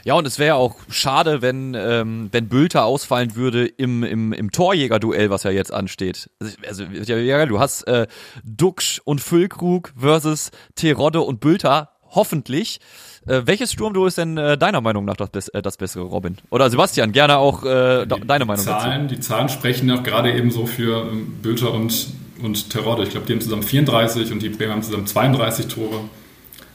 Ja, 0.04 0.16
und 0.16 0.26
es 0.26 0.40
wäre 0.40 0.56
auch 0.56 0.78
schade, 0.90 1.42
wenn, 1.42 1.76
ähm, 1.76 2.30
wenn 2.32 2.50
Bülter 2.50 2.86
ausfallen 2.86 3.36
würde 3.36 3.68
im, 3.68 4.04
im, 4.04 4.34
im 4.34 4.52
Torjäger-Duell, 4.52 5.30
was 5.30 5.44
ja 5.44 5.52
jetzt 5.52 5.72
ansteht. 5.72 6.30
Also, 6.68 6.84
ja, 6.86 7.46
du 7.46 7.60
hast 7.60 7.84
äh, 7.84 8.08
Duxch 8.44 9.02
und 9.06 9.22
Füllkrug 9.22 9.94
versus 9.96 10.52
Terodde 10.76 11.22
und 11.22 11.40
Bülter, 11.40 11.92
hoffentlich. 12.10 12.80
Äh, 13.28 13.44
welches 13.46 13.74
Sturmduo 13.74 14.08
ist 14.08 14.18
denn 14.18 14.38
äh, 14.38 14.58
deiner 14.58 14.82
Meinung 14.82 15.06
nach 15.06 15.16
das, 15.16 15.50
äh, 15.50 15.62
das 15.62 15.78
bessere, 15.78 16.04
Robin? 16.04 16.38
Oder 16.50 16.72
Sebastian, 16.72 17.12
gerne 17.12 17.38
auch 17.38 17.64
äh, 17.64 18.08
die, 18.08 18.22
deine 18.26 18.46
Meinung 18.46 18.66
Zahlen, 18.66 19.04
dazu. 19.04 19.16
Die 19.16 19.22
Zahlen 19.22 19.50
sprechen 19.50 19.92
auch 19.92 20.02
gerade 20.02 20.34
eben 20.34 20.50
so 20.50 20.66
für 20.66 21.04
ähm, 21.04 21.38
Bülter 21.44 21.72
und, 21.72 22.08
und 22.44 22.70
Terodde. 22.70 23.04
Ich 23.04 23.12
glaube, 23.12 23.26
die 23.28 23.34
haben 23.34 23.42
zusammen 23.42 23.64
34 23.64 24.32
und 24.32 24.42
die 24.42 24.50
Bremer 24.50 24.74
haben 24.74 24.84
zusammen 24.84 25.08
32 25.08 25.68
Tore. 25.68 26.02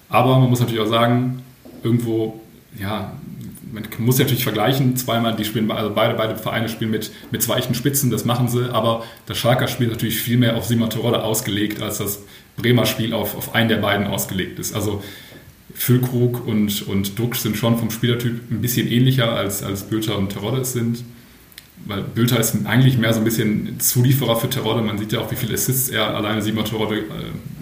Aber 0.09 0.39
man 0.39 0.49
muss 0.51 0.61
natürlich 0.61 0.81
auch 0.81 0.89
sagen, 0.89 1.43
irgendwo, 1.83 2.41
ja, 2.79 3.13
man 3.73 3.85
muss 3.99 4.19
natürlich 4.19 4.45
vergleichen, 4.45 4.97
zweimal, 4.97 5.35
die 5.35 5.45
spielen, 5.45 5.71
also 5.71 5.93
beide, 5.95 6.15
beide 6.15 6.37
Vereine 6.37 6.69
spielen 6.69 6.91
mit, 6.91 7.11
mit 7.31 7.43
zwei 7.43 7.61
Spitzen, 7.61 8.11
das 8.11 8.25
machen 8.25 8.49
sie, 8.49 8.73
aber 8.73 9.05
das 9.27 9.37
Schalker 9.39 9.69
Spiel 9.69 9.89
ist 9.89 9.95
natürlich 9.95 10.21
viel 10.21 10.39
mehr 10.39 10.57
auf 10.57 10.65
Simon 10.65 10.91
Terodde 10.91 11.23
ausgelegt, 11.23 11.83
als 11.83 11.99
das 11.99 12.23
Bremer 12.57 12.87
Spiel 12.87 13.13
auf, 13.13 13.37
auf 13.37 13.55
einen 13.55 13.69
der 13.69 13.79
beiden 13.79 14.07
ausgelegt 14.07 14.59
ist. 14.59 14.75
Also 14.75 15.03
Füllkrug 15.75 16.47
und, 16.47 16.87
und 16.89 17.19
Duxch 17.19 17.41
sind 17.41 17.57
schon 17.57 17.79
vom 17.79 17.91
Spielertyp 17.91 18.51
ein 18.51 18.63
bisschen 18.63 18.89
ähnlicher 18.89 19.33
als, 19.33 19.63
als 19.63 19.85
Bülter 19.85 20.17
und 20.17 20.31
Terodde 20.31 20.63
es 20.63 20.73
sind. 20.73 21.05
Weil 21.85 22.03
Bülter 22.03 22.41
ist 22.41 22.57
eigentlich 22.65 22.99
mehr 22.99 23.13
so 23.13 23.21
ein 23.21 23.25
bisschen 23.25 23.79
Zulieferer 23.79 24.37
für 24.37 24.51
Terodde. 24.51 24.83
Man 24.83 24.99
sieht 24.99 25.13
ja 25.13 25.21
auch, 25.21 25.31
wie 25.31 25.37
viele 25.37 25.55
Assists 25.55 25.89
er 25.89 26.15
alleine 26.15 26.43
Simon 26.43 26.65
Terodde 26.65 26.99
äh, 26.99 27.03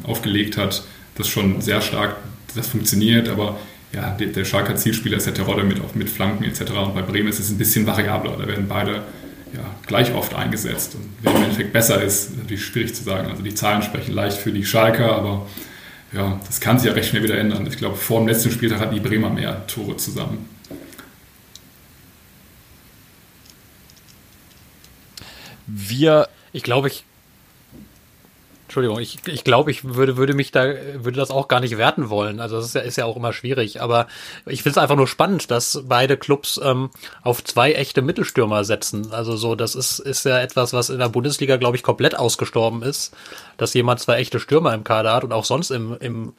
aufgelegt 0.05 0.57
hat. 0.57 0.85
Das 1.17 1.27
ist 1.27 1.33
schon 1.33 1.61
sehr 1.61 1.81
stark, 1.81 2.17
das 2.55 2.67
funktioniert, 2.69 3.29
aber 3.29 3.59
ja, 3.93 4.11
der, 4.11 4.29
der 4.29 4.45
Schalker 4.45 4.77
Zielspieler 4.77 5.19
ist 5.19 5.27
der 5.27 5.35
Terodde 5.35 5.63
mit, 5.63 5.95
mit 5.95 6.11
Flanken 6.11 6.45
etc. 6.45 6.73
Und 6.73 6.95
bei 6.95 7.03
Bremen 7.03 7.29
ist 7.29 7.39
es 7.39 7.51
ein 7.51 7.59
bisschen 7.59 7.87
variabler. 7.87 8.37
Da 8.37 8.47
werden 8.47 8.67
beide 8.69 9.03
ja, 9.55 9.65
gleich 9.87 10.13
oft 10.15 10.35
eingesetzt. 10.35 10.95
Und 10.97 11.05
wer 11.23 11.35
im 11.35 11.43
Endeffekt 11.43 11.73
besser 11.73 12.03
ist, 12.03 12.31
ist 12.31 12.39
natürlich 12.39 12.65
schwierig 12.65 12.95
zu 12.95 13.05
sagen. 13.05 13.31
Also 13.31 13.43
die 13.43 13.55
Zahlen 13.55 13.83
sprechen 13.83 14.13
leicht 14.15 14.39
für 14.39 14.51
die 14.51 14.65
Schalker, 14.65 15.15
aber 15.15 15.47
ja, 16.13 16.41
das 16.47 16.61
kann 16.61 16.79
sich 16.79 16.89
ja 16.89 16.95
recht 16.95 17.09
schnell 17.09 17.23
wieder 17.23 17.39
ändern. 17.39 17.67
Ich 17.67 17.77
glaube, 17.77 17.97
vor 17.97 18.21
dem 18.21 18.29
letzten 18.29 18.51
Spieltag 18.51 18.81
hatten 18.81 18.95
die 18.95 19.01
Bremer 19.01 19.31
mehr 19.31 19.67
Tore 19.67 19.97
zusammen. 19.97 20.49
Wir. 25.67 26.29
Ich 26.53 26.63
glaube, 26.63 26.89
ich 26.89 27.05
Entschuldigung, 28.75 28.99
ich, 28.99 29.19
ich 29.29 29.45
glaube, 29.45 29.71
ich 29.71 29.85
würde, 29.85 30.17
würde 30.17 30.35
mich 30.35 30.51
da, 30.51 30.65
würde 30.65 31.19
das 31.19 31.31
auch 31.31 31.47
gar 31.47 31.61
nicht 31.61 31.79
werten 31.79 32.11
wollen. 32.11 32.41
Also 32.41 32.57
das 32.57 32.67
ist 32.67 32.75
ja, 32.75 32.81
ist 32.81 32.97
ja 32.97 33.05
auch 33.05 33.15
immer 33.15 33.33
schwierig. 33.33 33.81
Aber 33.81 34.09
ich 34.47 34.65
finde 34.65 34.79
es 34.79 34.83
einfach 34.83 34.97
nur 34.97 35.07
spannend, 35.07 35.53
dass 35.53 35.85
beide 35.87 36.17
Clubs 36.17 36.59
ähm, 36.61 36.91
auf 37.23 37.45
zwei 37.45 37.75
echte 37.75 38.03
Mittelstürmer 38.03 38.65
setzen. 38.65 39.13
Also 39.13 39.37
so, 39.37 39.55
das 39.55 39.77
ist, 39.77 40.01
ist 40.01 40.25
ja 40.25 40.41
etwas, 40.41 40.73
was 40.73 40.91
in 40.91 40.99
der 40.99 41.09
Bundesliga, 41.09 41.57
glaube 41.57 41.77
ich, 41.77 41.85
komplett 41.85 42.19
ausgestorben 42.19 42.83
ist, 42.83 43.15
dass 43.59 43.75
jemand 43.75 44.01
zwei 44.01 44.17
echte 44.17 44.41
Stürmer 44.41 44.75
im 44.75 44.83
Kader 44.83 45.13
hat 45.13 45.23
und 45.23 45.33
auch 45.33 45.45
sonst 45.45 45.71
im, 45.71 45.97
im, 46.01 46.33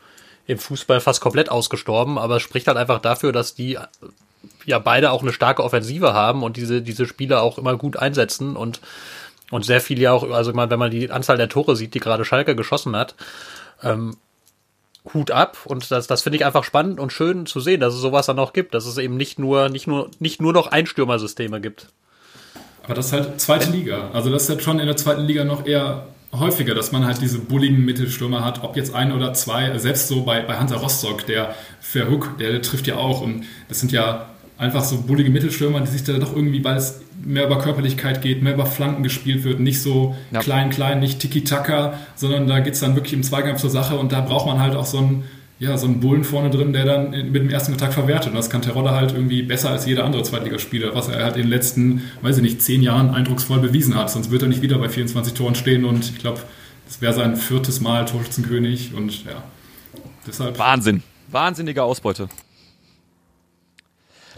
im 0.45 0.57
Fußball 0.57 0.99
fast 0.99 1.21
komplett 1.21 1.49
ausgestorben. 1.49 2.17
Aber 2.17 2.35
es 2.35 2.41
spricht 2.41 2.67
halt 2.67 2.77
einfach 2.77 2.99
dafür, 2.99 3.31
dass 3.31 3.55
die 3.55 3.77
ja 4.65 4.79
beide 4.79 5.11
auch 5.11 5.21
eine 5.21 5.33
starke 5.33 5.63
Offensive 5.63 6.13
haben 6.13 6.43
und 6.43 6.57
diese, 6.57 6.81
diese 6.81 7.05
Spieler 7.05 7.41
auch 7.41 7.57
immer 7.57 7.75
gut 7.77 7.97
einsetzen 7.97 8.55
und, 8.55 8.81
und 9.51 9.65
sehr 9.65 9.81
viel 9.81 9.99
ja 9.99 10.11
auch, 10.11 10.29
also 10.31 10.55
wenn 10.55 10.79
man 10.79 10.91
die 10.91 11.09
Anzahl 11.11 11.37
der 11.37 11.49
Tore 11.49 11.75
sieht, 11.75 11.93
die 11.93 11.99
gerade 11.99 12.25
Schalke 12.25 12.55
geschossen 12.55 12.95
hat, 12.95 13.15
ähm, 13.83 14.17
Hut 15.13 15.31
ab 15.31 15.57
und 15.65 15.91
das, 15.91 16.07
das 16.07 16.23
finde 16.23 16.37
ich 16.37 16.45
einfach 16.45 16.63
spannend 16.63 16.99
und 16.99 17.13
schön 17.13 17.45
zu 17.45 17.59
sehen, 17.59 17.79
dass 17.79 17.93
es 17.93 18.01
sowas 18.01 18.25
dann 18.25 18.39
auch 18.39 18.53
gibt, 18.53 18.73
dass 18.73 18.85
es 18.85 18.97
eben 18.97 19.17
nicht 19.17 19.37
nur, 19.37 19.69
nicht 19.69 19.87
nur, 19.87 20.09
nicht 20.19 20.41
nur 20.41 20.51
noch 20.51 20.67
Einstürmersysteme 20.67 21.61
gibt. 21.61 21.87
Aber 22.83 22.95
das 22.95 23.07
ist 23.07 23.13
halt 23.13 23.41
zweite 23.41 23.69
Liga. 23.71 24.09
Also 24.13 24.31
das 24.31 24.43
ist 24.43 24.49
halt 24.49 24.63
schon 24.63 24.79
in 24.79 24.85
der 24.85 24.97
zweiten 24.97 25.23
Liga 25.23 25.43
noch 25.43 25.65
eher 25.65 26.07
häufiger, 26.39 26.75
dass 26.75 26.91
man 26.91 27.05
halt 27.05 27.21
diese 27.21 27.39
bulligen 27.39 27.85
Mittelstürmer 27.85 28.43
hat, 28.43 28.63
ob 28.63 28.75
jetzt 28.75 28.93
ein 28.93 29.11
oder 29.11 29.33
zwei, 29.33 29.77
selbst 29.77 30.07
so 30.07 30.23
bei, 30.23 30.41
bei 30.41 30.59
Hunter 30.59 30.77
Rostock, 30.77 31.25
der 31.25 31.55
Verhook, 31.79 32.37
der, 32.39 32.51
der 32.51 32.61
trifft 32.61 32.87
ja 32.87 32.97
auch 32.97 33.21
und 33.21 33.45
das 33.69 33.79
sind 33.79 33.91
ja 33.91 34.29
einfach 34.57 34.83
so 34.83 35.01
bullige 35.01 35.29
Mittelstürmer, 35.29 35.81
die 35.81 35.87
sich 35.87 36.03
da 36.03 36.13
doch 36.13 36.35
irgendwie, 36.35 36.63
weil 36.63 36.77
es 36.77 37.01
mehr 37.23 37.45
über 37.45 37.59
Körperlichkeit 37.59 38.21
geht, 38.21 38.41
mehr 38.41 38.53
über 38.53 38.65
Flanken 38.65 39.03
gespielt 39.03 39.43
wird, 39.43 39.59
nicht 39.59 39.81
so 39.81 40.15
ja. 40.31 40.39
klein, 40.39 40.69
klein, 40.69 40.99
nicht 40.99 41.19
Tiki-Taka, 41.19 41.93
sondern 42.15 42.47
da 42.47 42.59
geht 42.59 42.73
es 42.73 42.79
dann 42.79 42.95
wirklich 42.95 43.13
im 43.13 43.23
Zweikampf 43.23 43.59
zur 43.59 43.69
Sache 43.69 43.97
und 43.97 44.11
da 44.11 44.21
braucht 44.21 44.45
man 44.45 44.59
halt 44.59 44.75
auch 44.75 44.85
so 44.85 44.99
einen, 44.99 45.23
ja, 45.59 45.77
so 45.77 45.87
einen 45.87 45.99
Bullen 45.99 46.23
vorne 46.23 46.49
drin, 46.49 46.73
der 46.73 46.85
dann 46.85 47.11
mit 47.11 47.35
dem 47.35 47.49
ersten 47.49 47.71
Kontakt 47.71 47.93
verwertet. 47.93 48.31
Und 48.31 48.35
das 48.35 48.49
kann 48.49 48.61
Terodde 48.61 48.91
halt 48.91 49.13
irgendwie 49.13 49.41
besser 49.41 49.69
als 49.69 49.85
jeder 49.85 50.03
andere 50.03 50.23
Zweitligaspieler, 50.23 50.93
was 50.93 51.07
er 51.07 51.23
halt 51.23 51.37
in 51.37 51.43
den 51.43 51.49
letzten, 51.49 52.01
weiß 52.21 52.37
ich 52.37 52.43
nicht, 52.43 52.61
zehn 52.61 52.81
Jahren 52.81 53.09
eindrucksvoll 53.09 53.59
bewiesen 53.59 53.95
hat. 53.95 54.09
Sonst 54.09 54.31
wird 54.31 54.41
er 54.41 54.49
nicht 54.49 54.61
wieder 54.61 54.77
bei 54.77 54.89
24 54.89 55.33
Toren 55.33 55.55
stehen 55.55 55.85
und 55.85 56.03
ich 56.09 56.19
glaube, 56.19 56.41
das 56.85 57.01
wäre 57.01 57.13
sein 57.13 57.37
viertes 57.37 57.79
Mal 57.79 58.05
Torschützenkönig 58.05 58.93
und 58.93 59.23
ja, 59.23 59.43
deshalb. 60.27 60.59
Wahnsinn. 60.59 61.03
Wahnsinnige 61.31 61.83
Ausbeute. 61.83 62.29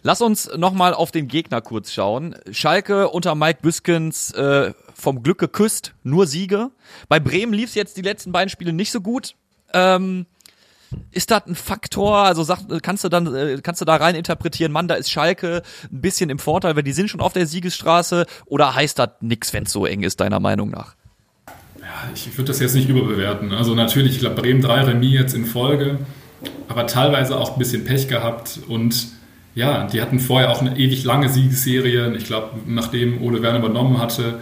Lass 0.08 0.22
uns 0.22 0.50
nochmal 0.56 0.94
auf 0.94 1.12
den 1.12 1.28
Gegner 1.28 1.60
kurz 1.60 1.92
schauen. 1.92 2.34
Schalke 2.50 3.10
unter 3.10 3.36
Mike 3.36 3.60
Büskens 3.62 4.32
äh, 4.32 4.72
vom 4.96 5.22
Glück 5.22 5.38
geküsst, 5.38 5.96
nur 6.02 6.28
Siege. 6.28 6.72
Bei 7.10 7.20
Bremen 7.20 7.52
lief 7.52 7.68
es 7.68 7.76
jetzt 7.76 7.98
die 7.98 8.04
letzten 8.04 8.32
beiden 8.32 8.50
Spiele 8.50 8.72
nicht 8.72 8.94
so 8.94 9.02
gut. 9.02 9.36
Ähm, 9.74 10.26
ist 11.12 11.30
das 11.30 11.46
ein 11.46 11.56
Faktor? 11.56 12.20
Also 12.20 12.44
sag, 12.44 12.60
kannst 12.84 13.04
du 13.04 13.10
dann 13.10 13.36
äh, 13.36 13.60
kannst 13.62 13.82
du 13.82 13.86
da 13.86 13.98
rein 13.98 14.16
interpretieren, 14.16 14.72
Mann, 14.72 14.88
da 14.88 14.96
ist 14.96 15.12
Schalke 15.12 15.62
ein 15.92 16.00
bisschen 16.00 16.30
im 16.30 16.40
Vorteil, 16.40 16.78
weil 16.78 16.84
die 16.84 16.94
sind 16.94 17.10
schon 17.10 17.20
auf 17.20 17.34
der 17.34 17.46
Siegesstraße 17.46 18.28
oder 18.46 18.76
heißt 18.76 18.98
das 19.00 19.10
nix, 19.20 19.52
wenn 19.52 19.64
es 19.64 19.74
so 19.74 19.86
eng 19.86 20.04
ist 20.04 20.22
deiner 20.22 20.40
Meinung 20.40 20.70
nach? 20.70 20.96
Ja, 21.82 22.10
ich 22.16 22.32
würde 22.38 22.48
das 22.48 22.62
jetzt 22.62 22.76
nicht 22.76 22.88
überbewerten. 22.88 23.52
Also 23.52 23.76
natürlich, 23.76 24.14
ich 24.14 24.20
glaube 24.20 24.42
Bremen 24.42 24.62
drei 24.62 24.84
Remis 24.84 25.12
jetzt 25.12 25.34
in 25.34 25.44
Folge, 25.44 26.00
aber 26.70 26.88
teilweise 26.88 27.38
auch 27.38 27.52
ein 27.52 27.60
bisschen 27.60 27.84
Pech 27.84 28.08
gehabt 28.08 28.60
und 28.70 29.17
ja, 29.58 29.88
die 29.88 30.04
hatten 30.04 30.20
vorher 30.20 30.52
auch 30.52 30.62
eine 30.62 30.78
ewig 30.78 31.04
lange 31.04 31.30
Siegesserie. 31.30 32.16
Ich 32.16 32.26
glaube, 32.26 32.60
nachdem 32.68 33.24
Ole 33.24 33.42
Werner 33.42 33.58
übernommen 33.58 34.00
hatte, 34.00 34.42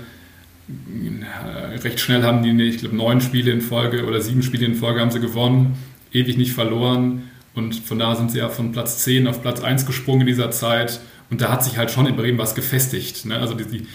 recht 1.86 2.02
schnell 2.02 2.24
haben 2.24 2.44
die, 2.44 2.62
ich 2.64 2.80
glaube, 2.80 2.98
neun 2.98 3.22
Spiele 3.22 3.52
in 3.52 3.62
Folge 3.62 4.08
oder 4.08 4.20
sieben 4.20 4.44
Spiele 4.44 4.66
in 4.66 4.76
Folge 4.76 5.00
haben 5.00 5.12
sie 5.12 5.22
gewonnen, 5.22 5.78
ewig 6.12 6.36
nicht 6.36 6.52
verloren. 6.52 7.32
Und 7.54 7.76
von 7.76 7.98
da 7.98 8.14
sind 8.18 8.30
sie 8.30 8.40
ja 8.40 8.50
von 8.50 8.74
Platz 8.74 9.06
10 9.06 9.30
auf 9.30 9.42
Platz 9.42 9.62
1 9.62 9.86
gesprungen 9.86 10.22
in 10.22 10.28
dieser 10.28 10.52
Zeit. 10.52 11.00
Und 11.30 11.40
da 11.40 11.50
hat 11.50 11.64
sich 11.64 11.78
halt 11.78 11.92
schon 11.92 12.08
in 12.08 12.18
Bremen 12.18 12.38
was 12.38 12.54
gefestigt. 12.54 13.26
Ne? 13.26 13.38
Also 13.38 13.54
die, 13.54 13.64
die, 13.64 13.88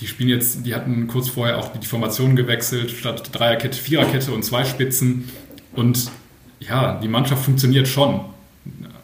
die, 0.00 0.06
spielen 0.06 0.30
jetzt, 0.30 0.64
die 0.64 0.74
hatten 0.74 1.08
kurz 1.08 1.28
vorher 1.28 1.58
auch 1.58 1.72
die 1.76 1.86
Formation 1.86 2.36
gewechselt, 2.36 2.90
statt 2.90 3.28
Dreierkette, 3.32 3.76
Viererkette 3.76 4.32
und 4.32 4.46
zwei 4.46 4.64
Spitzen. 4.64 5.28
Und 5.74 6.10
ja, 6.58 6.98
die 7.02 7.08
Mannschaft 7.08 7.44
funktioniert 7.44 7.86
schon 7.86 8.20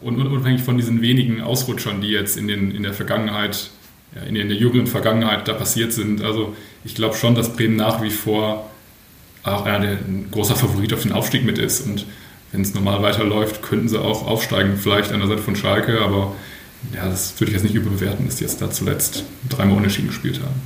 und 0.01 0.19
unabhängig 0.19 0.61
von 0.61 0.77
diesen 0.77 1.01
wenigen 1.01 1.41
Ausrutschern, 1.41 2.01
die 2.01 2.09
jetzt 2.09 2.37
in, 2.37 2.47
den, 2.47 2.71
in 2.71 2.83
der 2.83 2.93
Vergangenheit, 2.93 3.69
in, 4.27 4.35
der, 4.35 4.43
in 4.43 4.49
der 4.49 4.57
jüngeren 4.57 4.87
Vergangenheit 4.87 5.47
da 5.47 5.53
passiert 5.53 5.93
sind. 5.93 6.21
Also 6.21 6.55
ich 6.83 6.95
glaube 6.95 7.15
schon, 7.15 7.35
dass 7.35 7.53
Bremen 7.53 7.75
nach 7.75 8.01
wie 8.01 8.09
vor 8.09 8.69
auch 9.43 9.65
ein 9.65 10.27
großer 10.31 10.55
Favorit 10.55 10.93
auf 10.93 11.01
den 11.03 11.11
Aufstieg 11.11 11.43
mit 11.45 11.57
ist. 11.57 11.81
Und 11.81 12.05
wenn 12.51 12.61
es 12.61 12.73
normal 12.73 13.01
weiterläuft, 13.01 13.61
könnten 13.61 13.87
sie 13.87 13.99
auch 13.99 14.27
aufsteigen, 14.27 14.77
vielleicht 14.77 15.11
an 15.11 15.19
der 15.19 15.29
Seite 15.29 15.41
von 15.41 15.55
Schalke, 15.55 16.01
aber 16.01 16.35
ja, 16.93 17.07
das 17.07 17.39
würde 17.39 17.51
ich 17.51 17.57
jetzt 17.57 17.63
nicht 17.63 17.75
überbewerten, 17.75 18.25
dass 18.25 18.37
die 18.37 18.43
jetzt 18.43 18.61
da 18.61 18.69
zuletzt 18.71 19.23
dreimal 19.49 19.77
unentschieden 19.77 20.07
gespielt 20.07 20.41
haben. 20.41 20.61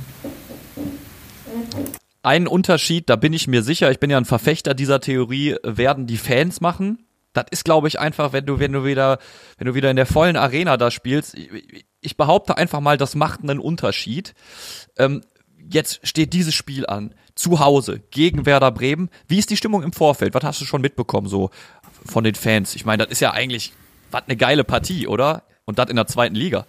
Einen 2.22 2.48
Unterschied, 2.48 3.08
da 3.08 3.16
bin 3.16 3.32
ich 3.32 3.46
mir 3.46 3.62
sicher, 3.62 3.90
ich 3.90 4.00
bin 4.00 4.10
ja 4.10 4.16
ein 4.16 4.24
Verfechter 4.24 4.74
dieser 4.74 5.00
Theorie, 5.00 5.56
werden 5.62 6.06
die 6.06 6.16
Fans 6.16 6.60
machen 6.60 7.05
das 7.36 7.46
ist, 7.50 7.64
glaube 7.64 7.88
ich, 7.88 8.00
einfach, 8.00 8.32
wenn 8.32 8.46
du, 8.46 8.58
wenn 8.58 8.72
du 8.72 8.84
wieder, 8.84 9.18
wenn 9.58 9.66
du 9.66 9.74
wieder 9.74 9.90
in 9.90 9.96
der 9.96 10.06
vollen 10.06 10.36
Arena 10.36 10.76
da 10.76 10.90
spielst. 10.90 11.34
Ich, 11.34 11.86
ich 12.00 12.16
behaupte 12.16 12.56
einfach 12.56 12.80
mal, 12.80 12.96
das 12.96 13.14
macht 13.14 13.42
einen 13.42 13.58
Unterschied. 13.58 14.34
Ähm, 14.96 15.22
jetzt 15.68 16.00
steht 16.02 16.32
dieses 16.32 16.54
Spiel 16.54 16.86
an, 16.86 17.14
zu 17.34 17.60
Hause, 17.60 18.00
gegen 18.10 18.46
Werder 18.46 18.70
Bremen. 18.70 19.10
Wie 19.28 19.38
ist 19.38 19.50
die 19.50 19.56
Stimmung 19.56 19.82
im 19.82 19.92
Vorfeld? 19.92 20.34
Was 20.34 20.44
hast 20.44 20.60
du 20.60 20.64
schon 20.64 20.80
mitbekommen, 20.80 21.28
so 21.28 21.50
von 22.04 22.24
den 22.24 22.34
Fans? 22.34 22.74
Ich 22.74 22.86
meine, 22.86 23.04
das 23.04 23.12
ist 23.12 23.20
ja 23.20 23.32
eigentlich, 23.32 23.72
was 24.10 24.22
eine 24.26 24.36
geile 24.36 24.64
Partie, 24.64 25.06
oder? 25.06 25.42
Und 25.66 25.78
das 25.78 25.90
in 25.90 25.96
der 25.96 26.06
zweiten 26.06 26.34
Liga. 26.34 26.64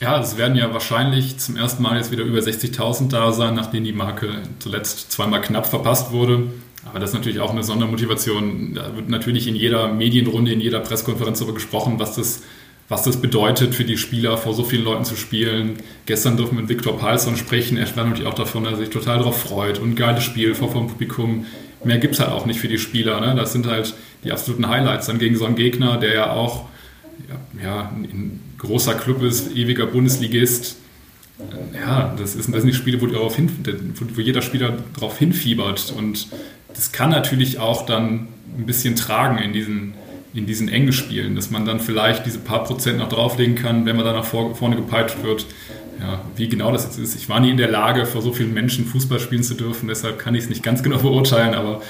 Ja, 0.00 0.18
es 0.18 0.36
werden 0.36 0.56
ja 0.56 0.72
wahrscheinlich 0.72 1.38
zum 1.38 1.56
ersten 1.56 1.82
Mal 1.82 1.96
jetzt 1.96 2.10
wieder 2.10 2.24
über 2.24 2.38
60.000 2.38 3.10
da 3.10 3.32
sein, 3.32 3.54
nachdem 3.54 3.84
die 3.84 3.92
Marke 3.92 4.42
zuletzt 4.58 5.12
zweimal 5.12 5.42
knapp 5.42 5.66
verpasst 5.66 6.10
wurde. 6.10 6.50
Aber 6.84 6.98
das 6.98 7.10
ist 7.10 7.14
natürlich 7.14 7.40
auch 7.40 7.50
eine 7.50 7.62
Sondermotivation. 7.62 8.74
Da 8.74 8.96
wird 8.96 9.08
natürlich 9.08 9.46
in 9.46 9.54
jeder 9.54 9.92
Medienrunde, 9.92 10.52
in 10.52 10.60
jeder 10.60 10.80
Pressekonferenz 10.80 11.38
darüber 11.38 11.54
gesprochen, 11.54 11.98
was 11.98 12.16
das, 12.16 12.42
was 12.88 13.04
das 13.04 13.20
bedeutet 13.20 13.74
für 13.74 13.84
die 13.84 13.96
Spieler, 13.96 14.36
vor 14.36 14.52
so 14.54 14.64
vielen 14.64 14.84
Leuten 14.84 15.04
zu 15.04 15.16
spielen. 15.16 15.74
Gestern 16.06 16.36
durften 16.36 16.56
wir 16.56 16.62
mit 16.62 16.70
Viktor 16.70 16.98
Palsson 16.98 17.36
sprechen. 17.36 17.76
Er 17.76 17.86
sprach 17.86 18.04
natürlich 18.04 18.26
auch 18.26 18.34
davon, 18.34 18.64
dass 18.64 18.74
er 18.74 18.78
sich 18.78 18.90
total 18.90 19.18
darauf 19.18 19.40
freut. 19.40 19.78
Und 19.78 19.90
ein 19.90 19.96
geiles 19.96 20.24
Spiel 20.24 20.54
vor 20.54 20.72
vom 20.72 20.88
Publikum. 20.88 21.46
Mehr 21.84 21.98
gibt 21.98 22.14
es 22.14 22.20
halt 22.20 22.30
auch 22.30 22.46
nicht 22.46 22.60
für 22.60 22.68
die 22.68 22.78
Spieler. 22.78 23.20
Ne? 23.20 23.34
Das 23.36 23.52
sind 23.52 23.66
halt 23.66 23.94
die 24.24 24.32
absoluten 24.32 24.68
Highlights 24.68 25.06
dann 25.06 25.18
gegen 25.18 25.36
so 25.36 25.44
einen 25.44 25.56
Gegner, 25.56 25.98
der 25.98 26.14
ja 26.14 26.32
auch 26.32 26.66
ja, 27.28 27.62
ja 27.62 27.92
ein 27.92 28.40
großer 28.58 28.94
Club 28.94 29.22
ist, 29.22 29.56
ewiger 29.56 29.86
Bundesligist 29.86 30.76
ja, 31.74 32.14
das, 32.18 32.34
ist, 32.34 32.52
das 32.52 32.62
sind 32.62 32.66
die 32.66 32.74
Spiele, 32.74 33.00
wo, 33.00 33.30
hin, 33.30 33.50
wo, 34.14 34.20
jeder 34.20 34.42
Spieler 34.42 34.78
darauf 34.94 35.18
hinfiebert. 35.18 35.92
Und 35.96 36.28
das 36.74 36.92
kann 36.92 37.10
natürlich 37.10 37.58
auch 37.58 37.86
dann 37.86 38.28
ein 38.56 38.66
bisschen 38.66 38.96
tragen 38.96 39.38
in 39.38 39.52
diesen, 39.52 39.94
in 40.34 40.46
diesen 40.46 40.68
engen 40.68 40.92
Spielen, 40.92 41.34
dass 41.34 41.50
man 41.50 41.64
dann 41.64 41.80
vielleicht 41.80 42.26
diese 42.26 42.38
paar 42.38 42.64
Prozent 42.64 42.98
noch 42.98 43.08
drauflegen 43.08 43.54
kann, 43.54 43.86
wenn 43.86 43.96
man 43.96 44.04
dann 44.04 44.16
nach 44.16 44.24
vorne 44.24 44.76
gepeitscht 44.76 45.22
wird. 45.22 45.46
Ja, 46.00 46.20
wie 46.36 46.48
genau 46.48 46.72
das 46.72 46.84
jetzt 46.84 46.98
ist. 46.98 47.14
Ich 47.14 47.28
war 47.28 47.38
nie 47.38 47.50
in 47.50 47.56
der 47.56 47.70
Lage, 47.70 48.06
vor 48.06 48.22
so 48.22 48.32
vielen 48.32 48.52
Menschen 48.52 48.86
Fußball 48.86 49.20
spielen 49.20 49.44
zu 49.44 49.54
dürfen, 49.54 49.88
deshalb 49.88 50.18
kann 50.18 50.34
ich 50.34 50.44
es 50.44 50.48
nicht 50.48 50.62
ganz 50.62 50.82
genau 50.82 50.98
beurteilen, 50.98 51.54
aber 51.54 51.80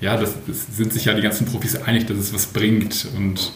ja, 0.00 0.16
das, 0.16 0.34
das 0.46 0.76
sind 0.76 0.92
sich 0.92 1.06
ja 1.06 1.14
die 1.14 1.22
ganzen 1.22 1.46
Profis 1.46 1.76
einig, 1.76 2.06
dass 2.06 2.16
es 2.16 2.32
was 2.32 2.46
bringt. 2.46 3.08
Und 3.16 3.52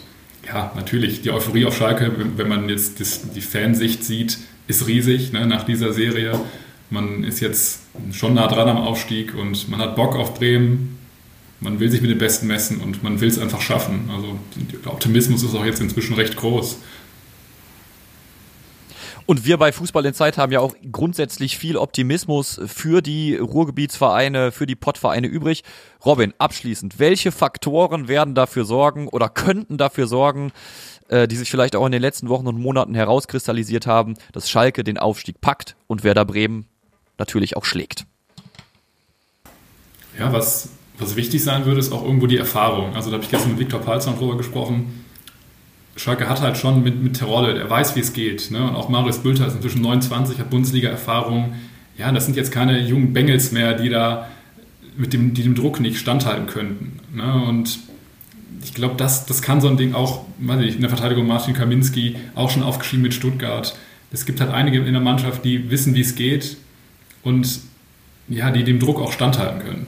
ja, 0.47 0.73
natürlich, 0.75 1.23
die 1.23 1.31
Euphorie 1.31 1.65
auf 1.67 1.77
Schalke, 1.77 2.13
wenn 2.37 2.49
man 2.49 2.69
jetzt 2.69 3.01
das, 3.01 3.31
die 3.31 3.41
Fansicht 3.41 4.05
sieht, 4.05 4.39
ist 4.67 4.87
riesig 4.87 5.33
ne, 5.33 5.47
nach 5.47 5.65
dieser 5.65 5.93
Serie. 5.93 6.39
Man 6.91 7.25
ist 7.25 7.41
jetzt 7.41 7.82
schon 8.13 8.35
nah 8.35 8.47
dran 8.47 8.69
am 8.69 8.79
Aufstieg 8.79 9.35
und 9.35 9.69
man 9.69 9.81
hat 9.81 9.97
Bock 9.97 10.17
auf 10.17 10.35
Bremen. 10.35 10.99
Man 11.61 11.79
will 11.79 11.91
sich 11.91 12.01
mit 12.01 12.11
den 12.11 12.19
Besten 12.19 12.47
messen 12.47 12.81
und 12.81 13.03
man 13.03 13.21
will 13.21 13.29
es 13.29 13.39
einfach 13.39 13.61
schaffen. 13.61 14.11
Also 14.13 14.39
der 14.83 14.93
Optimismus 14.93 15.43
ist 15.43 15.55
auch 15.55 15.65
jetzt 15.65 15.81
inzwischen 15.81 16.15
recht 16.15 16.37
groß. 16.37 16.79
Und 19.27 19.47
wir 19.47 19.57
bei 19.57 19.71
Fußball 19.71 20.05
in 20.05 20.15
Zeit 20.15 20.37
haben 20.37 20.51
ja 20.51 20.59
auch 20.59 20.75
grundsätzlich 20.91 21.57
viel 21.57 21.77
Optimismus 21.77 22.61
für 22.67 23.03
die 23.03 23.37
Ruhrgebietsvereine, 23.37 24.51
für 24.51 24.67
die 24.67 24.75
Pottvereine 24.75 25.29
übrig. 25.29 25.63
Robin, 26.05 26.35
abschließend, 26.39 26.99
welche 26.99 27.31
Faktoren 27.31 28.09
werden 28.09 28.35
dafür 28.35 28.65
sorgen 28.65 29.07
oder 29.07 29.29
könnten 29.29 29.79
dafür 29.79 30.09
sorgen, 30.09 30.51
äh, 31.09 31.29
die 31.29 31.37
sich 31.37 31.51
vielleicht 31.51 31.77
auch 31.77 31.87
in 31.87 31.93
den 31.93 32.03
letzten 32.03 32.29
Wochen 32.29 32.49
und 32.49 32.59
Monaten 32.59 32.97
herauskristallisiert 32.97 33.87
haben, 33.87 34.15
dass 34.33 34.51
Schalke 34.51 34.83
den 34.83 34.99
Aufstieg 34.99 35.41
packt 35.41 35.77
und 35.87 36.03
Werder 36.03 36.25
Bremen 36.25 36.67
natürlich 37.19 37.57
auch 37.57 37.65
schlägt. 37.65 38.07
Ja, 40.19 40.33
was, 40.33 40.71
was 40.99 41.17
wichtig 41.17 41.43
sein 41.43 41.65
würde, 41.65 41.81
ist 41.81 41.93
auch 41.93 42.05
irgendwo 42.05 42.27
die 42.27 42.37
Erfahrung. 42.37 42.95
Also 42.95 43.11
da 43.11 43.15
habe 43.15 43.25
ich 43.25 43.31
gestern 43.31 43.53
mit 43.53 43.61
Viktor 43.61 43.81
Palzern 43.81 44.17
drüber 44.19 44.37
gesprochen. 44.37 45.05
Schalke 45.97 46.29
hat 46.29 46.41
halt 46.41 46.57
schon 46.57 46.83
mit, 46.83 47.03
mit 47.03 47.19
Terodde, 47.19 47.59
er 47.59 47.69
weiß, 47.69 47.97
wie 47.97 48.01
es 48.01 48.13
geht. 48.13 48.51
Ne? 48.51 48.63
Und 48.63 48.75
auch 48.75 48.89
Marius 48.89 49.19
Bülter 49.19 49.47
ist 49.47 49.55
inzwischen 49.55 49.83
29, 49.83 50.39
hat 50.39 50.51
Bundesliga-Erfahrung. 50.51 51.55
Ja, 51.99 52.11
das 52.13 52.25
sind 52.25 52.37
jetzt 52.37 52.51
keine 52.51 52.81
jungen 52.81 53.13
Bengels 53.13 53.53
mehr, 53.53 53.75
die 53.75 53.91
da 53.91 54.29
mit 54.97 55.13
dem, 55.13 55.35
die 55.35 55.43
dem 55.43 55.55
Druck 55.55 55.81
nicht 55.81 55.99
standhalten 55.99 56.47
könnten. 56.47 57.01
Ne? 57.15 57.45
Und 57.47 57.79
ich 58.63 58.75
glaube, 58.75 58.95
das, 58.97 59.27
das 59.27 59.43
kann 59.43 59.61
so 59.61 59.69
ein 59.69 59.77
Ding 59.77 59.95
auch, 59.95 60.25
weiß 60.39 60.61
ich, 60.63 60.77
in 60.77 60.81
der 60.81 60.91
Verteidigung 60.91 61.27
Martin 61.27 61.55
Kaminski, 61.55 62.17
auch 62.35 62.51
schon 62.51 62.63
aufgeschrieben 62.63 63.03
mit 63.03 63.15
Stuttgart. 63.15 63.75
Es 64.13 64.27
gibt 64.27 64.41
halt 64.41 64.51
einige 64.51 64.79
in 64.79 64.93
der 64.93 65.03
Mannschaft, 65.03 65.45
die 65.45 65.71
wissen, 65.71 65.95
wie 65.95 66.03
es 66.03 66.15
geht 66.15 66.57
und 67.23 67.61
ja, 68.29 68.51
die 68.51 68.65
dem 68.65 68.79
Druck 68.79 69.01
auch 69.01 69.13
standhalten 69.13 69.61
können. 69.61 69.87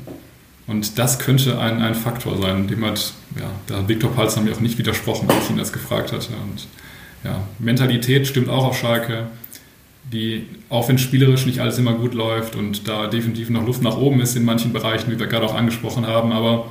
Und 0.67 0.99
das 0.99 1.19
könnte 1.19 1.59
ein, 1.59 1.83
ein 1.83 1.95
Faktor 1.95 2.41
sein, 2.41 2.67
dem 2.67 2.85
hat, 2.85 3.13
ja, 3.39 3.51
da 3.67 3.79
hat 3.79 3.89
Viktor 3.89 4.11
Palz 4.13 4.37
mir 4.37 4.53
auch 4.53 4.61
nicht 4.61 4.79
widersprochen, 4.79 5.29
als 5.29 5.45
ich 5.45 5.51
ihn 5.51 5.59
das 5.59 5.73
gefragt 5.73 6.13
hatte. 6.13 6.33
Und 6.43 6.67
ja, 7.23 7.43
Mentalität 7.59 8.27
stimmt 8.27 8.49
auch 8.49 8.65
auf 8.65 8.79
Schalke. 8.79 9.27
Die, 10.13 10.47
auch 10.69 10.89
wenn 10.89 10.99
spielerisch 10.99 11.47
nicht 11.47 11.61
alles 11.61 11.79
immer 11.79 11.95
gut 11.95 12.13
läuft 12.13 12.57
und 12.57 12.87
da 12.89 13.07
definitiv 13.07 13.49
noch 13.49 13.65
Luft 13.65 13.83
nach 13.83 13.97
oben 13.97 14.21
ist 14.21 14.37
in 14.37 14.45
manchen 14.45 14.73
Bereichen, 14.73 15.11
wie 15.11 15.19
wir 15.19 15.27
gerade 15.27 15.47
auch 15.47 15.55
angesprochen 15.55 16.07
haben, 16.07 16.31
aber 16.31 16.67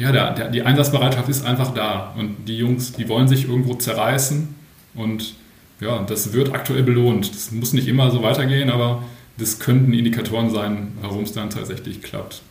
ja, 0.00 0.12
der, 0.12 0.32
der, 0.32 0.48
die 0.48 0.62
Einsatzbereitschaft 0.62 1.28
ist 1.28 1.44
einfach 1.44 1.74
da. 1.74 2.14
Und 2.18 2.48
die 2.48 2.56
Jungs, 2.56 2.92
die 2.92 3.08
wollen 3.08 3.28
sich 3.28 3.46
irgendwo 3.46 3.74
zerreißen. 3.74 4.48
Und 4.94 5.34
ja, 5.80 6.02
das 6.02 6.32
wird 6.32 6.54
aktuell 6.54 6.82
belohnt. 6.82 7.34
Das 7.34 7.52
muss 7.52 7.74
nicht 7.74 7.86
immer 7.86 8.10
so 8.10 8.22
weitergehen, 8.22 8.70
aber 8.70 9.02
das 9.40 9.58
könnten 9.58 9.92
Indikatoren 9.92 10.50
sein, 10.50 10.92
warum 11.00 11.24
es 11.24 11.32
dann 11.32 11.50
tatsächlich 11.50 12.02
klappt. 12.02 12.42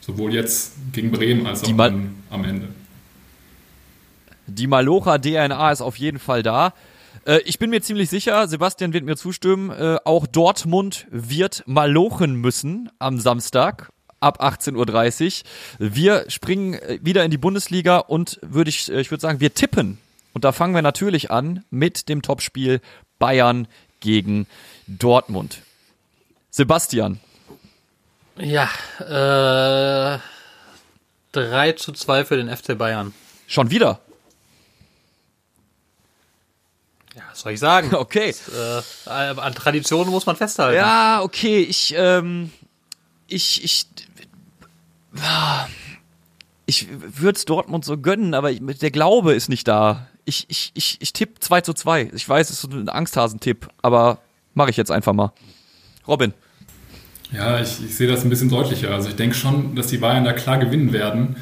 Sowohl 0.00 0.32
jetzt 0.32 0.74
gegen 0.92 1.10
Bremen 1.10 1.46
als 1.46 1.64
auch 1.64 1.76
dann 1.76 2.14
am 2.30 2.44
Ende. 2.44 2.68
Die 4.46 4.66
Malocha 4.66 5.18
DNA 5.18 5.72
ist 5.72 5.80
auf 5.80 5.96
jeden 5.96 6.18
Fall 6.18 6.42
da. 6.42 6.72
Äh, 7.26 7.40
ich 7.44 7.58
bin 7.58 7.70
mir 7.70 7.82
ziemlich 7.82 8.08
sicher, 8.08 8.48
Sebastian 8.48 8.92
wird 8.92 9.04
mir 9.04 9.16
zustimmen, 9.16 9.70
äh, 9.70 9.98
auch 10.04 10.26
Dortmund 10.26 11.06
wird 11.10 11.62
malochen 11.66 12.36
müssen 12.36 12.90
am 12.98 13.20
Samstag 13.20 13.90
ab 14.20 14.42
18.30 14.42 15.42
Uhr. 15.78 15.92
Wir 15.92 16.24
springen 16.28 16.74
äh, 16.74 16.98
wieder 17.02 17.24
in 17.24 17.30
die 17.30 17.38
Bundesliga 17.38 17.98
und 17.98 18.38
würde 18.42 18.70
ich, 18.70 18.90
ich 18.90 19.10
würde 19.10 19.20
sagen, 19.20 19.40
wir 19.40 19.54
tippen. 19.54 19.98
Und 20.32 20.44
da 20.44 20.52
fangen 20.52 20.74
wir 20.74 20.82
natürlich 20.82 21.30
an 21.30 21.64
mit 21.70 22.08
dem 22.08 22.22
Topspiel 22.22 22.80
Bayern 23.18 23.66
gegen 24.00 24.46
Dortmund. 24.86 25.62
Sebastian. 26.50 27.20
Ja, 28.36 28.68
äh, 29.00 30.18
3 31.32 31.72
zu 31.72 31.92
2 31.92 32.24
für 32.24 32.36
den 32.36 32.54
FC 32.54 32.76
Bayern. 32.76 33.14
Schon 33.46 33.70
wieder? 33.70 34.00
Ja, 37.14 37.22
was 37.30 37.40
soll 37.40 37.52
ich 37.52 37.60
sagen? 37.60 37.94
Okay. 37.94 38.34
Das, 38.54 39.06
äh, 39.06 39.10
an 39.10 39.54
Traditionen 39.54 40.10
muss 40.10 40.26
man 40.26 40.36
festhalten. 40.36 40.76
Ja, 40.76 41.22
okay. 41.22 41.62
Ich, 41.62 41.94
ähm, 41.96 42.50
ich, 43.26 43.62
ich, 43.62 43.86
ich 46.66 46.86
würde 46.90 47.36
es 47.36 47.44
Dortmund 47.44 47.84
so 47.84 47.98
gönnen, 47.98 48.34
aber 48.34 48.52
der 48.52 48.90
Glaube 48.90 49.34
ist 49.34 49.48
nicht 49.48 49.68
da. 49.68 50.06
Ich, 50.24 50.46
ich, 50.48 50.70
ich, 50.74 51.00
ich 51.00 51.12
tippe 51.12 51.40
2 51.40 51.60
zu 51.62 51.74
2. 51.74 52.10
Ich 52.14 52.28
weiß, 52.28 52.50
es 52.50 52.64
ist 52.64 52.72
ein 52.72 52.88
Angsthasentipp, 52.88 53.68
aber 53.82 54.18
mache 54.54 54.70
ich 54.70 54.76
jetzt 54.76 54.90
einfach 54.90 55.12
mal. 55.12 55.32
Robin. 56.06 56.32
Ja, 57.32 57.60
ich, 57.60 57.84
ich 57.84 57.94
sehe 57.94 58.08
das 58.08 58.24
ein 58.24 58.30
bisschen 58.30 58.48
deutlicher. 58.48 58.90
Also 58.90 59.08
ich 59.08 59.16
denke 59.16 59.36
schon, 59.36 59.76
dass 59.76 59.86
die 59.86 59.98
Bayern 59.98 60.24
da 60.24 60.32
klar 60.32 60.58
gewinnen 60.58 60.92
werden. 60.92 61.36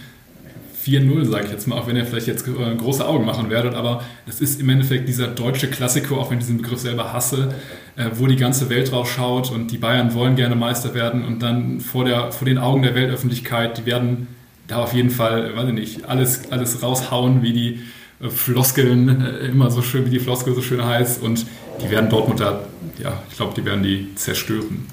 4-0, 0.85 1.25
sage 1.27 1.47
ich 1.47 1.51
jetzt 1.51 1.67
mal, 1.67 1.77
auch 1.77 1.87
wenn 1.87 1.97
ihr 1.97 2.07
vielleicht 2.07 2.27
jetzt 2.27 2.47
äh, 2.47 2.75
große 2.77 3.07
Augen 3.07 3.25
machen 3.25 3.51
werdet, 3.51 3.75
aber 3.75 4.03
es 4.27 4.41
ist 4.41 4.61
im 4.61 4.69
Endeffekt 4.71 5.09
dieser 5.09 5.27
deutsche 5.27 5.69
Klassiker, 5.69 6.17
auch 6.17 6.31
wenn 6.31 6.39
ich 6.39 6.45
diesen 6.45 6.59
Begriff 6.59 6.79
selber 6.79 7.13
hasse, 7.13 7.55
äh, 7.97 8.07
wo 8.15 8.27
die 8.27 8.37
ganze 8.37 8.71
Welt 8.71 8.91
drauf 8.91 9.13
schaut 9.13 9.51
und 9.51 9.71
die 9.71 9.77
Bayern 9.77 10.15
wollen 10.15 10.37
gerne 10.37 10.55
Meister 10.55 10.95
werden 10.95 11.25
und 11.25 11.43
dann 11.43 11.81
vor, 11.81 12.05
der, 12.05 12.33
vor 12.33 12.47
den 12.47 12.59
Augen 12.59 12.83
der 12.83 12.95
Weltöffentlichkeit, 12.95 13.77
die 13.77 13.87
werden 13.87 14.29
da 14.67 14.77
auf 14.77 14.95
jeden 14.95 15.11
Fall, 15.11 15.57
weiß 15.57 15.69
ich 15.69 15.75
nicht, 15.75 16.05
alles, 16.09 16.51
alles 16.51 16.83
raushauen, 16.83 17.43
wie 17.43 17.53
die 17.53 17.81
Floskeln, 18.21 19.21
immer 19.41 19.71
so 19.71 19.83
schön, 19.83 20.05
wie 20.07 20.11
die 20.11 20.19
Floskel 20.19 20.55
so 20.55 20.63
schön 20.63 20.85
heißt 20.85 21.23
und 21.23 21.47
die 21.81 21.91
werden 21.91 22.11
Dortmund 22.11 22.41
da, 22.41 22.61
ja, 22.99 23.23
ich 23.31 23.37
glaube, 23.37 23.55
die 23.55 23.65
werden 23.65 23.83
die 23.83 24.15
zerstören. 24.17 24.87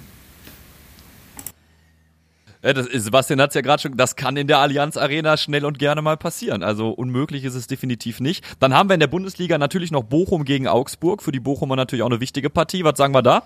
Ja, 2.65 2.73
das, 2.73 2.87
Sebastian 2.87 3.39
hat 3.41 3.49
es 3.49 3.55
ja 3.55 3.61
gerade 3.61 3.81
schon, 3.81 3.95
das 3.95 4.15
kann 4.15 4.37
in 4.37 4.47
der 4.47 4.57
Allianz 4.57 4.97
Arena 4.97 5.37
schnell 5.37 5.65
und 5.65 5.77
gerne 5.77 6.01
mal 6.01 6.17
passieren. 6.17 6.63
Also 6.63 6.89
unmöglich 6.89 7.43
ist 7.43 7.53
es 7.53 7.67
definitiv 7.67 8.19
nicht. 8.19 8.43
Dann 8.59 8.73
haben 8.73 8.89
wir 8.89 8.95
in 8.95 8.99
der 8.99 9.07
Bundesliga 9.07 9.59
natürlich 9.59 9.91
noch 9.91 10.03
Bochum 10.03 10.45
gegen 10.45 10.67
Augsburg. 10.67 11.21
Für 11.21 11.31
die 11.31 11.39
Bochumer 11.39 11.75
natürlich 11.75 12.01
auch 12.01 12.09
eine 12.09 12.21
wichtige 12.21 12.49
Partie. 12.49 12.83
Was 12.83 12.97
sagen 12.97 13.13
wir 13.13 13.21
da? 13.21 13.43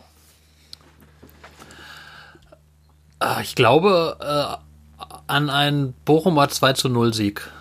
Ah, 3.20 3.42
ich 3.42 3.56
glaube 3.56 4.18
äh, 4.22 5.04
an 5.28 5.50
einen 5.50 5.94
Bochumer 6.06 6.48
2 6.48 6.74
zu 6.74 6.88
0 6.88 7.14
Sieg. 7.14 7.52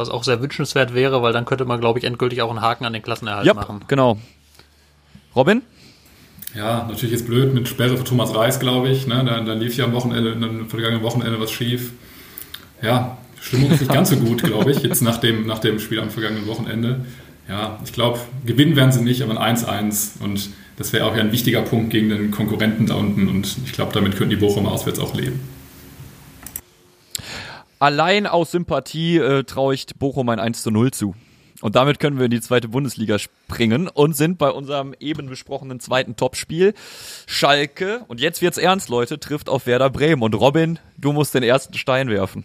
Was 0.00 0.08
auch 0.08 0.24
sehr 0.24 0.40
wünschenswert 0.40 0.94
wäre, 0.94 1.22
weil 1.22 1.34
dann 1.34 1.44
könnte 1.44 1.66
man, 1.66 1.78
glaube 1.78 1.98
ich, 1.98 2.06
endgültig 2.06 2.40
auch 2.40 2.48
einen 2.48 2.62
Haken 2.62 2.86
an 2.86 2.94
den 2.94 3.02
Klassenerhalt 3.02 3.46
yep, 3.46 3.54
machen. 3.54 3.84
Genau. 3.86 4.18
Robin? 5.36 5.60
Ja, 6.54 6.86
natürlich 6.88 7.14
ist 7.14 7.26
blöd 7.26 7.52
mit 7.52 7.68
Sperre 7.68 7.98
für 7.98 8.04
Thomas 8.04 8.34
Reis, 8.34 8.58
glaube 8.58 8.88
ich. 8.88 9.06
Ne? 9.06 9.22
Da, 9.26 9.42
da 9.42 9.52
lief 9.52 9.76
ja 9.76 9.84
am 9.84 9.92
Wochenende, 9.92 10.32
am 10.32 10.70
vergangenen 10.70 11.02
Wochenende 11.02 11.38
was 11.38 11.52
schief. 11.52 11.92
Ja, 12.80 13.18
Stimmung 13.42 13.72
ist 13.72 13.80
nicht 13.80 13.92
ganz 13.92 14.08
so 14.08 14.16
gut, 14.16 14.42
glaube 14.42 14.70
ich, 14.70 14.82
jetzt 14.82 15.02
nach 15.02 15.18
dem, 15.18 15.46
nach 15.46 15.58
dem 15.58 15.78
Spiel 15.80 16.00
am 16.00 16.08
vergangenen 16.08 16.46
Wochenende. 16.46 17.04
Ja, 17.46 17.78
ich 17.84 17.92
glaube, 17.92 18.18
gewinnen 18.46 18.76
werden 18.76 18.92
sie 18.92 19.02
nicht, 19.02 19.22
aber 19.22 19.38
ein 19.38 19.56
1-1 19.56 20.22
und 20.22 20.48
das 20.78 20.94
wäre 20.94 21.04
auch 21.04 21.14
ja 21.14 21.20
ein 21.20 21.32
wichtiger 21.32 21.60
Punkt 21.60 21.90
gegen 21.90 22.08
den 22.08 22.30
Konkurrenten 22.30 22.86
da 22.86 22.94
unten 22.94 23.28
und 23.28 23.56
ich 23.66 23.72
glaube, 23.72 23.92
damit 23.92 24.16
könnten 24.16 24.30
die 24.30 24.36
Bochumer 24.36 24.72
auswärts 24.72 24.98
auch 24.98 25.14
leben. 25.14 25.40
Allein 27.80 28.26
aus 28.26 28.50
Sympathie 28.50 29.16
äh, 29.16 29.44
traue 29.44 29.72
ich 29.72 29.86
Bochum 29.98 30.28
ein 30.28 30.38
1 30.38 30.62
zu 30.62 30.70
0 30.70 30.90
zu. 30.90 31.14
Und 31.62 31.76
damit 31.76 31.98
können 31.98 32.18
wir 32.18 32.26
in 32.26 32.30
die 32.30 32.42
zweite 32.42 32.68
Bundesliga 32.68 33.18
springen 33.18 33.88
und 33.88 34.14
sind 34.14 34.36
bei 34.36 34.50
unserem 34.50 34.94
eben 35.00 35.28
besprochenen 35.28 35.80
zweiten 35.80 36.14
Topspiel. 36.14 36.74
Schalke, 37.26 38.04
und 38.06 38.20
jetzt 38.20 38.42
wird's 38.42 38.58
ernst, 38.58 38.90
Leute, 38.90 39.18
trifft 39.18 39.48
auf 39.48 39.66
Werder 39.66 39.88
Bremen. 39.88 40.22
Und 40.22 40.34
Robin, 40.34 40.78
du 40.98 41.12
musst 41.12 41.34
den 41.34 41.42
ersten 41.42 41.72
Stein 41.72 42.10
werfen. 42.10 42.44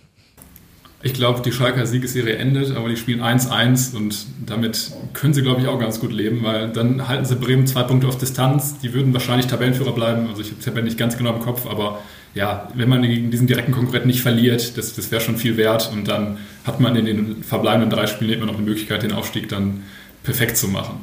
Ich 1.06 1.14
glaube, 1.14 1.44
die 1.44 1.52
Schalker 1.52 1.86
Siegesserie 1.86 2.38
endet, 2.38 2.76
aber 2.76 2.90
die 2.90 2.98
spielen 2.98 3.22
1-1 3.22 3.96
und 3.96 4.26
damit 4.44 4.92
können 5.14 5.36
sie, 5.36 5.44
glaube 5.44 5.62
ich, 5.62 5.68
auch 5.68 5.80
ganz 5.80 6.00
gut 6.00 6.12
leben, 6.12 6.42
weil 6.42 6.70
dann 6.70 7.08
halten 7.08 7.26
sie 7.26 7.36
Bremen 7.36 7.68
zwei 7.68 7.84
Punkte 7.84 8.08
auf 8.08 8.18
Distanz. 8.18 8.80
Die 8.80 8.92
würden 8.92 9.14
wahrscheinlich 9.14 9.46
Tabellenführer 9.46 9.92
bleiben. 9.92 10.28
Also 10.28 10.42
ich 10.42 10.50
habe 10.50 10.62
Tabellen 10.62 10.86
nicht 10.86 10.98
ganz 10.98 11.16
genau 11.16 11.34
im 11.34 11.42
Kopf, 11.42 11.68
aber 11.68 12.02
ja, 12.34 12.70
wenn 12.74 12.90
man 12.90 13.04
gegen 13.04 13.30
diesen 13.30 13.46
direkten 13.46 13.72
Konkurrenten 13.72 14.08
nicht 14.08 14.24
verliert, 14.24 14.80
das, 14.80 14.96
das 14.96 15.12
wäre 15.12 15.22
schon 15.22 15.38
viel 15.38 15.58
wert. 15.58 15.92
Und 15.94 16.08
dann 16.08 16.40
hat 16.66 16.80
man 16.80 16.96
in 16.96 17.06
den 17.06 17.44
verbleibenden 17.44 17.92
drei 17.92 18.08
Spielen 18.08 18.34
immer 18.34 18.48
noch 18.48 18.56
die 18.56 18.64
Möglichkeit, 18.64 19.04
den 19.04 19.12
Aufstieg 19.12 19.48
dann 19.48 19.84
perfekt 20.24 20.58
zu 20.58 20.70
machen. 20.70 21.02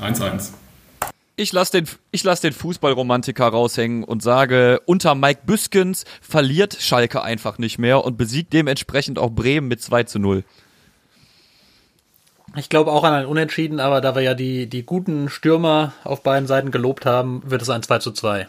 1-1. 0.00 0.50
Ich 1.42 1.52
lasse 1.52 1.72
den, 1.72 1.88
ich 2.12 2.22
lass 2.22 2.40
den 2.40 2.52
Fußballromantiker 2.52 3.48
raushängen 3.48 4.04
und 4.04 4.22
sage, 4.22 4.80
unter 4.86 5.16
Mike 5.16 5.40
Büskens 5.44 6.04
verliert 6.20 6.76
Schalke 6.78 7.24
einfach 7.24 7.58
nicht 7.58 7.78
mehr 7.78 8.04
und 8.04 8.16
besiegt 8.16 8.52
dementsprechend 8.52 9.18
auch 9.18 9.30
Bremen 9.30 9.66
mit 9.66 9.82
2 9.82 10.04
zu 10.04 10.20
0. 10.20 10.44
Ich 12.54 12.68
glaube 12.68 12.92
auch 12.92 13.02
an 13.02 13.14
ein 13.14 13.26
Unentschieden, 13.26 13.80
aber 13.80 14.00
da 14.00 14.14
wir 14.14 14.22
ja 14.22 14.34
die, 14.34 14.68
die 14.68 14.84
guten 14.84 15.28
Stürmer 15.28 15.94
auf 16.04 16.22
beiden 16.22 16.46
Seiten 16.46 16.70
gelobt 16.70 17.06
haben, 17.06 17.42
wird 17.44 17.60
es 17.60 17.70
ein 17.70 17.82
2 17.82 17.98
zu 17.98 18.12
2. 18.12 18.46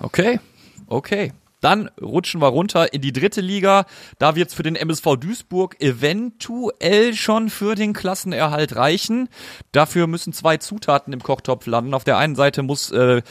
Okay, 0.00 0.40
okay. 0.86 1.34
Dann 1.62 1.88
rutschen 2.00 2.42
wir 2.42 2.48
runter 2.48 2.92
in 2.92 3.00
die 3.00 3.12
dritte 3.12 3.40
Liga. 3.40 3.86
Da 4.18 4.34
wird 4.34 4.50
es 4.50 4.54
für 4.54 4.64
den 4.64 4.76
MSV 4.76 5.16
Duisburg 5.16 5.80
eventuell 5.80 7.14
schon 7.14 7.48
für 7.48 7.74
den 7.76 7.94
Klassenerhalt 7.94 8.76
reichen. 8.76 9.28
Dafür 9.70 10.08
müssen 10.08 10.34
zwei 10.34 10.58
Zutaten 10.58 11.12
im 11.14 11.22
Kochtopf 11.22 11.66
landen. 11.66 11.94
Auf 11.94 12.04
der 12.04 12.18
einen 12.18 12.34
Seite 12.34 12.62
muss 12.62 12.90
äh, 12.90 13.22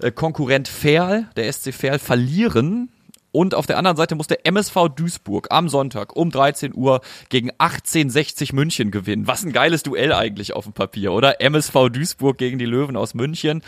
äh 0.00 0.12
Konkurrent 0.12 0.68
Ferl, 0.68 1.28
der 1.36 1.52
SC 1.52 1.74
Ferl, 1.74 1.98
verlieren. 1.98 2.90
Und 3.32 3.54
auf 3.54 3.66
der 3.66 3.78
anderen 3.78 3.96
Seite 3.96 4.14
muss 4.14 4.26
der 4.26 4.46
MSV 4.46 4.88
Duisburg 4.94 5.48
am 5.50 5.68
Sonntag 5.68 6.16
um 6.16 6.30
13 6.30 6.74
Uhr 6.74 7.00
gegen 7.28 7.50
1860 7.58 8.52
München 8.52 8.90
gewinnen. 8.90 9.26
Was 9.26 9.44
ein 9.44 9.52
geiles 9.52 9.82
Duell 9.82 10.12
eigentlich 10.12 10.52
auf 10.52 10.64
dem 10.64 10.72
Papier, 10.72 11.12
oder? 11.12 11.40
MSV 11.40 11.90
Duisburg 11.92 12.38
gegen 12.38 12.58
die 12.58 12.66
Löwen 12.66 12.96
aus 12.96 13.14
München. 13.14 13.62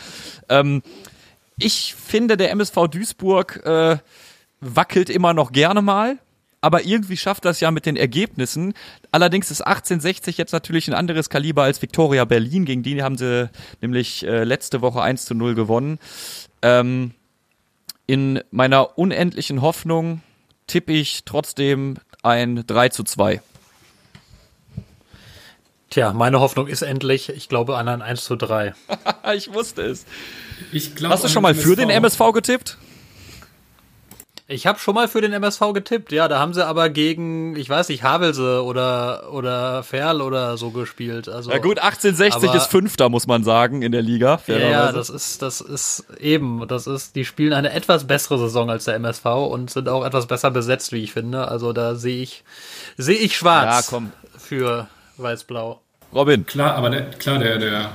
Ähm, 0.49 0.81
ich 1.57 1.95
finde, 1.95 2.37
der 2.37 2.51
MSV 2.51 2.87
Duisburg 2.89 3.65
äh, 3.65 3.97
wackelt 4.59 5.09
immer 5.09 5.33
noch 5.33 5.51
gerne 5.51 5.81
mal. 5.81 6.17
Aber 6.61 6.85
irgendwie 6.85 7.17
schafft 7.17 7.43
das 7.43 7.59
ja 7.59 7.71
mit 7.71 7.85
den 7.85 7.97
Ergebnissen. 7.97 8.73
Allerdings 9.11 9.51
ist 9.51 9.61
1860 9.61 10.37
jetzt 10.37 10.53
natürlich 10.53 10.87
ein 10.87 10.93
anderes 10.93 11.29
Kaliber 11.29 11.63
als 11.63 11.81
Viktoria 11.81 12.23
Berlin. 12.23 12.63
Gegen 12.63 12.83
die 12.83 13.03
haben 13.03 13.17
sie 13.17 13.49
nämlich 13.81 14.25
äh, 14.25 14.45
letzte 14.45 14.81
Woche 14.81 15.01
1 15.01 15.25
zu 15.25 15.35
0 15.35 15.55
gewonnen. 15.55 15.99
Ähm, 16.61 17.11
in 18.07 18.39
meiner 18.51 18.97
unendlichen 18.97 19.61
Hoffnung 19.61 20.21
tippe 20.67 20.93
ich 20.93 21.25
trotzdem 21.25 21.97
ein 22.21 22.63
3 22.65 22.89
zu 22.89 23.03
2. 23.03 23.41
Tja, 25.93 26.11
meine 26.11 26.39
Hoffnung 26.39 26.65
ist 26.65 26.81
endlich, 26.81 27.29
ich 27.29 27.49
glaube 27.49 27.77
an 27.77 27.87
ein 27.87 28.01
1 28.01 28.23
zu 28.23 28.35
3. 28.35 28.73
ich 29.35 29.53
wusste 29.53 29.83
es. 29.83 30.07
Ich 30.71 30.95
glaub, 30.95 31.11
Hast 31.11 31.23
du 31.23 31.27
schon 31.27 31.43
mal 31.43 31.53
für 31.53 31.75
den 31.75 31.91
MSV 31.91 32.19
getippt? 32.33 32.79
Ich 34.47 34.65
habe 34.65 34.79
schon 34.79 34.95
mal 34.95 35.07
für 35.07 35.21
den 35.21 35.33
MSV 35.33 35.71
getippt, 35.71 36.11
ja. 36.11 36.27
Da 36.27 36.39
haben 36.39 36.55
sie 36.55 36.65
aber 36.65 36.89
gegen, 36.89 37.55
ich 37.55 37.69
weiß 37.69 37.89
nicht, 37.89 38.01
Havelse 38.01 38.63
oder 38.63 39.31
oder 39.33 39.83
Ferl 39.83 40.23
oder 40.23 40.57
so 40.57 40.71
gespielt. 40.71 41.29
Also, 41.29 41.51
ja 41.51 41.59
gut, 41.59 41.77
1860 41.77 42.49
aber, 42.49 42.57
ist 42.57 42.71
Fünfter, 42.71 43.09
muss 43.09 43.27
man 43.27 43.43
sagen, 43.43 43.83
in 43.83 43.91
der 43.91 44.01
Liga. 44.01 44.41
Ja, 44.47 44.91
das 44.91 45.11
ist 45.11 45.43
das 45.43 45.61
ist 45.61 46.07
eben, 46.19 46.67
das 46.67 46.87
ist, 46.87 47.15
die 47.15 47.23
spielen 47.23 47.53
eine 47.53 47.71
etwas 47.71 48.07
bessere 48.07 48.39
Saison 48.39 48.71
als 48.71 48.85
der 48.85 48.95
MSV 48.95 49.25
und 49.25 49.69
sind 49.69 49.87
auch 49.87 50.03
etwas 50.03 50.25
besser 50.25 50.49
besetzt, 50.49 50.91
wie 50.91 51.03
ich 51.03 51.13
finde. 51.13 51.49
Also 51.49 51.71
da 51.71 51.93
sehe 51.93 52.23
ich 52.23 52.43
sehe 52.97 53.17
ich 53.17 53.37
schwarz 53.37 53.85
ja, 53.85 53.95
komm. 53.95 54.11
für 54.39 54.87
Weiß-Blau. 55.17 55.82
Robin. 56.13 56.45
Klar, 56.45 56.75
aber 56.75 56.89
der, 56.89 57.11
klar, 57.11 57.39
der, 57.39 57.57
der 57.57 57.91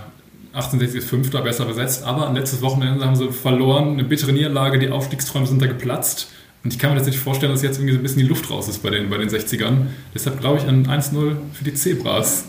1860 0.53 1.03
ist 1.03 1.09
Fünfter, 1.09 1.43
besser 1.43 1.65
besetzt, 1.67 2.05
aber 2.05 2.33
letztes 2.33 2.63
Wochenende 2.63 3.05
haben 3.05 3.17
sie 3.17 3.31
verloren, 3.31 3.93
eine 3.93 4.05
bittere 4.05 4.33
Niederlage, 4.33 4.79
die 4.79 4.89
Aufstiegsträume 4.89 5.47
sind 5.47 5.63
da 5.63 5.67
geplatzt. 5.67 6.29
Und 6.65 6.73
ich 6.73 6.79
kann 6.79 6.91
mir 6.91 6.99
das 6.99 7.07
nicht 7.07 7.19
vorstellen, 7.19 7.53
dass 7.53 7.63
jetzt 7.63 7.79
irgendwie 7.79 7.93
so 7.93 8.01
ein 8.01 8.03
bisschen 8.03 8.19
die 8.19 8.27
Luft 8.27 8.51
raus 8.51 8.69
ist 8.69 8.83
bei 8.83 8.91
den, 8.91 9.09
bei 9.11 9.19
den 9.19 9.29
60ern. 9.29 9.87
Deshalb 10.15 10.41
glaube 10.41 10.59
ich 10.59 10.67
an 10.67 10.87
1-0 10.87 11.37
für 11.53 11.65
die 11.65 11.75
Zebras. 11.75 12.47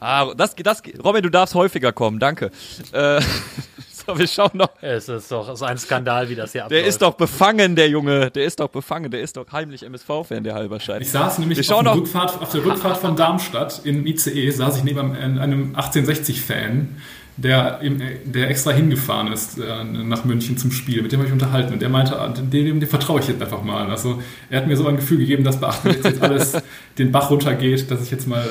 Ah, 0.00 0.34
das, 0.34 0.54
das, 0.54 0.82
Robin, 1.02 1.22
du 1.22 1.30
darfst 1.30 1.54
häufiger 1.54 1.92
kommen, 1.92 2.18
danke. 2.18 2.50
Äh, 2.92 3.20
so, 4.06 4.18
wir 4.18 4.26
schauen 4.26 4.50
noch. 4.54 4.70
Es 4.80 5.08
ist 5.08 5.30
doch 5.30 5.52
ist 5.52 5.62
ein 5.62 5.78
Skandal, 5.78 6.28
wie 6.28 6.34
das 6.34 6.52
hier 6.52 6.64
abläuft. 6.64 6.82
Der 6.82 6.88
ist 6.88 7.00
doch 7.02 7.14
befangen, 7.14 7.74
der 7.76 7.88
Junge. 7.88 8.30
Der 8.30 8.44
ist 8.44 8.60
doch 8.60 8.68
befangen. 8.68 9.10
Der 9.10 9.20
ist 9.20 9.36
doch 9.36 9.46
heimlich 9.52 9.82
MSV-Fan, 9.82 10.44
der 10.44 10.54
Halberscheid. 10.54 11.02
Ich 11.02 11.10
saß 11.10 11.38
nämlich 11.38 11.58
Wir 11.58 11.62
auf, 11.76 11.84
schauen 11.84 11.98
Rückfahrt, 11.98 12.40
auf 12.40 12.50
der 12.50 12.64
Rückfahrt 12.64 12.96
von 12.98 13.16
Darmstadt 13.16 13.80
in 13.84 14.06
ICE, 14.06 14.50
saß 14.50 14.78
ich 14.78 14.84
neben 14.84 15.14
einem, 15.14 15.38
einem 15.40 15.76
1860-Fan, 15.76 16.96
der, 17.36 17.80
im- 17.80 18.00
der 18.24 18.48
extra 18.48 18.70
hingefahren 18.70 19.32
ist 19.32 19.58
äh, 19.58 19.82
nach 19.84 20.24
München 20.24 20.56
zum 20.56 20.70
Spiel. 20.70 21.02
Mit 21.02 21.10
dem 21.10 21.18
habe 21.18 21.26
ich 21.26 21.32
unterhalten 21.32 21.72
und 21.72 21.82
der 21.82 21.88
meinte, 21.88 22.18
ah, 22.18 22.28
dem, 22.28 22.48
dem, 22.50 22.78
dem 22.80 22.88
vertraue 22.88 23.20
ich 23.20 23.26
jetzt 23.28 23.42
einfach 23.42 23.62
mal. 23.62 23.90
Also 23.90 24.22
er 24.50 24.58
hat 24.60 24.66
mir 24.68 24.76
so 24.76 24.86
ein 24.86 24.96
Gefühl 24.96 25.18
gegeben, 25.18 25.42
dass 25.42 25.58
bei 25.58 25.66
1860 25.66 26.12
jetzt 26.12 26.22
alles 26.22 26.62
den 26.98 27.10
Bach 27.10 27.30
runtergeht, 27.30 27.90
dass 27.90 28.02
ich 28.02 28.10
jetzt 28.12 28.28
mal 28.28 28.44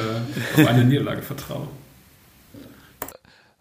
äh, 0.58 0.62
auf 0.62 0.68
eine 0.68 0.84
Niederlage 0.84 1.22
vertraue. 1.22 1.68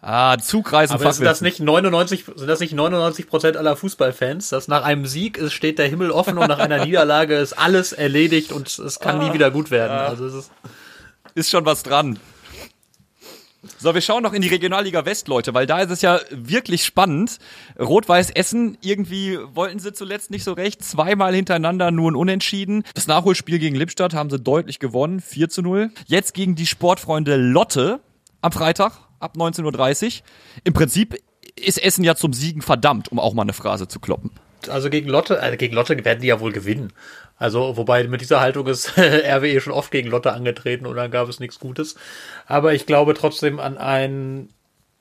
Ah, 0.05 0.37
Zugreisen 0.37 0.95
Aber 0.95 1.13
sind 1.13 1.25
das 1.25 1.43
nicht 1.43 1.61
99, 1.61 2.25
sind 2.35 2.49
das 2.49 2.59
nicht 2.59 2.75
99 2.75 3.29
Prozent 3.29 3.57
aller 3.57 3.77
Fußballfans, 3.77 4.49
dass 4.49 4.67
nach 4.67 4.83
einem 4.83 5.07
Sieg 5.07 5.39
ist, 5.39 5.53
steht 5.53 5.79
der 5.79 5.87
Himmel 5.87 6.11
offen 6.11 6.39
und 6.39 6.49
nach 6.49 6.59
einer 6.59 6.85
Niederlage 6.85 7.37
ist 7.37 7.53
alles 7.53 7.93
erledigt 7.93 8.51
und 8.51 8.67
es 8.67 8.99
kann 8.99 9.19
nie 9.19 9.33
wieder 9.33 9.53
gut 9.53 9.71
werden. 9.71 9.97
Also 9.97 10.27
es 10.27 10.35
ist, 10.35 10.51
ist 11.37 11.51
schon 11.51 11.65
was 11.67 11.85
dran. 11.85 12.19
So, 13.79 13.95
wir 13.95 14.01
schauen 14.01 14.25
noch 14.25 14.33
in 14.33 14.43
die 14.43 14.49
Regionalliga 14.49 15.05
West, 15.05 15.29
Leute, 15.29 15.55
weil 15.55 15.67
da 15.67 15.79
ist 15.79 15.93
es 15.93 16.03
ja 16.03 16.19
wirklich 16.31 16.85
spannend. 16.85 17.39
Rot-Weiß 17.79 18.31
Essen, 18.31 18.77
irgendwie 18.81 19.39
wollten 19.55 19.79
sie 19.79 19.93
zuletzt 19.93 20.33
nicht 20.33 20.43
so 20.43 20.53
recht. 20.53 20.83
Zweimal 20.83 21.33
hintereinander 21.33 21.93
nur 21.93 22.11
ein 22.11 22.17
Unentschieden. 22.17 22.83
Das 22.95 23.07
Nachholspiel 23.07 23.61
gegen 23.61 23.77
Lippstadt 23.77 24.15
haben 24.15 24.31
sie 24.31 24.41
deutlich 24.41 24.81
gewonnen, 24.81 25.21
4 25.21 25.49
zu 25.49 25.63
0. 25.63 25.93
Jetzt 26.07 26.35
gegen 26.35 26.57
die 26.57 26.67
Sportfreunde 26.67 27.37
Lotte 27.37 28.01
am 28.41 28.51
Freitag 28.51 29.02
ab 29.23 29.37
19.30 29.37 30.05
Uhr. 30.05 30.13
Im 30.65 30.73
Prinzip 30.73 31.17
ist 31.57 31.83
Essen 31.83 32.05
ja 32.05 32.15
zum 32.15 32.33
Siegen 32.33 32.63
verdammt, 32.63 33.11
um 33.13 33.19
auch 33.19 33.35
mal 33.35 33.43
eine 33.43 33.53
Phrase 33.53 33.89
zu 33.89 34.01
kloppen. 34.01 34.31
also 34.69 34.91
gegen 34.91 35.09
Lotte, 35.09 35.41
äh, 35.41 35.57
gegen 35.57 35.75
Lotte 35.75 36.05
werden 36.05 36.21
die 36.21 36.29
ja 36.29 36.41
wohl 36.41 36.53
gewinnen. 36.53 36.93
Also, 37.39 37.77
wobei 37.77 38.07
mit 38.07 38.21
dieser 38.21 38.41
Haltung 38.41 38.67
ist 38.69 38.93
RWE 38.97 39.61
schon 39.61 39.73
oft 39.73 39.91
gegen 39.91 40.09
Lotte 40.09 40.33
angetreten 40.33 40.87
und 40.87 40.97
dann 40.97 41.11
gab 41.11 41.29
es 41.29 41.41
nichts 41.41 41.59
Gutes. 41.59 41.97
Aber 42.47 42.73
ich 42.73 42.87
glaube 42.87 43.15
trotzdem 43.15 43.59
an 43.59 43.79
ein, 43.79 44.51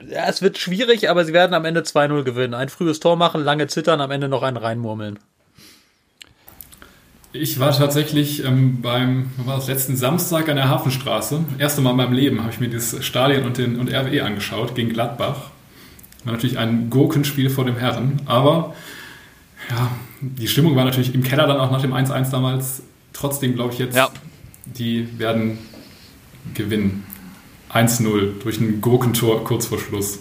ja, 0.03 0.27
es 0.27 0.41
wird 0.41 0.57
schwierig, 0.57 1.09
aber 1.09 1.23
sie 1.23 1.33
werden 1.33 1.53
am 1.53 1.65
Ende 1.65 1.81
2-0 1.81 2.23
gewinnen. 2.23 2.53
Ein 2.53 2.69
frühes 2.69 2.99
Tor 2.99 3.15
machen, 3.15 3.43
lange 3.43 3.67
zittern, 3.67 4.01
am 4.01 4.11
Ende 4.11 4.27
noch 4.27 4.41
einen 4.41 4.57
reinmurmeln. 4.57 5.19
Ich 7.33 7.59
war 7.59 7.75
tatsächlich 7.75 8.43
ähm, 8.43 8.81
beim, 8.81 9.31
war 9.37 9.55
das, 9.55 9.67
letzten 9.67 9.95
Samstag 9.95 10.49
an 10.49 10.57
der 10.57 10.67
Hafenstraße. 10.67 11.45
Erste 11.59 11.81
Mal 11.81 11.91
in 11.91 11.97
meinem 11.97 12.13
Leben 12.13 12.41
habe 12.41 12.51
ich 12.51 12.59
mir 12.59 12.69
das 12.69 13.03
Stadion 13.05 13.45
und, 13.45 13.57
den, 13.57 13.79
und 13.79 13.89
RWE 13.89 14.23
angeschaut 14.23 14.75
gegen 14.75 14.89
Gladbach. 14.89 15.49
War 16.25 16.33
natürlich 16.33 16.57
ein 16.57 16.89
Gurkenspiel 16.89 17.49
vor 17.49 17.63
dem 17.65 17.77
Herren, 17.77 18.21
aber 18.25 18.75
ja, 19.69 19.91
die 20.19 20.47
Stimmung 20.47 20.75
war 20.75 20.83
natürlich 20.83 21.15
im 21.15 21.23
Keller 21.23 21.47
dann 21.47 21.57
auch 21.57 21.71
nach 21.71 21.81
dem 21.81 21.93
1-1 21.93 22.31
damals. 22.31 22.83
Trotzdem 23.13 23.55
glaube 23.55 23.73
ich 23.73 23.79
jetzt, 23.79 23.95
Ja. 23.95 24.09
die 24.65 25.17
werden 25.17 25.57
gewinnen. 26.53 27.05
1-0 27.73 28.41
durch 28.43 28.59
ein 28.59 28.81
Gurkentor 28.81 29.45
kurz 29.45 29.67
vor 29.67 29.79
Schluss. 29.79 30.19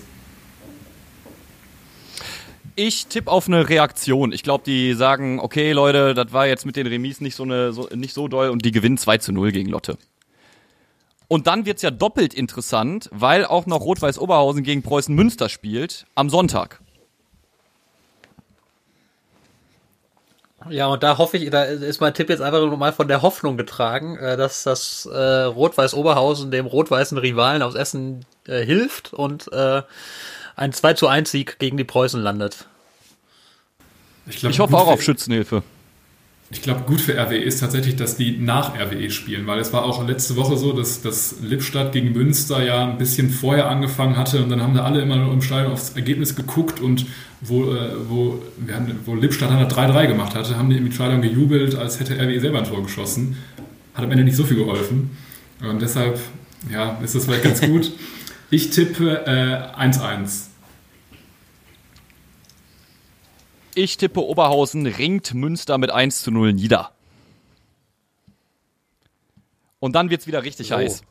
Ich 2.76 3.06
tippe 3.06 3.30
auf 3.30 3.48
eine 3.48 3.68
Reaktion. 3.68 4.32
Ich 4.32 4.42
glaube, 4.42 4.64
die 4.64 4.94
sagen, 4.94 5.40
okay, 5.40 5.72
Leute, 5.72 6.14
das 6.14 6.32
war 6.32 6.46
jetzt 6.46 6.66
mit 6.66 6.76
den 6.76 6.86
Remis 6.86 7.20
nicht 7.20 7.34
so, 7.34 7.42
eine, 7.42 7.72
so, 7.72 7.88
nicht 7.94 8.14
so 8.14 8.28
doll 8.28 8.48
und 8.48 8.64
die 8.64 8.70
gewinnen 8.70 8.98
2 8.98 9.18
zu 9.18 9.32
0 9.32 9.52
gegen 9.52 9.68
Lotte. 9.68 9.98
Und 11.28 11.46
dann 11.46 11.64
wird's 11.64 11.82
ja 11.82 11.90
doppelt 11.90 12.34
interessant, 12.34 13.08
weil 13.12 13.44
auch 13.44 13.66
noch 13.66 13.82
Rot-Weiß 13.82 14.18
Oberhausen 14.18 14.64
gegen 14.64 14.82
Preußen 14.82 15.14
Münster 15.14 15.48
spielt 15.48 16.06
am 16.14 16.28
Sonntag. 16.28 16.80
Ja, 20.68 20.88
und 20.88 21.02
da 21.02 21.16
hoffe 21.16 21.38
ich, 21.38 21.48
da 21.50 21.64
ist 21.64 22.00
mein 22.00 22.12
Tipp 22.12 22.28
jetzt 22.28 22.42
einfach 22.42 22.60
nur 22.60 22.76
mal 22.76 22.92
von 22.92 23.08
der 23.08 23.22
Hoffnung 23.22 23.56
getragen, 23.56 24.16
äh, 24.18 24.36
dass 24.36 24.62
das 24.64 25.06
äh, 25.06 25.16
Rot-Weiß 25.16 25.94
Oberhausen 25.94 26.50
dem 26.50 26.66
rot-weißen 26.66 27.16
Rivalen 27.16 27.62
aus 27.62 27.74
Essen 27.74 28.26
äh, 28.46 28.64
hilft 28.64 29.14
und 29.14 29.50
äh, 29.52 29.82
ein 30.60 30.72
2 30.72 30.92
zu 30.94 31.08
1 31.08 31.30
Sieg 31.30 31.58
gegen 31.58 31.76
die 31.76 31.84
Preußen 31.84 32.20
landet. 32.20 32.66
glaub, 34.26 34.52
Ich 34.52 34.60
hoffe 34.60 34.76
auch 34.76 34.88
auf 34.88 35.02
Schützenhilfe. 35.02 35.62
Ich 36.52 36.62
glaube, 36.62 36.80
gut 36.80 37.00
für 37.00 37.16
RWE 37.16 37.38
ist 37.38 37.60
tatsächlich, 37.60 37.94
dass 37.94 38.16
die 38.16 38.36
nach 38.36 38.74
RWE 38.74 39.10
spielen, 39.10 39.46
weil 39.46 39.60
es 39.60 39.72
war 39.72 39.84
auch 39.84 40.06
letzte 40.06 40.34
Woche 40.34 40.56
so, 40.56 40.72
dass, 40.72 41.00
dass 41.00 41.36
Lippstadt 41.40 41.92
gegen 41.92 42.12
Münster 42.12 42.62
ja 42.62 42.84
ein 42.84 42.98
bisschen 42.98 43.30
vorher 43.30 43.68
angefangen 43.68 44.16
hatte 44.16 44.42
und 44.42 44.50
dann 44.50 44.60
haben 44.60 44.74
da 44.74 44.84
alle 44.84 45.00
immer 45.00 45.16
nur 45.16 45.32
im 45.32 45.42
Stadion 45.42 45.72
aufs 45.72 45.90
Ergebnis 45.90 46.34
geguckt 46.34 46.80
und 46.80 47.06
wo, 47.40 47.72
äh, 47.72 47.92
wo, 48.08 48.42
wir 48.58 48.74
haben, 48.74 48.98
wo 49.06 49.14
Lippstadt 49.14 49.50
dann 49.50 49.66
3-3 49.68 50.08
gemacht 50.08 50.34
hatte, 50.34 50.58
haben 50.58 50.68
die 50.70 50.76
im 50.76 50.90
Stadion 50.90 51.22
gejubelt, 51.22 51.76
als 51.76 52.00
hätte 52.00 52.20
RWE 52.20 52.40
selber 52.40 52.58
ein 52.58 52.64
Tor 52.64 52.82
geschossen. 52.82 53.38
Hat 53.94 54.04
am 54.04 54.10
Ende 54.10 54.24
nicht 54.24 54.36
so 54.36 54.44
viel 54.44 54.56
geholfen. 54.56 55.16
Und 55.62 55.80
deshalb, 55.80 56.18
ja, 56.70 56.98
ist 57.02 57.14
das 57.14 57.26
vielleicht 57.26 57.44
ganz 57.44 57.60
gut. 57.66 57.92
Ich 58.50 58.70
tippe 58.70 59.24
äh, 59.26 59.80
1-1. 59.80 60.50
Ich 63.74 63.96
tippe, 63.96 64.20
Oberhausen 64.24 64.86
ringt 64.86 65.34
Münster 65.34 65.78
mit 65.78 65.90
1 65.90 66.22
zu 66.22 66.30
0 66.30 66.52
nieder. 66.52 66.92
Und 69.78 69.94
dann 69.94 70.10
wird's 70.10 70.26
wieder 70.26 70.42
richtig 70.42 70.68
So. 70.68 70.76
heiß. 70.76 71.02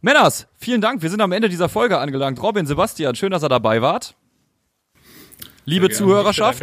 Männers, 0.00 0.46
vielen 0.56 0.80
Dank. 0.80 1.02
Wir 1.02 1.10
sind 1.10 1.20
am 1.20 1.32
Ende 1.32 1.48
dieser 1.48 1.68
Folge 1.68 1.98
angelangt. 1.98 2.40
Robin, 2.40 2.66
Sebastian, 2.66 3.16
schön, 3.16 3.32
dass 3.32 3.42
ihr 3.42 3.48
dabei 3.48 3.82
wart. 3.82 4.14
Liebe. 5.64 5.90
Zuhörerschaft, 5.90 6.62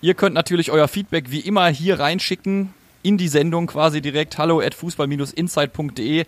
ihr 0.00 0.14
könnt 0.14 0.34
natürlich 0.34 0.70
euer 0.70 0.86
Feedback 0.86 1.30
wie 1.30 1.40
immer 1.40 1.66
hier 1.68 1.98
reinschicken, 1.98 2.72
in 3.02 3.18
die 3.18 3.28
Sendung 3.28 3.66
quasi 3.66 4.00
direkt. 4.00 4.38
Hallo 4.38 4.60
at 4.60 4.74
fußball-insight.de 4.74 6.26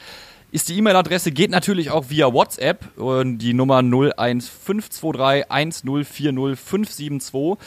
ist 0.51 0.68
die 0.68 0.78
E-Mail-Adresse, 0.78 1.30
geht 1.30 1.51
natürlich 1.51 1.90
auch 1.90 2.07
via 2.09 2.32
WhatsApp 2.32 2.99
und 2.99 3.38
die 3.38 3.53
Nummer 3.53 3.78
01523 3.78 5.84
1040572. 5.84 7.59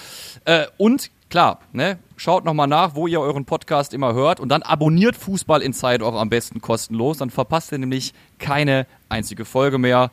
Äh, 0.45 0.65
und 0.77 1.11
klar, 1.29 1.59
ne, 1.73 1.99
schaut 2.17 2.43
nochmal 2.43 2.67
nach, 2.67 2.95
wo 2.95 3.07
ihr 3.07 3.21
euren 3.21 3.45
Podcast 3.45 3.93
immer 3.93 4.13
hört 4.13 4.39
und 4.39 4.49
dann 4.49 4.63
abonniert 4.63 5.15
Fußball 5.15 5.61
Inside 5.61 6.03
auch 6.03 6.19
am 6.19 6.29
besten 6.29 6.61
kostenlos, 6.61 7.19
dann 7.19 7.29
verpasst 7.29 7.71
ihr 7.71 7.77
nämlich 7.77 8.13
keine 8.39 8.87
einzige 9.09 9.45
Folge 9.45 9.77
mehr. 9.77 10.09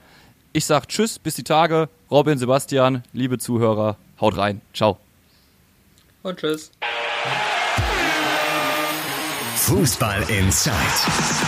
Ich 0.52 0.66
sag 0.66 0.88
Tschüss, 0.88 1.18
bis 1.18 1.36
die 1.36 1.44
Tage. 1.44 1.88
Robin, 2.10 2.38
Sebastian, 2.38 3.02
liebe 3.12 3.38
Zuhörer, 3.38 3.96
haut 4.20 4.36
rein. 4.36 4.60
Ciao. 4.74 4.98
Und 6.22 6.38
tschüss. 6.38 6.70
Fußball 9.56 10.22
Inside. 10.30 11.47